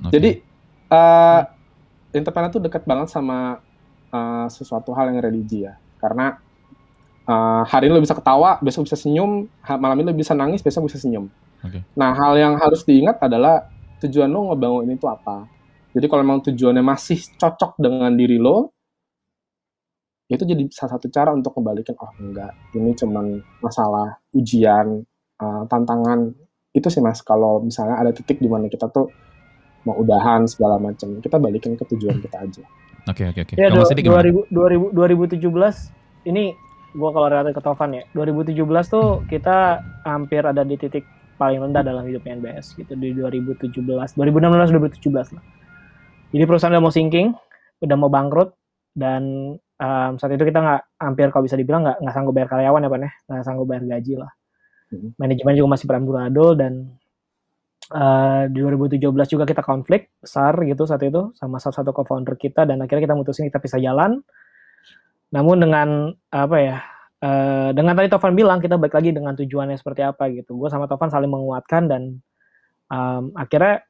Oke. 0.00 0.16
jadi 0.16 0.40
uh, 0.88 1.44
entrepreneur 2.16 2.48
tuh 2.48 2.64
dekat 2.64 2.88
banget 2.88 3.12
sama 3.12 3.60
uh, 4.10 4.46
sesuatu 4.50 4.92
hal 4.94 5.14
yang 5.14 5.22
religi 5.22 5.66
ya. 5.66 5.74
Karena 5.98 6.36
uh, 7.26 7.62
hari 7.66 7.88
ini 7.88 7.98
lo 7.98 8.02
bisa 8.02 8.16
ketawa 8.16 8.58
besok 8.62 8.86
bisa 8.90 8.96
senyum 8.98 9.46
malam 9.78 9.96
ini 10.00 10.10
lo 10.10 10.14
bisa 10.16 10.34
nangis 10.34 10.60
besok 10.60 10.90
bisa 10.90 10.98
senyum. 11.00 11.30
Oke. 11.60 11.84
nah 11.92 12.16
hal 12.16 12.40
yang 12.40 12.56
harus 12.56 12.88
diingat 12.88 13.20
adalah 13.20 13.68
tujuan 14.00 14.32
lo 14.32 14.52
ngebangun 14.52 14.88
ini 14.88 14.94
tuh 14.96 15.12
apa. 15.12 15.44
Jadi 15.90 16.06
kalau 16.06 16.22
memang 16.22 16.40
tujuannya 16.46 16.80
masih 16.80 17.18
cocok 17.36 17.76
dengan 17.76 18.14
diri 18.14 18.38
lo 18.40 18.72
itu 20.30 20.46
jadi 20.46 20.62
salah 20.70 20.94
satu 20.94 21.10
cara 21.10 21.34
untuk 21.34 21.58
kembalikan 21.58 21.98
oh 21.98 22.14
enggak 22.22 22.54
ini 22.78 22.94
cuman 22.94 23.42
masalah 23.60 24.22
ujian 24.32 25.04
uh, 25.38 25.62
tantangan. 25.68 26.32
Itu 26.70 26.86
sih 26.86 27.02
mas 27.02 27.18
kalau 27.26 27.58
misalnya 27.66 27.98
ada 27.98 28.14
titik 28.14 28.38
di 28.38 28.46
mana 28.46 28.70
kita 28.70 28.86
tuh 28.88 29.10
mau 29.84 29.96
udahan 29.96 30.44
segala 30.44 30.76
macam 30.76 31.18
kita 31.18 31.40
balikin 31.40 31.76
ke 31.76 31.84
tujuan 31.88 32.20
kita 32.20 32.36
aja 32.36 32.64
Oke 33.08 33.22
oke 33.26 33.40
oke. 33.42 33.54
Ya, 33.56 33.68
Kalau 33.68 33.76
du- 33.76 33.82
Mas 33.82 33.90
Sidik 33.90 34.04
gimana? 34.04 34.24
2000, 34.26 34.50
2000, 34.50 35.38
2017 35.40 35.92
ini 36.26 36.52
gua 36.92 37.10
kalau 37.14 37.28
relatif 37.30 37.54
ke 37.56 37.62
Tovan 37.62 37.90
ya. 37.94 38.02
2017 38.12 38.56
tuh 38.88 39.06
kita 39.26 39.80
hampir 40.04 40.42
ada 40.42 40.66
di 40.66 40.76
titik 40.76 41.06
paling 41.36 41.56
rendah 41.56 41.80
dalam 41.80 42.04
hidupnya 42.04 42.36
NBS 42.36 42.76
gitu 42.76 42.92
di 42.94 43.16
2017, 43.16 43.72
2016 44.12 44.68
2017 44.68 45.32
lah. 45.32 45.44
Jadi 46.30 46.44
perusahaan 46.44 46.70
udah 46.70 46.84
mau 46.84 46.92
sinking, 46.92 47.32
udah 47.80 47.96
mau 47.96 48.12
bangkrut 48.12 48.52
dan 48.92 49.56
um, 49.56 50.10
saat 50.20 50.36
itu 50.36 50.44
kita 50.44 50.60
nggak 50.60 50.80
hampir 51.00 51.32
kalau 51.32 51.48
bisa 51.48 51.56
dibilang 51.56 51.82
nggak 51.82 51.96
nggak 52.04 52.14
sanggup 52.14 52.34
bayar 52.36 52.48
karyawan 52.52 52.84
ya 52.84 52.90
Pan 52.92 53.02
ya, 53.02 53.12
nggak 53.26 53.42
sanggup 53.42 53.66
bayar 53.66 53.82
gaji 53.88 54.14
lah. 54.20 54.30
Mhm. 54.90 55.08
Manajemen 55.16 55.54
juga 55.56 55.68
masih 55.72 55.86
beramburadul 55.88 56.50
dan 56.54 56.72
uh, 57.90 58.46
di 58.46 58.58
2017 58.62 59.02
juga 59.26 59.44
kita 59.46 59.62
konflik 59.66 60.14
besar 60.22 60.54
gitu 60.62 60.86
saat 60.86 61.02
itu 61.02 61.34
sama 61.34 61.58
salah 61.58 61.82
satu 61.82 61.90
co-founder 61.90 62.38
kita 62.38 62.64
dan 62.64 62.78
akhirnya 62.82 63.10
kita 63.10 63.16
mutusin 63.18 63.46
kita 63.50 63.58
pisah 63.58 63.82
jalan. 63.82 64.22
Namun 65.30 65.62
dengan 65.62 65.88
apa 66.34 66.56
ya? 66.58 66.78
eh, 67.20 67.70
dengan 67.76 67.92
tadi 67.94 68.08
Tovan 68.08 68.32
bilang 68.32 68.58
kita 68.58 68.80
balik 68.80 68.96
lagi 68.96 69.12
dengan 69.12 69.36
tujuannya 69.36 69.76
seperti 69.76 70.02
apa 70.02 70.32
gitu. 70.32 70.56
Gue 70.56 70.72
sama 70.72 70.88
Tovan 70.88 71.12
saling 71.12 71.28
menguatkan 71.28 71.86
dan 71.86 72.02
um, 72.88 73.30
akhirnya 73.36 73.84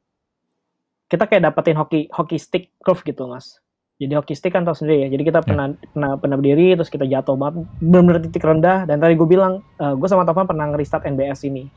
kita 1.07 1.31
kayak 1.31 1.47
dapetin 1.47 1.79
hoki 1.79 2.11
hoki 2.11 2.37
stick 2.43 2.75
curve 2.83 3.01
gitu 3.07 3.31
mas. 3.31 3.63
Jadi 4.03 4.19
hoki 4.19 4.35
stick 4.35 4.53
kan 4.53 4.67
tau 4.67 4.75
sendiri 4.75 5.07
ya. 5.07 5.09
Jadi 5.15 5.23
kita 5.31 5.41
pernah 5.47 5.71
pernah 5.95 6.19
pernah 6.19 6.37
berdiri 6.37 6.75
terus 6.75 6.91
kita 6.91 7.07
jatuh 7.07 7.39
banget 7.39 7.65
benar-benar 7.79 8.21
titik 8.27 8.43
rendah 8.43 8.79
dan 8.85 8.97
tadi 8.99 9.15
gue 9.15 9.29
bilang 9.31 9.63
gue 9.79 10.09
sama 10.11 10.27
Tovan 10.27 10.51
pernah 10.51 10.67
nge-restart 10.75 11.07
NBS 11.07 11.47
ini 11.47 11.71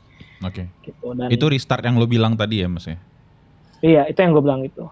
Oke. 0.43 0.67
gitu 0.83 1.15
dan 1.15 1.27
Itu 1.31 1.45
restart 1.47 1.83
yang 1.83 1.95
lo 1.95 2.05
bilang 2.05 2.35
tadi 2.35 2.61
ya 2.61 2.67
Mas 2.67 2.85
ya? 2.85 2.97
iya 3.83 4.07
itu 4.07 4.15
yang 4.15 4.31
gue 4.31 4.43
bilang 4.43 4.61
itu. 4.63 4.83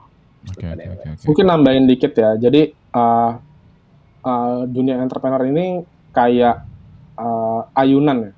Oke 0.51 0.65
oke 0.65 0.85
oke. 0.89 1.07
oke. 1.15 1.25
mungkin 1.29 1.45
nambahin 1.47 1.85
dikit 1.85 2.17
ya 2.17 2.33
jadi 2.33 2.73
uh, 2.91 3.31
uh, 4.25 4.61
dunia 4.65 4.97
entrepreneur 4.97 5.45
ini 5.45 5.85
kayak 6.11 6.65
uh, 7.15 7.61
ayunan 7.77 8.29
ya 8.29 8.31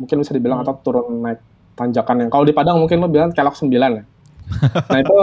mungkin 0.00 0.16
bisa 0.20 0.32
dibilang 0.32 0.60
Hmm. 0.60 0.68
atau 0.68 0.74
turun 0.80 1.20
naik 1.20 1.40
tanjakan 1.76 2.26
yang 2.26 2.30
kalau 2.32 2.44
di 2.44 2.52
Padang 2.52 2.80
mungkin 2.80 2.98
lo 2.98 3.08
bilang 3.08 3.30
kelok 3.30 3.54
9 3.54 3.70
ya 3.70 4.04
nah 4.90 4.98
itu 4.98 5.14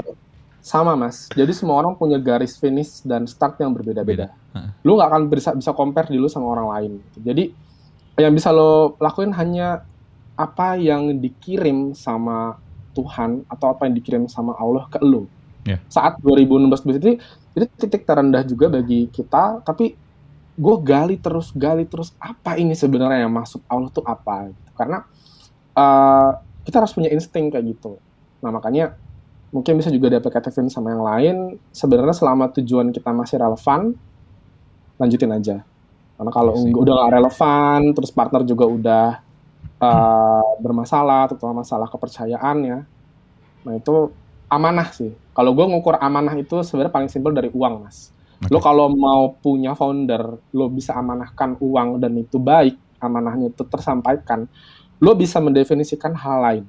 sama 0.62 0.94
mas 0.98 1.30
jadi 1.34 1.50
semua 1.54 1.78
orang 1.78 1.94
punya 1.94 2.18
garis 2.18 2.58
finish 2.58 3.02
dan 3.06 3.26
start 3.30 3.58
yang 3.62 3.74
berbeda-beda 3.74 4.30
lu 4.82 4.98
nggak 4.98 5.10
akan 5.10 5.22
bisa 5.30 5.52
bisa 5.54 5.74
compare 5.74 6.10
diri 6.10 6.22
lu 6.22 6.30
sama 6.30 6.50
orang 6.50 6.68
lain 6.74 6.92
gitu. 7.02 7.18
jadi 7.22 7.44
yang 8.22 8.34
bisa 8.34 8.50
lo 8.54 8.96
lakuin 8.98 9.34
hanya 9.36 9.84
apa 10.36 10.76
yang 10.76 11.16
dikirim 11.18 11.96
sama 11.96 12.60
Tuhan 12.92 13.44
atau 13.48 13.68
apa 13.72 13.88
yang 13.88 13.96
dikirim 13.96 14.24
sama 14.28 14.56
Allah 14.56 14.88
ke 14.88 15.00
lu 15.02 15.28
Ya. 15.66 15.82
saat 15.90 16.22
2016 16.22 16.86
itu 16.94 17.18
itu 17.58 17.66
titik 17.82 18.06
terendah 18.06 18.46
juga 18.46 18.70
bagi 18.70 19.10
kita 19.10 19.66
tapi 19.66 19.98
gue 20.56 20.76
gali 20.86 21.18
terus 21.18 21.50
gali 21.58 21.90
terus 21.90 22.14
apa 22.22 22.54
ini 22.54 22.78
sebenarnya 22.78 23.26
yang 23.26 23.34
masuk 23.34 23.66
Allah 23.66 23.90
tuh 23.90 24.06
apa 24.06 24.54
gitu. 24.54 24.72
karena 24.78 25.02
uh, 25.74 26.38
kita 26.62 26.86
harus 26.86 26.94
punya 26.94 27.10
insting 27.10 27.50
kayak 27.50 27.66
gitu 27.66 27.98
nah 28.46 28.54
makanya 28.54 28.94
mungkin 29.50 29.82
bisa 29.82 29.90
juga 29.90 30.14
diaplikatifin 30.14 30.70
sama 30.70 30.94
yang 30.94 31.02
lain 31.02 31.36
sebenarnya 31.74 32.14
selama 32.14 32.54
tujuan 32.62 32.94
kita 32.94 33.10
masih 33.10 33.42
relevan 33.42 33.98
lanjutin 35.02 35.34
aja 35.34 35.58
karena 36.16 36.32
kalau 36.32 36.54
I 36.54 36.58
see. 36.62 36.70
eng- 36.72 36.78
udah 36.78 36.94
nggak 36.94 37.12
relevan 37.18 37.80
terus 37.92 38.12
partner 38.14 38.42
juga 38.46 38.66
udah 38.70 39.08
uh, 39.82 40.46
bermasalah 40.62 41.32
terutama 41.32 41.62
masalah 41.66 41.88
kepercayaan 41.90 42.58
ya 42.64 42.80
nah 43.66 43.74
itu 43.76 44.14
amanah 44.48 44.88
sih 44.94 45.12
kalau 45.34 45.52
gue 45.52 45.66
ngukur 45.66 45.98
amanah 45.98 46.38
itu 46.38 46.62
sebenarnya 46.62 46.94
paling 46.94 47.10
simpel 47.10 47.34
dari 47.34 47.50
uang 47.50 47.82
mas 47.84 48.14
Oke. 48.44 48.52
lo 48.52 48.60
kalau 48.62 48.88
mau 48.94 49.34
punya 49.40 49.74
founder 49.74 50.38
lo 50.54 50.66
bisa 50.70 50.94
amanahkan 50.94 51.58
uang 51.58 51.98
dan 52.04 52.14
itu 52.20 52.38
baik 52.38 52.78
amanahnya 53.02 53.50
itu 53.50 53.64
tersampaikan 53.66 54.46
lo 55.02 55.12
bisa 55.18 55.42
mendefinisikan 55.42 56.14
hal 56.16 56.40
lain 56.42 56.66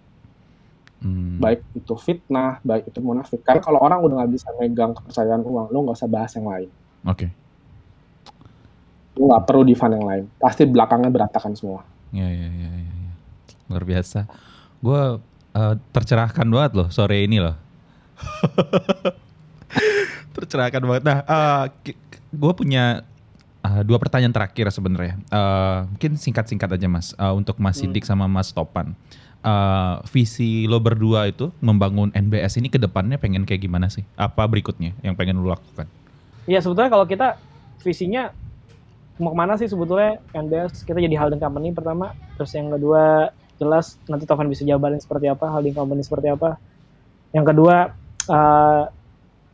Hmm. 0.97 1.37
baik 1.37 1.61
itu 1.77 1.93
fitnah 2.01 2.57
baik 2.65 2.89
itu 2.89 3.05
munafik 3.05 3.45
karena 3.45 3.61
kalau 3.61 3.85
orang 3.85 4.01
udah 4.01 4.17
nggak 4.17 4.33
bisa 4.33 4.49
megang 4.57 4.97
kepercayaan 4.97 5.45
uang 5.45 5.69
lo 5.69 5.85
nggak 5.85 5.97
usah 6.01 6.09
bahas 6.09 6.33
yang 6.33 6.49
lain 6.49 6.73
Oke. 7.05 7.29
lo 9.21 9.29
nggak 9.29 9.45
perlu 9.45 9.63
divan 9.69 9.93
yang 9.93 10.07
lain 10.09 10.25
pasti 10.41 10.65
belakangnya 10.65 11.13
berantakan 11.13 11.53
semua 11.53 11.85
Ya, 12.17 12.25
ya, 12.33 12.49
ya, 12.49 12.69
ya, 12.73 12.81
ya. 12.81 12.96
Luar 13.71 13.85
biasa. 13.85 14.29
Gue 14.81 15.21
eh, 15.57 15.75
tercerahkan 15.93 16.47
banget 16.47 16.73
loh 16.79 16.89
sore 16.91 17.25
ini 17.25 17.41
loh. 17.41 17.57
tercerahkan 20.37 20.83
banget. 20.85 21.03
Nah, 21.05 21.19
gue 22.33 22.53
punya 22.53 23.03
eh, 23.65 23.83
dua 23.83 23.99
pertanyaan 23.99 24.35
terakhir 24.35 24.71
sebenarnya. 24.71 25.17
Eh, 25.19 25.79
mungkin 25.91 26.13
singkat-singkat 26.21 26.77
aja 26.77 26.89
mas. 26.89 27.17
Eh, 27.17 27.35
untuk 27.35 27.57
Mas 27.59 27.81
Hmm. 27.81 27.91
Sidik 27.91 28.05
sama 28.05 28.31
Mas 28.31 28.53
Topan. 28.53 28.95
Eh, 29.47 29.95
visi 30.11 30.67
lo 30.67 30.83
berdua 30.83 31.31
itu 31.31 31.55
membangun 31.63 32.11
NBS 32.11 32.59
ini 32.59 32.67
ke 32.67 32.83
depannya 32.83 33.21
pengen 33.21 33.47
kayak 33.47 33.63
gimana 33.63 33.87
sih? 33.87 34.03
Apa 34.19 34.43
berikutnya 34.51 34.91
yang 35.07 35.15
pengen 35.15 35.39
lo 35.39 35.55
lakukan? 35.55 35.87
Iya 36.47 36.63
sebetulnya 36.63 36.91
kalau 36.91 37.07
kita 37.07 37.39
visinya 37.83 38.31
mau 39.17 39.33
ke 39.33 39.39
mana 39.39 39.57
sih 39.57 39.71
sebetulnya 39.71 40.21
NBS 40.37 40.85
kita 40.85 41.01
jadi 41.01 41.17
holding 41.17 41.41
company 41.41 41.73
pertama 41.73 42.13
terus 42.37 42.53
yang 42.53 42.69
kedua 42.69 43.33
jelas 43.57 43.97
nanti 44.05 44.25
Tovan 44.25 44.47
bisa 44.47 44.63
jabarin 44.63 44.99
seperti 44.99 45.27
apa 45.27 45.49
holding 45.49 45.73
company 45.73 46.01
seperti 46.01 46.29
apa 46.29 46.57
yang 47.31 47.43
kedua 47.43 47.93
eh, 48.27 48.83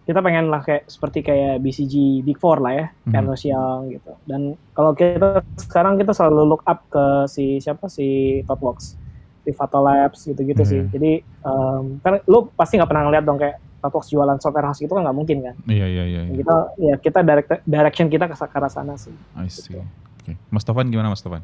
kita 0.03 0.19
pengen 0.19 0.51
lah 0.51 0.61
kayak 0.61 0.87
seperti 0.87 1.23
kayak 1.23 1.63
BCG 1.63 1.95
Big 2.21 2.35
Four 2.35 2.59
lah 2.59 2.73
ya 2.73 2.87
Mhm. 3.07 3.15
Ernst 3.15 3.45
Young 3.45 3.81
gitu 3.89 4.13
dan 4.25 4.41
kalau 4.73 4.93
kita 4.93 5.41
sekarang 5.57 5.95
kita 5.95 6.11
selalu 6.11 6.43
look 6.49 6.63
up 6.65 6.83
ke 6.89 7.05
si 7.27 7.59
siapa 7.59 7.87
si 7.87 8.07
Thoughtworks 8.43 8.99
Pivato 9.43 9.79
Labs 9.79 10.23
gitu-gitu 10.25 10.63
sih 10.63 10.81
Mhm. 10.81 10.91
jadi 10.91 11.13
em, 11.23 11.85
kan 11.99 12.19
lu 12.27 12.51
pasti 12.53 12.77
nggak 12.77 12.87
pernah 12.87 13.05
ngeliat 13.07 13.23
dong 13.23 13.39
kayak 13.39 13.57
Thoughtworks 13.79 14.11
jualan 14.11 14.39
software 14.39 14.67
house 14.67 14.79
itu 14.79 14.91
kan 14.91 15.03
nggak 15.03 15.15
mungkin 15.15 15.39
kan 15.41 15.55
Iya, 15.67 15.87
iya, 15.87 16.05
iya. 16.05 16.21
iya. 16.25 16.35
kita 16.35 16.55
ya 16.79 16.95
kita 16.97 17.19
direct, 17.21 17.49
direction 17.65 18.07
kita 18.07 18.27
ke 18.27 18.35
arah 18.35 18.71
sana 18.71 18.95
sih 18.95 19.15
I 19.35 19.47
see. 19.47 19.79
Oke. 20.23 20.35
Mas 20.51 20.63
Topan 20.63 20.87
gimana 20.87 21.11
Mas 21.11 21.19
Topan? 21.19 21.43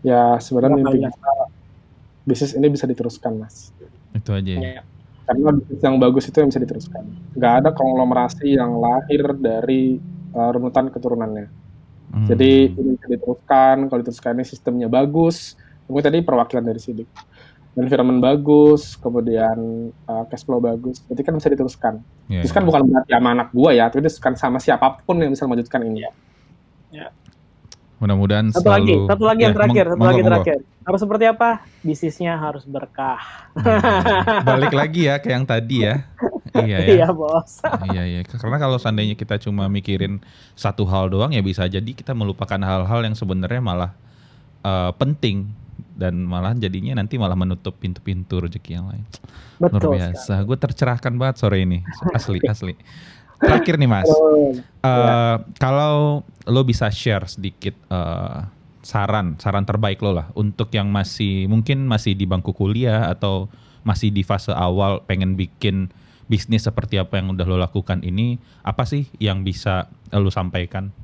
Ya 0.00 0.36
sebenarnya 0.40 0.76
mimpi 0.80 0.98
ya? 1.04 1.10
kita 1.12 1.34
bisnis 2.24 2.52
ini 2.56 2.66
bisa 2.72 2.84
diteruskan 2.88 3.32
mas 3.36 3.72
Itu 4.16 4.34
aja 4.34 4.50
ya. 4.50 4.60
Ya. 4.80 4.82
karena 5.28 5.54
bisnis 5.54 5.80
yang 5.80 5.96
bagus 6.00 6.24
itu 6.28 6.36
yang 6.40 6.48
bisa 6.50 6.60
diteruskan 6.62 7.04
nggak 7.36 7.52
ada 7.64 7.70
konglomerasi 7.76 8.46
yang 8.56 8.80
lahir 8.80 9.22
dari 9.38 10.00
uh, 10.34 10.50
runutan 10.52 10.88
keturunannya 10.92 11.62
Hmm. 12.10 12.26
jadi 12.26 12.74
ini 12.74 12.98
bisa 12.98 13.06
diteruskan 13.06 13.86
kalau 13.86 14.02
diteruskan 14.02 14.34
ini 14.34 14.42
sistemnya 14.42 14.90
bagus 14.90 15.54
mungkin 15.86 16.10
tadi 16.10 16.18
perwakilan 16.26 16.66
dari 16.66 16.82
sidik 16.82 17.06
environment 17.78 18.18
bagus, 18.18 18.98
kemudian 18.98 19.90
uh, 20.10 20.24
cash 20.26 20.42
flow 20.42 20.58
bagus, 20.58 20.98
berarti 21.06 21.22
kan 21.22 21.34
bisa 21.38 21.48
diteruskan. 21.52 21.94
Iya, 22.26 22.42
Terus 22.42 22.54
kan 22.54 22.62
iya. 22.66 22.68
bukan 22.68 22.80
berarti 22.90 23.10
sama 23.14 23.28
anak 23.30 23.48
gua 23.54 23.70
ya, 23.70 23.86
tapi 23.86 24.02
diteruskan 24.02 24.34
sama 24.34 24.58
siapa 24.58 24.86
pun 25.06 25.22
yang 25.22 25.30
bisa 25.30 25.46
melanjutkan 25.46 25.80
ini 25.86 26.02
ya. 26.02 26.12
Mudah-mudahan 28.00 28.48
Satu 28.48 28.64
selalu 28.64 28.80
lagi, 28.80 28.94
satu 29.06 29.24
lagi 29.24 29.40
yang 29.40 29.52
Ya, 29.52 29.58
terakhir, 29.60 29.84
mong- 29.84 29.92
satu 29.92 29.98
monggo, 29.98 30.08
lagi 30.08 30.16
monggo. 30.16 30.30
terakhir. 30.32 30.58
Harus 30.80 31.00
seperti 31.00 31.24
apa? 31.26 31.48
Bisnisnya 31.80 32.32
harus 32.34 32.64
berkah. 32.64 33.20
Hmm. 33.52 34.46
Balik 34.48 34.72
lagi 34.72 35.00
ya 35.04 35.20
ke 35.20 35.28
yang 35.28 35.44
tadi 35.44 35.84
ya. 35.84 36.08
iya 36.56 36.78
ya. 36.80 36.88
Iya 36.96 37.08
bos. 37.12 37.60
iya 37.92 38.02
iya. 38.08 38.20
Karena 38.24 38.56
kalau 38.56 38.74
seandainya 38.74 39.14
kita 39.14 39.36
cuma 39.38 39.68
mikirin 39.68 40.18
satu 40.54 40.82
hal 40.82 41.06
doang 41.06 41.30
ya 41.30 41.40
bisa 41.40 41.62
jadi 41.64 41.86
kita 41.86 42.10
melupakan 42.10 42.56
hal-hal 42.56 43.00
yang 43.04 43.12
sebenarnya 43.12 43.60
malah 43.60 43.90
eh, 44.60 44.90
penting 44.96 45.52
dan 45.92 46.16
malah 46.16 46.56
jadinya 46.56 46.96
nanti 46.96 47.20
malah 47.20 47.36
menutup 47.36 47.76
pintu-pintu 47.76 48.40
rezeki 48.40 48.70
yang 48.72 48.88
lain. 48.88 49.04
Luar 49.60 49.76
Betul. 49.76 49.92
biasa. 49.94 50.34
Gue 50.42 50.56
tercerahkan 50.56 51.12
banget 51.14 51.36
sore 51.36 51.60
ini. 51.60 51.84
Asli 52.10 52.40
asli. 52.48 52.72
Terakhir 53.40 53.74
nih 53.80 53.88
Mas. 53.88 54.06
sekali. 54.06 54.60
Eh, 54.60 55.36
Kalau 55.56 56.24
lo 56.44 56.60
bisa 56.64 56.92
share 56.92 57.24
sedikit 57.28 57.72
eh, 57.88 58.38
saran, 58.80 59.36
saran 59.40 59.64
terbaik 59.64 60.00
lo 60.00 60.12
lah 60.16 60.28
untuk 60.36 60.72
yang 60.72 60.88
masih 60.88 61.48
mungkin 61.48 61.84
masih 61.88 62.16
di 62.16 62.24
bangku 62.24 62.52
kuliah 62.52 63.08
atau 63.08 63.48
masih 63.84 64.12
di 64.12 64.20
fase 64.20 64.52
awal 64.52 65.00
pengen 65.08 65.36
bikin 65.36 65.88
bisnis 66.30 66.62
seperti 66.68 66.94
apa 67.00 67.18
yang 67.18 67.34
udah 67.34 67.42
lo 67.42 67.58
lakukan 67.58 68.06
ini, 68.06 68.38
apa 68.62 68.86
sih 68.86 69.10
yang 69.18 69.42
bisa 69.42 69.90
lo 70.14 70.30
sampaikan? 70.30 70.94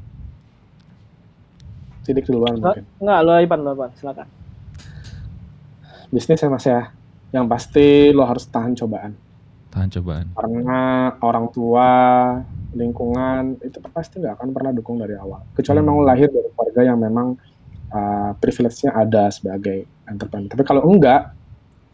Sidik 2.07 2.31
duluan 2.31 2.63
mungkin. 2.63 2.87
Enggak, 3.03 3.19
lo 3.27 3.31
Ipan, 3.43 3.61
lo 3.67 3.71
Ipan, 3.75 3.91
silakan. 3.99 4.29
Bisnis 6.15 6.39
ya 6.39 6.47
mas 6.47 6.63
ya, 6.63 6.95
yang 7.35 7.51
pasti 7.51 8.15
lo 8.15 8.23
harus 8.23 8.47
tahan 8.47 8.79
cobaan. 8.79 9.19
Tahan 9.77 9.93
cobaan. 10.01 10.27
Karena 10.33 10.81
orang 11.21 11.47
tua, 11.53 11.91
lingkungan, 12.73 13.61
itu 13.61 13.77
pasti 13.93 14.25
nggak 14.25 14.41
akan 14.41 14.49
pernah 14.57 14.73
dukung 14.73 14.97
dari 14.97 15.13
awal. 15.21 15.45
Kecuali 15.53 15.85
Hmm. 15.85 15.93
memang 15.93 16.09
lahir 16.09 16.33
dari 16.33 16.49
keluarga 16.49 16.81
yang 16.81 16.97
memang 16.97 17.37
uh, 17.93 18.33
privilege-nya 18.41 18.97
ada 18.97 19.29
sebagai 19.29 19.85
entrepreneur. 20.09 20.49
Tapi 20.49 20.65
kalau 20.65 20.81
enggak, 20.89 21.37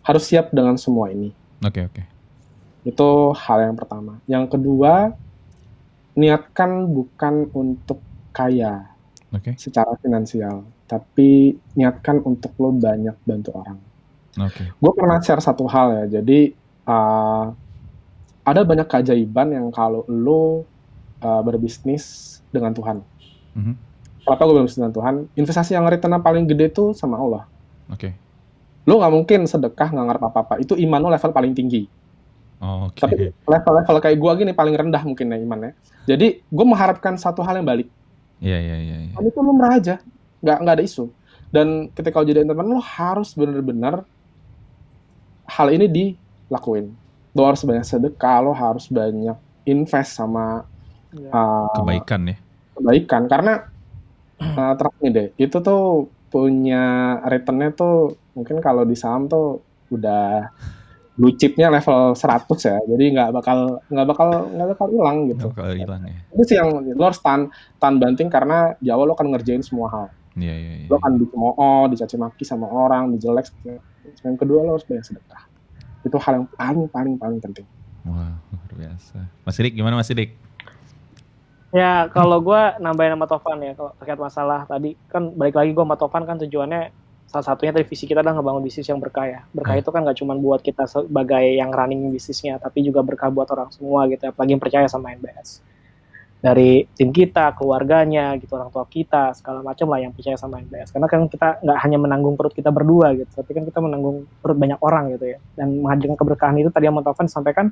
harus 0.07 0.23
siap 0.23 0.55
dengan 0.55 0.79
semua 0.79 1.11
ini. 1.11 1.35
Oke 1.63 1.83
oke. 1.83 2.03
Itu 2.87 3.35
hal 3.35 3.67
yang 3.67 3.75
pertama. 3.75 4.23
Yang 4.31 4.59
kedua, 4.59 5.15
niatkan 6.15 6.87
bukan 6.87 7.51
untuk 7.51 7.99
kaya 8.31 8.95
Oke. 9.35 9.55
secara 9.59 9.95
finansial, 9.99 10.67
tapi 10.87 11.57
niatkan 11.75 12.23
untuk 12.23 12.53
lo 12.63 12.71
banyak 12.75 13.15
bantu 13.27 13.51
orang. 13.59 13.79
Oke. 14.39 14.71
Gue 14.77 14.93
pernah 14.95 15.19
share 15.23 15.41
satu 15.41 15.65
hal 15.71 16.05
ya, 16.05 16.21
jadi 16.21 16.53
uh, 16.89 17.53
ada 18.43 18.61
banyak 18.67 18.87
keajaiban 18.91 19.55
yang 19.55 19.67
kalau 19.71 20.03
lo 20.11 20.67
uh, 21.23 21.43
berbisnis 21.47 22.39
dengan 22.51 22.75
Tuhan. 22.75 23.01
Mhm. 23.55 23.75
Kenapa 24.23 24.43
gue 24.47 24.55
berbisnis 24.63 24.79
dengan 24.79 24.95
Tuhan? 24.95 25.15
Investasi 25.35 25.75
yang 25.75 25.87
return 25.87 26.19
paling 26.23 26.47
gede 26.47 26.71
itu 26.71 26.95
sama 26.95 27.19
Allah. 27.19 27.47
Oke. 27.91 28.15
Lo 28.87 28.99
nggak 28.99 29.13
mungkin 29.15 29.41
sedekah 29.47 29.91
nggak 29.95 30.07
ngarep 30.11 30.23
apa-apa. 30.27 30.55
Itu 30.63 30.75
iman 30.79 31.01
lo 31.03 31.09
level 31.11 31.31
paling 31.31 31.55
tinggi. 31.55 31.87
Oh, 32.63 32.87
Oke. 32.87 33.03
Tapi 33.03 33.15
level-level 33.43 33.97
kayak 33.99 34.19
gue 34.23 34.33
gini 34.39 34.53
paling 34.55 34.75
rendah 34.79 35.03
mungkin 35.03 35.35
ya 35.35 35.39
imannya. 35.39 35.75
Jadi 36.07 36.47
gue 36.47 36.67
mengharapkan 36.67 37.19
satu 37.19 37.43
hal 37.43 37.59
yang 37.59 37.67
balik. 37.67 37.91
Iya 38.39 38.59
iya 38.59 38.77
iya. 38.79 38.97
iya. 39.07 39.13
Kamu 39.19 39.27
itu 39.31 39.41
lumrah 39.43 39.79
aja, 39.79 39.99
nggak 40.43 40.57
nggak 40.63 40.75
ada 40.79 40.85
isu. 40.87 41.11
Dan 41.51 41.91
ketika 41.91 42.23
lo 42.23 42.27
jadi 42.27 42.47
entrepreneur, 42.47 42.79
lo 42.79 42.83
harus 42.83 43.35
benar-benar 43.35 44.07
hal 45.47 45.69
ini 45.75 45.87
dilakuin. 45.91 46.95
Lo 47.33 47.49
harus 47.49 47.65
banyak 47.65 47.85
sedekah, 47.85 48.45
lo 48.45 48.53
harus 48.53 48.87
banyak 48.89 49.37
invest 49.65 50.17
sama 50.19 50.67
Iya. 51.13 51.31
uh, 51.31 51.69
Kebaikan 51.77 52.21
ya. 52.33 52.37
kebaikan. 52.73 53.23
Karena 53.29 53.55
uh, 54.41 54.73
deh, 55.05 55.29
itu 55.37 55.57
tuh 55.61 56.09
punya 56.33 57.17
returnnya 57.29 57.77
tuh 57.77 58.17
mungkin 58.33 58.65
kalau 58.65 58.89
di 58.89 58.97
saham 58.97 59.29
tuh 59.29 59.61
udah 59.93 60.49
blue 61.13 61.37
chipnya 61.37 61.69
level 61.69 62.17
100 62.17 62.49
ya, 62.65 62.81
jadi 62.89 63.05
nggak 63.13 63.31
bakal 63.37 63.85
nggak 63.93 64.07
bakal 64.09 64.29
nggak 64.49 64.69
bakal 64.73 64.87
hilang 64.89 65.29
gitu. 65.29 65.53
Nggak 65.53 65.61
bakal 65.61 65.77
hilang 65.77 66.03
ya. 66.09 66.17
Itu 66.33 66.43
sih 66.49 66.57
yang 66.57 66.69
lo 66.97 67.05
harus 67.05 67.21
tahan, 67.21 67.53
tahan 67.77 67.97
banting 68.01 68.33
karena 68.33 68.73
di 68.81 68.89
awal 68.89 69.13
lo 69.13 69.15
akan 69.15 69.37
ngerjain 69.37 69.61
semua 69.61 69.93
hal. 69.93 70.07
Iya 70.33 70.55
iya 70.57 70.73
iya. 70.81 70.87
lo 70.89 70.97
kan 70.97 71.13
dicemooh, 71.21 71.93
dicaci 71.93 72.17
maki 72.17 72.45
sama 72.49 72.65
orang, 72.65 73.13
dijelek. 73.13 73.53
Yang 74.25 74.37
kedua 74.41 74.65
lo 74.65 74.81
harus 74.81 74.89
banyak 74.89 75.05
sedekah. 75.05 75.52
Itu 76.03 76.19
hal 76.19 76.43
yang 76.43 76.47
paling 76.53 76.87
paling 76.91 77.15
paling 77.19 77.39
penting. 77.41 77.67
Wah 78.05 78.35
luar 78.51 78.73
biasa. 78.75 79.17
Mas 79.47 79.57
Dik 79.57 79.75
gimana 79.75 79.95
Mas 79.95 80.11
Dik? 80.11 80.35
Ya, 81.73 82.05
kalau 82.13 82.37
gue 82.45 82.63
nambahin 82.85 83.17
sama 83.17 83.25
Tovan 83.25 83.59
ya, 83.65 83.73
kalau 83.73 83.97
terkait 83.97 84.21
masalah 84.21 84.69
tadi, 84.69 84.93
kan 85.09 85.33
balik 85.33 85.57
lagi 85.57 85.73
gue 85.73 85.81
sama 85.81 85.97
Tovan 85.97 86.29
kan 86.29 86.37
tujuannya 86.37 86.93
salah 87.25 87.47
satunya 87.49 87.73
dari 87.73 87.89
visi 87.89 88.05
kita 88.05 88.21
adalah 88.21 88.37
ngebangun 88.37 88.61
bisnis 88.61 88.93
yang 88.93 89.01
berkah 89.01 89.25
ya. 89.25 89.41
Berkah 89.57 89.81
Hmm. 89.81 89.81
itu 89.81 89.89
kan 89.89 90.05
gak 90.05 90.21
cuma 90.21 90.37
buat 90.37 90.61
kita 90.61 90.85
sebagai 90.85 91.41
yang 91.41 91.73
running 91.73 92.13
bisnisnya, 92.13 92.61
tapi 92.61 92.85
juga 92.85 93.01
berkah 93.01 93.33
buat 93.33 93.49
orang 93.49 93.73
semua 93.73 94.05
gitu, 94.05 94.21
apalagi 94.29 94.53
yang 94.53 94.61
percaya 94.61 94.85
sama 94.85 95.17
NBS. 95.17 95.65
Dari 96.43 96.91
tim 96.99 97.15
kita, 97.15 97.55
keluarganya, 97.55 98.35
gitu, 98.35 98.59
orang 98.59 98.75
tua 98.75 98.83
kita, 98.91 99.31
segala 99.31 99.63
macam 99.63 99.87
lah 99.95 100.03
yang 100.03 100.11
percaya 100.11 100.35
sama 100.35 100.59
NBS. 100.59 100.91
Karena 100.91 101.07
kan 101.07 101.31
kita 101.31 101.63
nggak 101.63 101.79
hanya 101.87 101.99
menanggung 102.03 102.35
perut 102.35 102.51
kita 102.51 102.75
berdua 102.75 103.15
gitu, 103.15 103.31
tapi 103.31 103.55
kan 103.55 103.63
kita 103.63 103.79
menanggung 103.79 104.27
perut 104.43 104.59
banyak 104.59 104.83
orang 104.83 105.15
gitu 105.15 105.33
ya. 105.33 105.39
Dan 105.55 105.87
menghadirkan 105.87 106.19
keberkahan 106.19 106.59
itu 106.59 106.75
tadi 106.75 106.91
yang 106.91 106.99
mau 106.99 107.07
Tovan 107.07 107.31
sampaikan, 107.31 107.71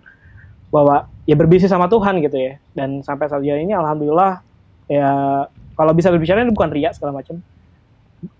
bahwa 0.71 1.11
ya 1.27 1.35
berbisnis 1.35 1.75
sama 1.75 1.91
Tuhan 1.91 2.23
gitu 2.23 2.39
ya. 2.39 2.53
Dan 2.73 3.03
sampai 3.03 3.27
saat 3.27 3.43
ini 3.43 3.75
alhamdulillah 3.75 4.39
ya 4.87 5.11
kalau 5.75 5.93
bisa 5.95 6.09
berbicara 6.14 6.47
ini 6.47 6.55
bukan 6.55 6.71
ria 6.71 6.95
segala 6.95 7.18
macam. 7.18 7.43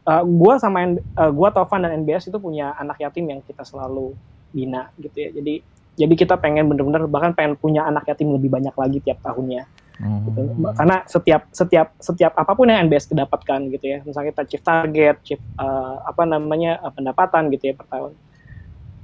Uh, 0.05 0.22
gue 0.22 0.55
sama 0.61 0.93
uh, 0.93 1.33
gua 1.33 1.49
Tovan 1.51 1.89
dan 1.89 2.05
NBS 2.05 2.28
itu 2.28 2.37
punya 2.37 2.76
anak 2.76 3.01
yatim 3.01 3.33
yang 3.33 3.41
kita 3.41 3.64
selalu 3.64 4.12
bina 4.55 4.93
gitu 5.01 5.16
ya. 5.16 5.31
Jadi 5.35 5.55
jadi 5.99 6.14
kita 6.16 6.37
pengen 6.39 6.68
bener-bener 6.70 7.05
bahkan 7.11 7.33
pengen 7.35 7.57
punya 7.59 7.85
anak 7.89 8.07
yatim 8.07 8.31
lebih 8.33 8.53
banyak 8.53 8.72
lagi 8.72 8.99
tiap 9.01 9.20
tahunnya 9.24 9.64
Oh. 10.01 10.20
gitu. 10.32 10.40
karena 10.80 10.96
setiap 11.05 11.42
setiap 11.53 11.92
setiap 12.01 12.32
apa 12.32 12.53
pun 12.57 12.72
yang 12.72 12.88
NBS 12.88 13.05
kedapatkan 13.12 13.61
gitu 13.68 13.84
ya 13.84 13.98
misalnya 14.01 14.32
kita 14.32 14.42
chief 14.48 14.62
target 14.64 15.16
chief 15.20 15.40
uh, 15.61 16.01
apa 16.09 16.24
namanya 16.24 16.80
uh, 16.80 16.92
pendapatan 16.92 17.53
gitu 17.53 17.68
ya 17.68 17.74
per 17.76 17.84
tahun 17.88 18.16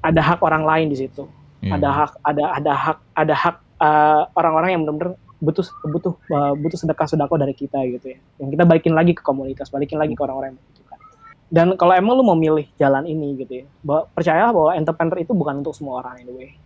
ada 0.00 0.20
hak 0.24 0.40
orang 0.40 0.64
lain 0.64 0.88
di 0.88 0.96
situ 1.04 1.28
Iya. 1.66 1.72
ada 1.80 1.88
hak 1.90 2.12
ada 2.22 2.44
ada 2.52 2.72
hak 2.72 2.98
ada 3.16 3.34
hak 3.34 3.56
uh, 3.82 4.22
orang-orang 4.38 4.70
yang 4.76 4.80
benar-benar 4.86 5.10
butuh 5.42 5.66
butuh 5.84 6.14
uh, 6.32 6.52
butuh 6.56 6.78
sedekah 6.80 7.08
sedekah 7.08 7.36
dari 7.36 7.54
kita 7.56 7.78
gitu 7.90 8.16
ya 8.16 8.18
yang 8.40 8.48
kita 8.54 8.64
balikin 8.64 8.94
lagi 8.94 9.12
ke 9.12 9.22
komunitas 9.24 9.68
balikin 9.68 9.98
lagi 9.98 10.14
ke 10.14 10.22
orang-orang 10.22 10.54
yang 10.54 10.58
membutuhkan 10.60 10.98
dan 11.46 11.66
kalau 11.80 11.92
emang 11.92 12.12
lu 12.16 12.24
mau 12.24 12.38
milih 12.38 12.66
jalan 12.76 13.04
ini 13.06 13.40
gitu 13.40 13.52
ya 13.62 13.66
bahwa, 13.84 14.08
percayalah 14.12 14.52
bahwa 14.52 14.70
entrepreneur 14.76 15.18
itu 15.20 15.32
bukan 15.32 15.54
untuk 15.60 15.74
semua 15.76 16.00
orang 16.04 16.22
anyway 16.22 16.52
Hmm. 16.52 16.65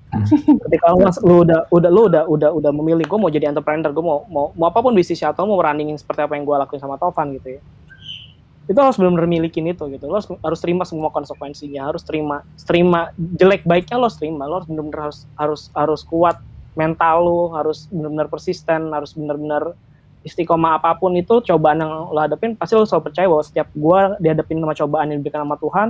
Ketika 0.66 0.86
lu, 0.90 1.06
lu 1.22 1.34
udah 1.46 1.60
udah 1.70 1.90
lu 1.90 2.02
udah 2.10 2.22
udah 2.26 2.50
udah 2.50 2.70
memilih 2.74 3.06
gue 3.06 3.18
mau 3.18 3.30
jadi 3.30 3.50
entrepreneur 3.50 3.94
gue 3.94 4.04
mau 4.04 4.26
mau 4.26 4.50
mau 4.58 4.66
apa 4.66 4.82
pun 4.82 4.90
bisnisnya 4.90 5.30
atau 5.30 5.46
mau 5.46 5.58
runningin 5.62 5.94
seperti 5.94 6.26
apa 6.26 6.34
yang 6.34 6.42
gue 6.42 6.56
lakuin 6.58 6.82
sama 6.82 6.98
Tovan 6.98 7.34
gitu 7.38 7.58
ya. 7.58 7.60
Itu 8.70 8.78
harus 8.78 8.98
benar-benar 8.98 9.26
milikin 9.26 9.66
itu 9.66 9.82
gitu. 9.90 10.06
Lo 10.06 10.18
harus, 10.18 10.30
harus 10.30 10.60
terima 10.62 10.82
semua 10.86 11.10
konsekuensinya 11.14 11.90
harus 11.90 12.02
terima 12.02 12.42
terima 12.66 13.14
jelek 13.18 13.62
baiknya 13.62 13.98
lo 13.98 14.10
terima. 14.10 14.50
Lo 14.50 14.62
harus 14.62 14.68
benar-benar 14.70 15.00
harus 15.10 15.18
harus 15.38 15.62
harus 15.74 16.00
kuat 16.02 16.38
mental 16.74 17.16
lo 17.22 17.42
harus 17.54 17.86
benar-benar 17.90 18.30
persisten 18.30 18.90
harus 18.94 19.14
benar-benar 19.14 19.74
istiqomah 20.20 20.78
apa 20.78 20.94
pun 21.00 21.16
itu 21.16 21.40
cobaan 21.40 21.80
yang 21.80 22.12
lo 22.12 22.20
hadapin 22.20 22.52
pasti 22.54 22.76
lo 22.76 22.84
selalu 22.84 23.10
percaya 23.10 23.26
bahwa 23.26 23.44
setiap 23.46 23.68
gue 23.72 24.00
dihadapin 24.20 24.58
sama 24.60 24.74
cobaan 24.76 25.06
yang 25.10 25.18
diberikan 25.24 25.42
sama 25.48 25.56
Tuhan 25.56 25.88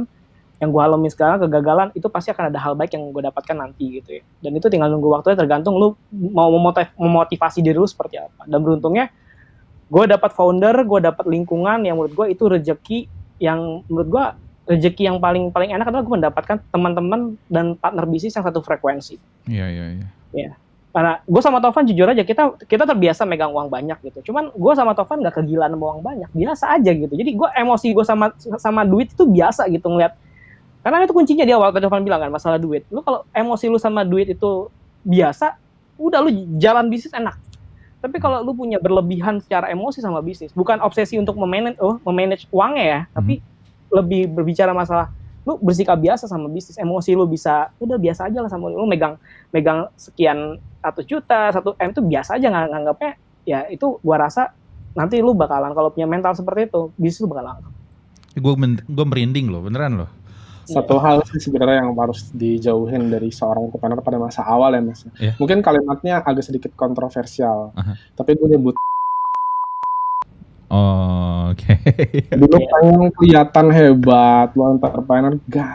yang 0.61 0.69
gue 0.77 0.83
alami 0.85 1.09
sekarang 1.09 1.41
kegagalan 1.49 1.89
itu 1.97 2.05
pasti 2.13 2.29
akan 2.37 2.53
ada 2.53 2.61
hal 2.61 2.77
baik 2.77 2.93
yang 2.93 3.09
gue 3.09 3.23
dapatkan 3.25 3.57
nanti 3.57 3.97
gitu 3.97 4.21
ya. 4.21 4.23
Dan 4.45 4.61
itu 4.61 4.69
tinggal 4.69 4.93
nunggu 4.93 5.09
waktunya 5.09 5.41
tergantung 5.41 5.81
lu 5.81 5.97
mau 6.13 6.53
memotiv- 6.53 6.93
memotivasi 7.01 7.65
diri 7.65 7.81
lu 7.81 7.89
seperti 7.89 8.21
apa. 8.21 8.45
Dan 8.45 8.61
beruntungnya 8.61 9.09
gue 9.91 10.05
dapat 10.05 10.31
founder 10.37 10.85
gue 10.85 11.01
dapat 11.01 11.25
lingkungan 11.25 11.83
yang 11.83 11.97
menurut 11.97 12.13
gue 12.13 12.27
itu 12.37 12.45
rezeki 12.47 12.99
yang 13.41 13.83
menurut 13.89 14.09
gue 14.13 14.25
rezeki 14.77 15.03
yang 15.11 15.17
paling 15.19 15.49
paling 15.51 15.73
enak 15.73 15.89
adalah 15.89 16.05
gue 16.05 16.15
mendapatkan 16.15 16.57
teman-teman 16.71 17.35
dan 17.49 17.75
partner 17.75 18.05
bisnis 18.05 18.37
yang 18.37 18.45
satu 18.45 18.61
frekuensi. 18.61 19.17
Iya 19.49 19.67
iya 19.67 19.85
iya. 20.37 20.53
karena 20.91 21.23
gue 21.23 21.43
sama 21.43 21.63
Tovan 21.63 21.87
jujur 21.87 22.03
aja 22.11 22.27
kita 22.27 22.59
kita 22.67 22.83
terbiasa 22.83 23.23
megang 23.23 23.55
uang 23.55 23.71
banyak 23.71 23.99
gitu. 24.11 24.31
Cuman 24.31 24.51
gue 24.53 24.73
sama 24.77 24.93
Tovan 24.93 25.23
nggak 25.23 25.41
kegilaan 25.43 25.73
sama 25.73 25.85
uang 25.95 26.03
banyak 26.05 26.31
biasa 26.37 26.65
aja 26.77 26.91
gitu. 26.91 27.15
Jadi 27.17 27.31
gue 27.33 27.49
emosi 27.49 27.87
gue 27.95 28.05
sama 28.05 28.35
sama 28.61 28.83
duit 28.85 29.09
itu 29.11 29.25
biasa 29.25 29.71
gitu 29.71 29.87
ngeliat 29.89 30.15
karena 30.81 31.05
itu 31.05 31.13
kuncinya 31.13 31.45
di 31.45 31.53
awal 31.53 31.77
tadi 31.77 31.85
Tovan 31.85 32.05
bilang 32.05 32.25
kan 32.25 32.33
masalah 32.33 32.57
duit. 32.57 32.89
Lu 32.89 33.05
kalau 33.05 33.29
emosi 33.37 33.69
lu 33.69 33.77
sama 33.77 34.01
duit 34.01 34.33
itu 34.33 34.73
biasa 35.05 35.61
udah 36.01 36.25
lu 36.25 36.33
jalan 36.57 36.89
bisnis 36.89 37.13
enak. 37.13 37.37
Tapi 38.01 38.17
kalau 38.17 38.41
lu 38.41 38.57
punya 38.57 38.81
berlebihan 38.81 39.45
secara 39.45 39.69
emosi 39.69 40.01
sama 40.01 40.25
bisnis 40.25 40.57
bukan 40.57 40.81
obsesi 40.81 41.21
untuk 41.21 41.37
memanage 41.37 41.77
oh 41.85 42.01
memanage 42.09 42.49
uangnya 42.49 42.85
ya 42.85 43.01
tapi 43.13 43.45
lebih 43.93 44.33
berbicara 44.33 44.73
masalah 44.73 45.13
lu 45.45 45.61
bersikap 45.61 46.01
biasa 46.01 46.25
sama 46.25 46.49
bisnis 46.49 46.81
emosi 46.81 47.13
lu 47.13 47.29
bisa 47.29 47.69
udah 47.77 48.01
biasa 48.01 48.33
aja 48.33 48.41
lah 48.41 48.49
sama 48.49 48.73
lu. 48.73 48.89
Megang 48.89 49.21
megang 49.53 49.93
sekian 50.01 50.57
satu 50.81 51.05
juta 51.05 51.53
satu 51.53 51.77
m 51.77 51.93
itu 51.93 52.01
biasa 52.01 52.41
aja 52.41 52.49
nggak 52.49 52.67
nganggapnya 52.73 53.13
ya 53.45 53.69
itu 53.69 54.01
gua 54.01 54.17
rasa 54.25 54.57
nanti 54.97 55.21
lu 55.21 55.37
bakalan 55.37 55.77
kalau 55.77 55.93
punya 55.93 56.09
mental 56.09 56.33
seperti 56.33 56.73
itu 56.73 56.89
bisnis 56.97 57.21
lu 57.21 57.29
bakal 57.29 57.53
langka 57.53 57.69
gue 58.31 58.55
gue 58.87 59.07
merinding 59.07 59.51
loh 59.51 59.61
beneran 59.67 60.07
loh 60.07 60.11
satu 60.71 61.03
hal 61.03 61.27
sih 61.27 61.43
sebenarnya 61.43 61.83
yang 61.83 61.91
harus 61.99 62.31
dijauhin 62.31 63.11
dari 63.11 63.35
seorang 63.35 63.67
entrepreneur 63.67 63.99
pada 63.99 64.19
masa 64.23 64.47
awal 64.47 64.71
ya 64.71 64.83
mas. 64.83 65.03
Iya. 65.19 65.35
Mungkin 65.37 65.59
kalimatnya 65.61 66.23
agak 66.23 66.47
sedikit 66.47 66.73
kontroversial, 66.79 67.75
Aha. 67.75 67.99
tapi 68.15 68.39
gue 68.39 68.49
nyebut 68.55 68.75
oh, 70.71 71.51
oke 71.51 71.75
dulu 72.41 72.57
pengen 72.57 73.11
kelihatan 73.19 73.67
hebat, 73.75 74.49
lo 74.55 74.79
entrepreneur, 74.79 75.35
gak 75.51 75.71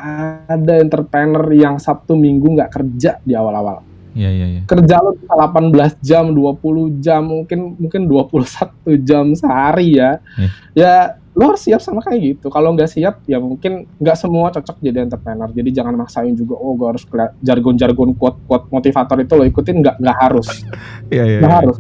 ada 0.47 0.73
entrepreneur 0.79 1.45
yang 1.51 1.75
Sabtu 1.75 2.15
Minggu 2.15 2.55
nggak 2.55 2.71
kerja 2.71 3.19
di 3.21 3.35
awal-awal. 3.35 3.83
Iya 4.15 4.31
iya 4.31 4.47
iya. 4.47 4.61
Kerja 4.63 5.03
lo 5.03 5.11
bisa 5.19 5.35
18 5.35 5.99
jam, 5.99 6.31
20 6.31 7.03
jam, 7.03 7.21
mungkin 7.27 7.75
mungkin 7.75 8.07
21 8.07 8.95
jam 9.03 9.35
sehari 9.35 9.99
ya. 9.99 10.23
Iya. 10.39 10.49
Ya 10.71 10.95
lo 11.35 11.51
harus 11.51 11.67
siap 11.67 11.83
sama 11.83 11.99
kayak 11.99 12.39
gitu. 12.39 12.47
Kalau 12.47 12.71
nggak 12.71 12.87
siap, 12.87 13.19
ya 13.27 13.43
mungkin 13.43 13.83
nggak 13.99 14.17
semua 14.17 14.55
cocok 14.55 14.79
jadi 14.79 15.03
entrepreneur. 15.03 15.51
Jadi 15.51 15.69
jangan 15.75 15.93
maksain 15.99 16.31
juga, 16.31 16.55
oh 16.55 16.79
gue 16.79 16.87
harus 16.95 17.03
jargon-jargon 17.43 18.15
quote-quote 18.15 18.71
motivator 18.71 19.19
itu 19.19 19.33
lo 19.35 19.43
ikutin, 19.43 19.83
nggak 19.83 19.95
nggak 19.99 20.17
harus. 20.17 20.47
Iya 21.13 21.23
iya. 21.27 21.39
Nggak 21.43 21.55
harus. 21.61 21.77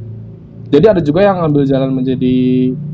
Jadi 0.69 0.85
ada 0.91 1.01
juga 1.01 1.23
yang 1.23 1.39
ngambil 1.39 1.63
jalan 1.65 1.91
menjadi 1.95 2.35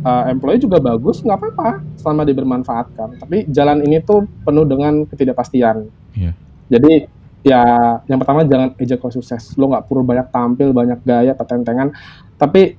uh, 0.05 0.23
employee 0.29 0.61
juga 0.61 0.77
bagus, 0.77 1.25
nggak 1.25 1.37
apa-apa 1.39 1.69
selama 1.97 2.21
dia 2.29 2.35
bermanfaatkan. 2.37 3.09
Tapi 3.19 3.49
jalan 3.49 3.81
ini 3.81 3.97
tuh 4.05 4.29
penuh 4.45 4.63
dengan 4.69 5.03
ketidakpastian. 5.09 5.89
Iya. 6.13 6.31
Jadi 6.71 6.93
ya 7.41 7.63
yang 8.05 8.21
pertama 8.21 8.45
jangan 8.45 8.77
ejek 8.77 9.01
kalau 9.01 9.11
sukses. 9.11 9.57
Lo 9.57 9.65
nggak 9.71 9.89
perlu 9.89 10.05
banyak 10.05 10.29
tampil, 10.29 10.71
banyak 10.71 11.01
gaya, 11.01 11.33
tetentengan. 11.33 11.89
Tapi 12.37 12.77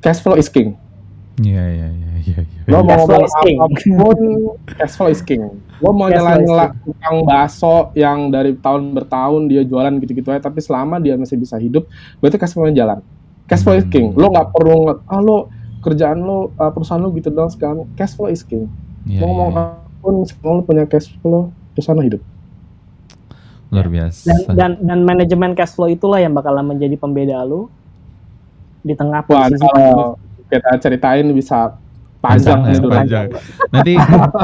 cash 0.00 0.24
flow 0.24 0.40
is 0.40 0.48
king. 0.48 0.74
Iya 1.40 1.64
iya 1.72 1.88
iya 1.88 2.10
iya. 2.20 2.38
iya. 2.44 2.62
Lo 2.68 2.84
mau 2.84 3.00
Cash 3.00 3.06
flow 3.08 3.16
ngomong 3.16 3.64
apa 3.64 3.78
pun, 3.96 4.18
cash 4.76 4.94
flow 5.00 5.08
is 5.08 5.22
king. 5.24 5.40
Lo 5.80 5.90
mau 5.90 6.06
flow 6.06 6.12
nyela-nyela 6.12 6.66
tukang 6.84 7.16
bakso 7.24 7.88
yang 7.96 8.28
dari 8.28 8.52
tahun 8.60 8.92
bertahun 8.92 9.48
dia 9.48 9.64
jualan 9.64 9.96
gitu-gitu 10.04 10.28
aja, 10.28 10.52
tapi 10.52 10.60
selama 10.60 11.00
dia 11.00 11.16
masih 11.16 11.40
bisa 11.40 11.56
hidup, 11.56 11.88
berarti 12.20 12.36
cash 12.36 12.52
flow-nya 12.52 12.76
jalan. 12.76 12.98
Cash 13.48 13.64
flow 13.64 13.74
is 13.74 13.88
Hmm. 13.88 13.94
king. 13.94 14.06
Lo 14.12 14.28
nggak 14.28 14.52
perlu 14.52 14.74
nge- 14.86 15.00
ah 15.08 15.20
lo 15.22 15.48
kerjaan 15.80 16.20
lo, 16.20 16.52
uh, 16.60 16.70
perusahaan 16.70 17.00
lo 17.00 17.08
gitu 17.16 17.32
dong 17.32 17.48
sekarang. 17.48 17.88
Cash 17.96 18.14
flow 18.14 18.28
is 18.28 18.44
king. 18.44 18.68
Iya, 19.08 19.24
mau 19.24 19.32
ngomong 19.32 19.50
iya. 19.50 19.64
apa 19.80 19.96
pun, 20.04 20.14
selama 20.28 20.52
lo 20.52 20.62
punya 20.62 20.84
cash 20.84 21.08
flow, 21.18 21.48
perusahaan 21.72 21.96
lo 21.96 22.04
hidup. 22.04 22.22
luar 23.70 23.86
biasa. 23.86 24.26
dan 24.26 24.40
dan 24.58 24.70
dan 24.82 24.98
manajemen 25.06 25.54
cash 25.54 25.78
flow 25.78 25.86
itulah 25.86 26.18
yang 26.18 26.34
bakalan 26.34 26.66
menjadi 26.66 26.98
pembeda 26.98 27.38
lu 27.46 27.70
di 28.82 28.98
tengah 28.98 29.22
Wah, 29.30 29.46
posisi 29.46 29.62
kalau 29.62 30.18
kita 30.50 30.70
ceritain 30.76 31.24
bisa 31.30 31.78
panjang 32.20 32.60
Panjang, 32.60 32.60
nih 32.60 32.68
ya, 32.68 32.80
durasi. 32.82 32.98
panjang. 33.00 33.26
Nanti 33.72 33.92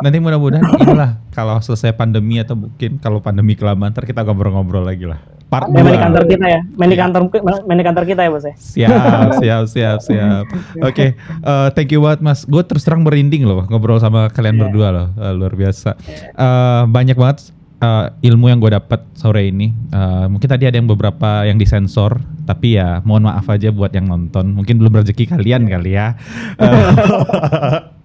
nanti 0.00 0.16
mudah-mudahan 0.16 0.64
inilah 0.80 1.10
kalau 1.28 1.60
selesai 1.60 1.92
pandemi 1.92 2.40
atau 2.40 2.56
mungkin 2.56 2.96
kalau 2.96 3.20
pandemi 3.20 3.52
kelamaan 3.52 3.92
ntar 3.92 4.06
kita 4.06 4.22
ngobrol-ngobrol 4.22 4.80
lagi 4.80 5.04
lah. 5.04 5.20
Part 5.46 5.68
Ya, 5.68 5.78
main 5.78 5.86
di 5.86 6.00
kantor 6.00 6.24
kita 6.26 6.46
ya, 6.48 6.60
main 6.74 6.88
di 6.88 6.96
Iya. 6.96 7.02
kantor 7.06 7.20
main 7.62 7.78
di 7.78 7.84
kantor 7.84 8.04
kita 8.04 8.20
ya 8.24 8.30
bos 8.32 8.42
ya. 8.42 8.54
Siap, 8.56 8.90
siap, 9.38 9.62
siap, 9.68 9.98
siap. 10.00 10.44
Oke, 10.80 11.14
eh, 11.14 11.68
thank 11.70 11.92
you 11.92 12.00
banget 12.00 12.18
Mas. 12.18 12.42
Gue 12.42 12.64
terus 12.64 12.82
terang 12.82 13.04
merinding 13.04 13.44
loh 13.44 13.62
ngobrol 13.62 14.00
sama 14.00 14.26
kalian 14.26 14.56
Iya. 14.56 14.62
berdua 14.66 14.88
loh, 14.88 15.08
Eh, 15.14 15.32
luar 15.32 15.52
biasa. 15.52 15.94
Eh, 16.32 16.82
banyak 16.88 17.14
banget 17.14 17.54
eh, 17.80 18.06
ilmu 18.32 18.48
yang 18.48 18.58
gue 18.58 18.72
dapat 18.72 19.04
sore 19.12 19.48
ini. 19.48 19.72
Eh, 19.72 20.26
mungkin 20.28 20.48
tadi 20.48 20.64
ada 20.68 20.76
yang 20.76 20.88
beberapa 20.88 21.44
yang 21.44 21.60
disensor, 21.60 22.20
tapi 22.48 22.76
ya 22.80 23.00
mohon 23.04 23.28
maaf 23.28 23.46
aja 23.52 23.72
buat 23.72 23.92
yang 23.92 24.08
nonton. 24.08 24.56
Mungkin 24.56 24.80
belum 24.80 25.02
rezeki 25.02 25.36
kalian 25.36 25.68
kali 25.68 25.96
ya. 25.96 26.16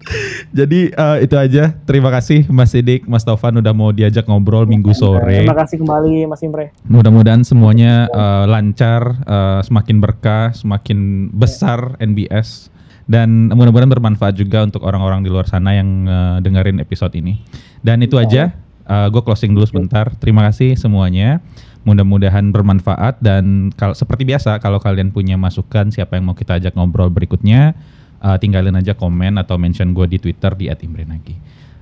Eh, 0.02 0.10
Jadi 0.52 0.90
eh, 0.90 1.18
itu 1.22 1.38
aja. 1.38 1.78
Terima 1.86 2.10
kasih 2.10 2.50
Mas 2.50 2.74
Sidik, 2.74 3.06
Mas 3.06 3.22
Taufan 3.22 3.54
udah 3.62 3.70
mau 3.70 3.94
diajak 3.94 4.26
ngobrol 4.26 4.66
minggu 4.66 4.98
sore. 4.98 5.46
Terima 5.46 5.54
kasih 5.54 5.78
kembali 5.78 6.26
Mas 6.26 6.42
Imre. 6.42 6.74
Mudah-mudahan 6.90 7.46
semuanya 7.46 8.10
eh, 8.10 8.46
lancar, 8.50 9.22
eh, 9.24 9.60
semakin 9.62 10.02
berkah, 10.02 10.58
semakin 10.58 11.30
besar 11.32 12.02
NBS 12.02 12.74
dan 13.12 13.52
mudah-mudahan 13.52 13.92
bermanfaat 13.92 14.40
juga 14.40 14.64
untuk 14.64 14.88
orang-orang 14.88 15.20
di 15.26 15.30
luar 15.30 15.44
sana 15.44 15.76
yang 15.76 16.08
eh, 16.08 16.38
dengerin 16.40 16.80
episode 16.80 17.12
ini. 17.20 17.44
Dan 17.84 18.00
itu 18.06 18.16
aja, 18.16 18.56
gue 18.92 19.22
closing 19.24 19.56
dulu 19.56 19.64
sebentar. 19.64 20.12
Terima 20.20 20.44
kasih 20.52 20.76
semuanya. 20.76 21.40
Mudah-mudahan 21.82 22.54
bermanfaat 22.54 23.18
dan 23.26 23.74
kalau 23.74 23.98
seperti 23.98 24.22
biasa 24.22 24.62
kalau 24.62 24.78
kalian 24.78 25.10
punya 25.10 25.34
masukan 25.34 25.90
siapa 25.90 26.14
yang 26.14 26.30
mau 26.30 26.38
kita 26.38 26.62
ajak 26.62 26.78
ngobrol 26.78 27.10
berikutnya, 27.10 27.74
eh, 28.22 28.38
tinggalin 28.38 28.78
aja 28.78 28.94
komen 28.94 29.42
atau 29.42 29.58
mention 29.58 29.90
gue 29.98 30.06
di 30.06 30.18
Twitter 30.22 30.54
di 30.54 30.70
@imrenagi. 30.70 31.36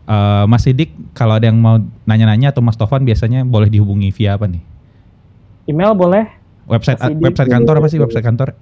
Eh, 0.10 0.46
Mas 0.48 0.64
Sidik, 0.64 0.96
kalau 1.12 1.36
ada 1.36 1.52
yang 1.52 1.60
mau 1.60 1.84
nanya-nanya 2.08 2.56
atau 2.56 2.64
Mas 2.64 2.80
Tovan 2.80 3.04
biasanya 3.04 3.44
boleh 3.44 3.68
dihubungi 3.68 4.10
via 4.16 4.40
apa 4.40 4.48
nih? 4.48 4.64
Email 5.68 5.92
boleh 5.94 6.26
Website 6.70 6.98
Mas 7.02 7.12
Sidik. 7.12 7.24
website 7.26 7.50
kantor 7.52 7.76
apa 7.84 7.88
sih 7.92 8.00
website 8.00 8.26
kantor? 8.26 8.56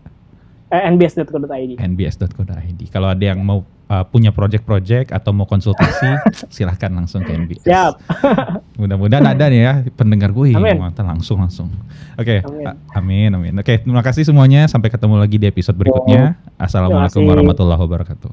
Eh, 0.71 0.81
nbs.co.id. 0.91 1.71
nbs.co.id. 1.79 2.81
Kalau 2.91 3.07
ada 3.11 3.23
yang 3.23 3.39
mau 3.43 3.63
uh, 3.87 4.03
punya 4.07 4.31
project-project 4.35 5.15
atau 5.15 5.31
mau 5.31 5.47
konsultasi, 5.47 6.09
silahkan 6.55 6.91
langsung 6.91 7.23
ke 7.23 7.31
NBS. 7.33 7.63
Siap. 7.63 7.93
Mudah-mudahan 8.81 9.25
ada 9.25 9.45
nih 9.47 9.61
ya 9.63 9.73
pendengar 9.95 10.31
gue. 10.35 10.53
Amin. 10.53 10.77
Langsung 10.93 11.39
langsung. 11.41 11.71
Oke, 12.19 12.43
Amin. 12.43 12.65
a- 12.67 12.77
amin 12.99 13.29
amin. 13.33 13.53
Oke, 13.59 13.79
terima 13.81 14.03
kasih 14.03 14.27
semuanya. 14.27 14.67
Sampai 14.67 14.91
ketemu 14.91 15.15
lagi 15.19 15.37
di 15.39 15.47
episode 15.47 15.77
berikutnya. 15.79 16.35
Assalamualaikum 16.59 17.23
warahmatullahi 17.23 17.81
wabarakatuh. 17.81 18.31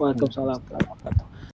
Waalaikumsalam. 0.00 0.58
warahmatullahi 0.58 0.90
wabarakatuh. 0.90 1.33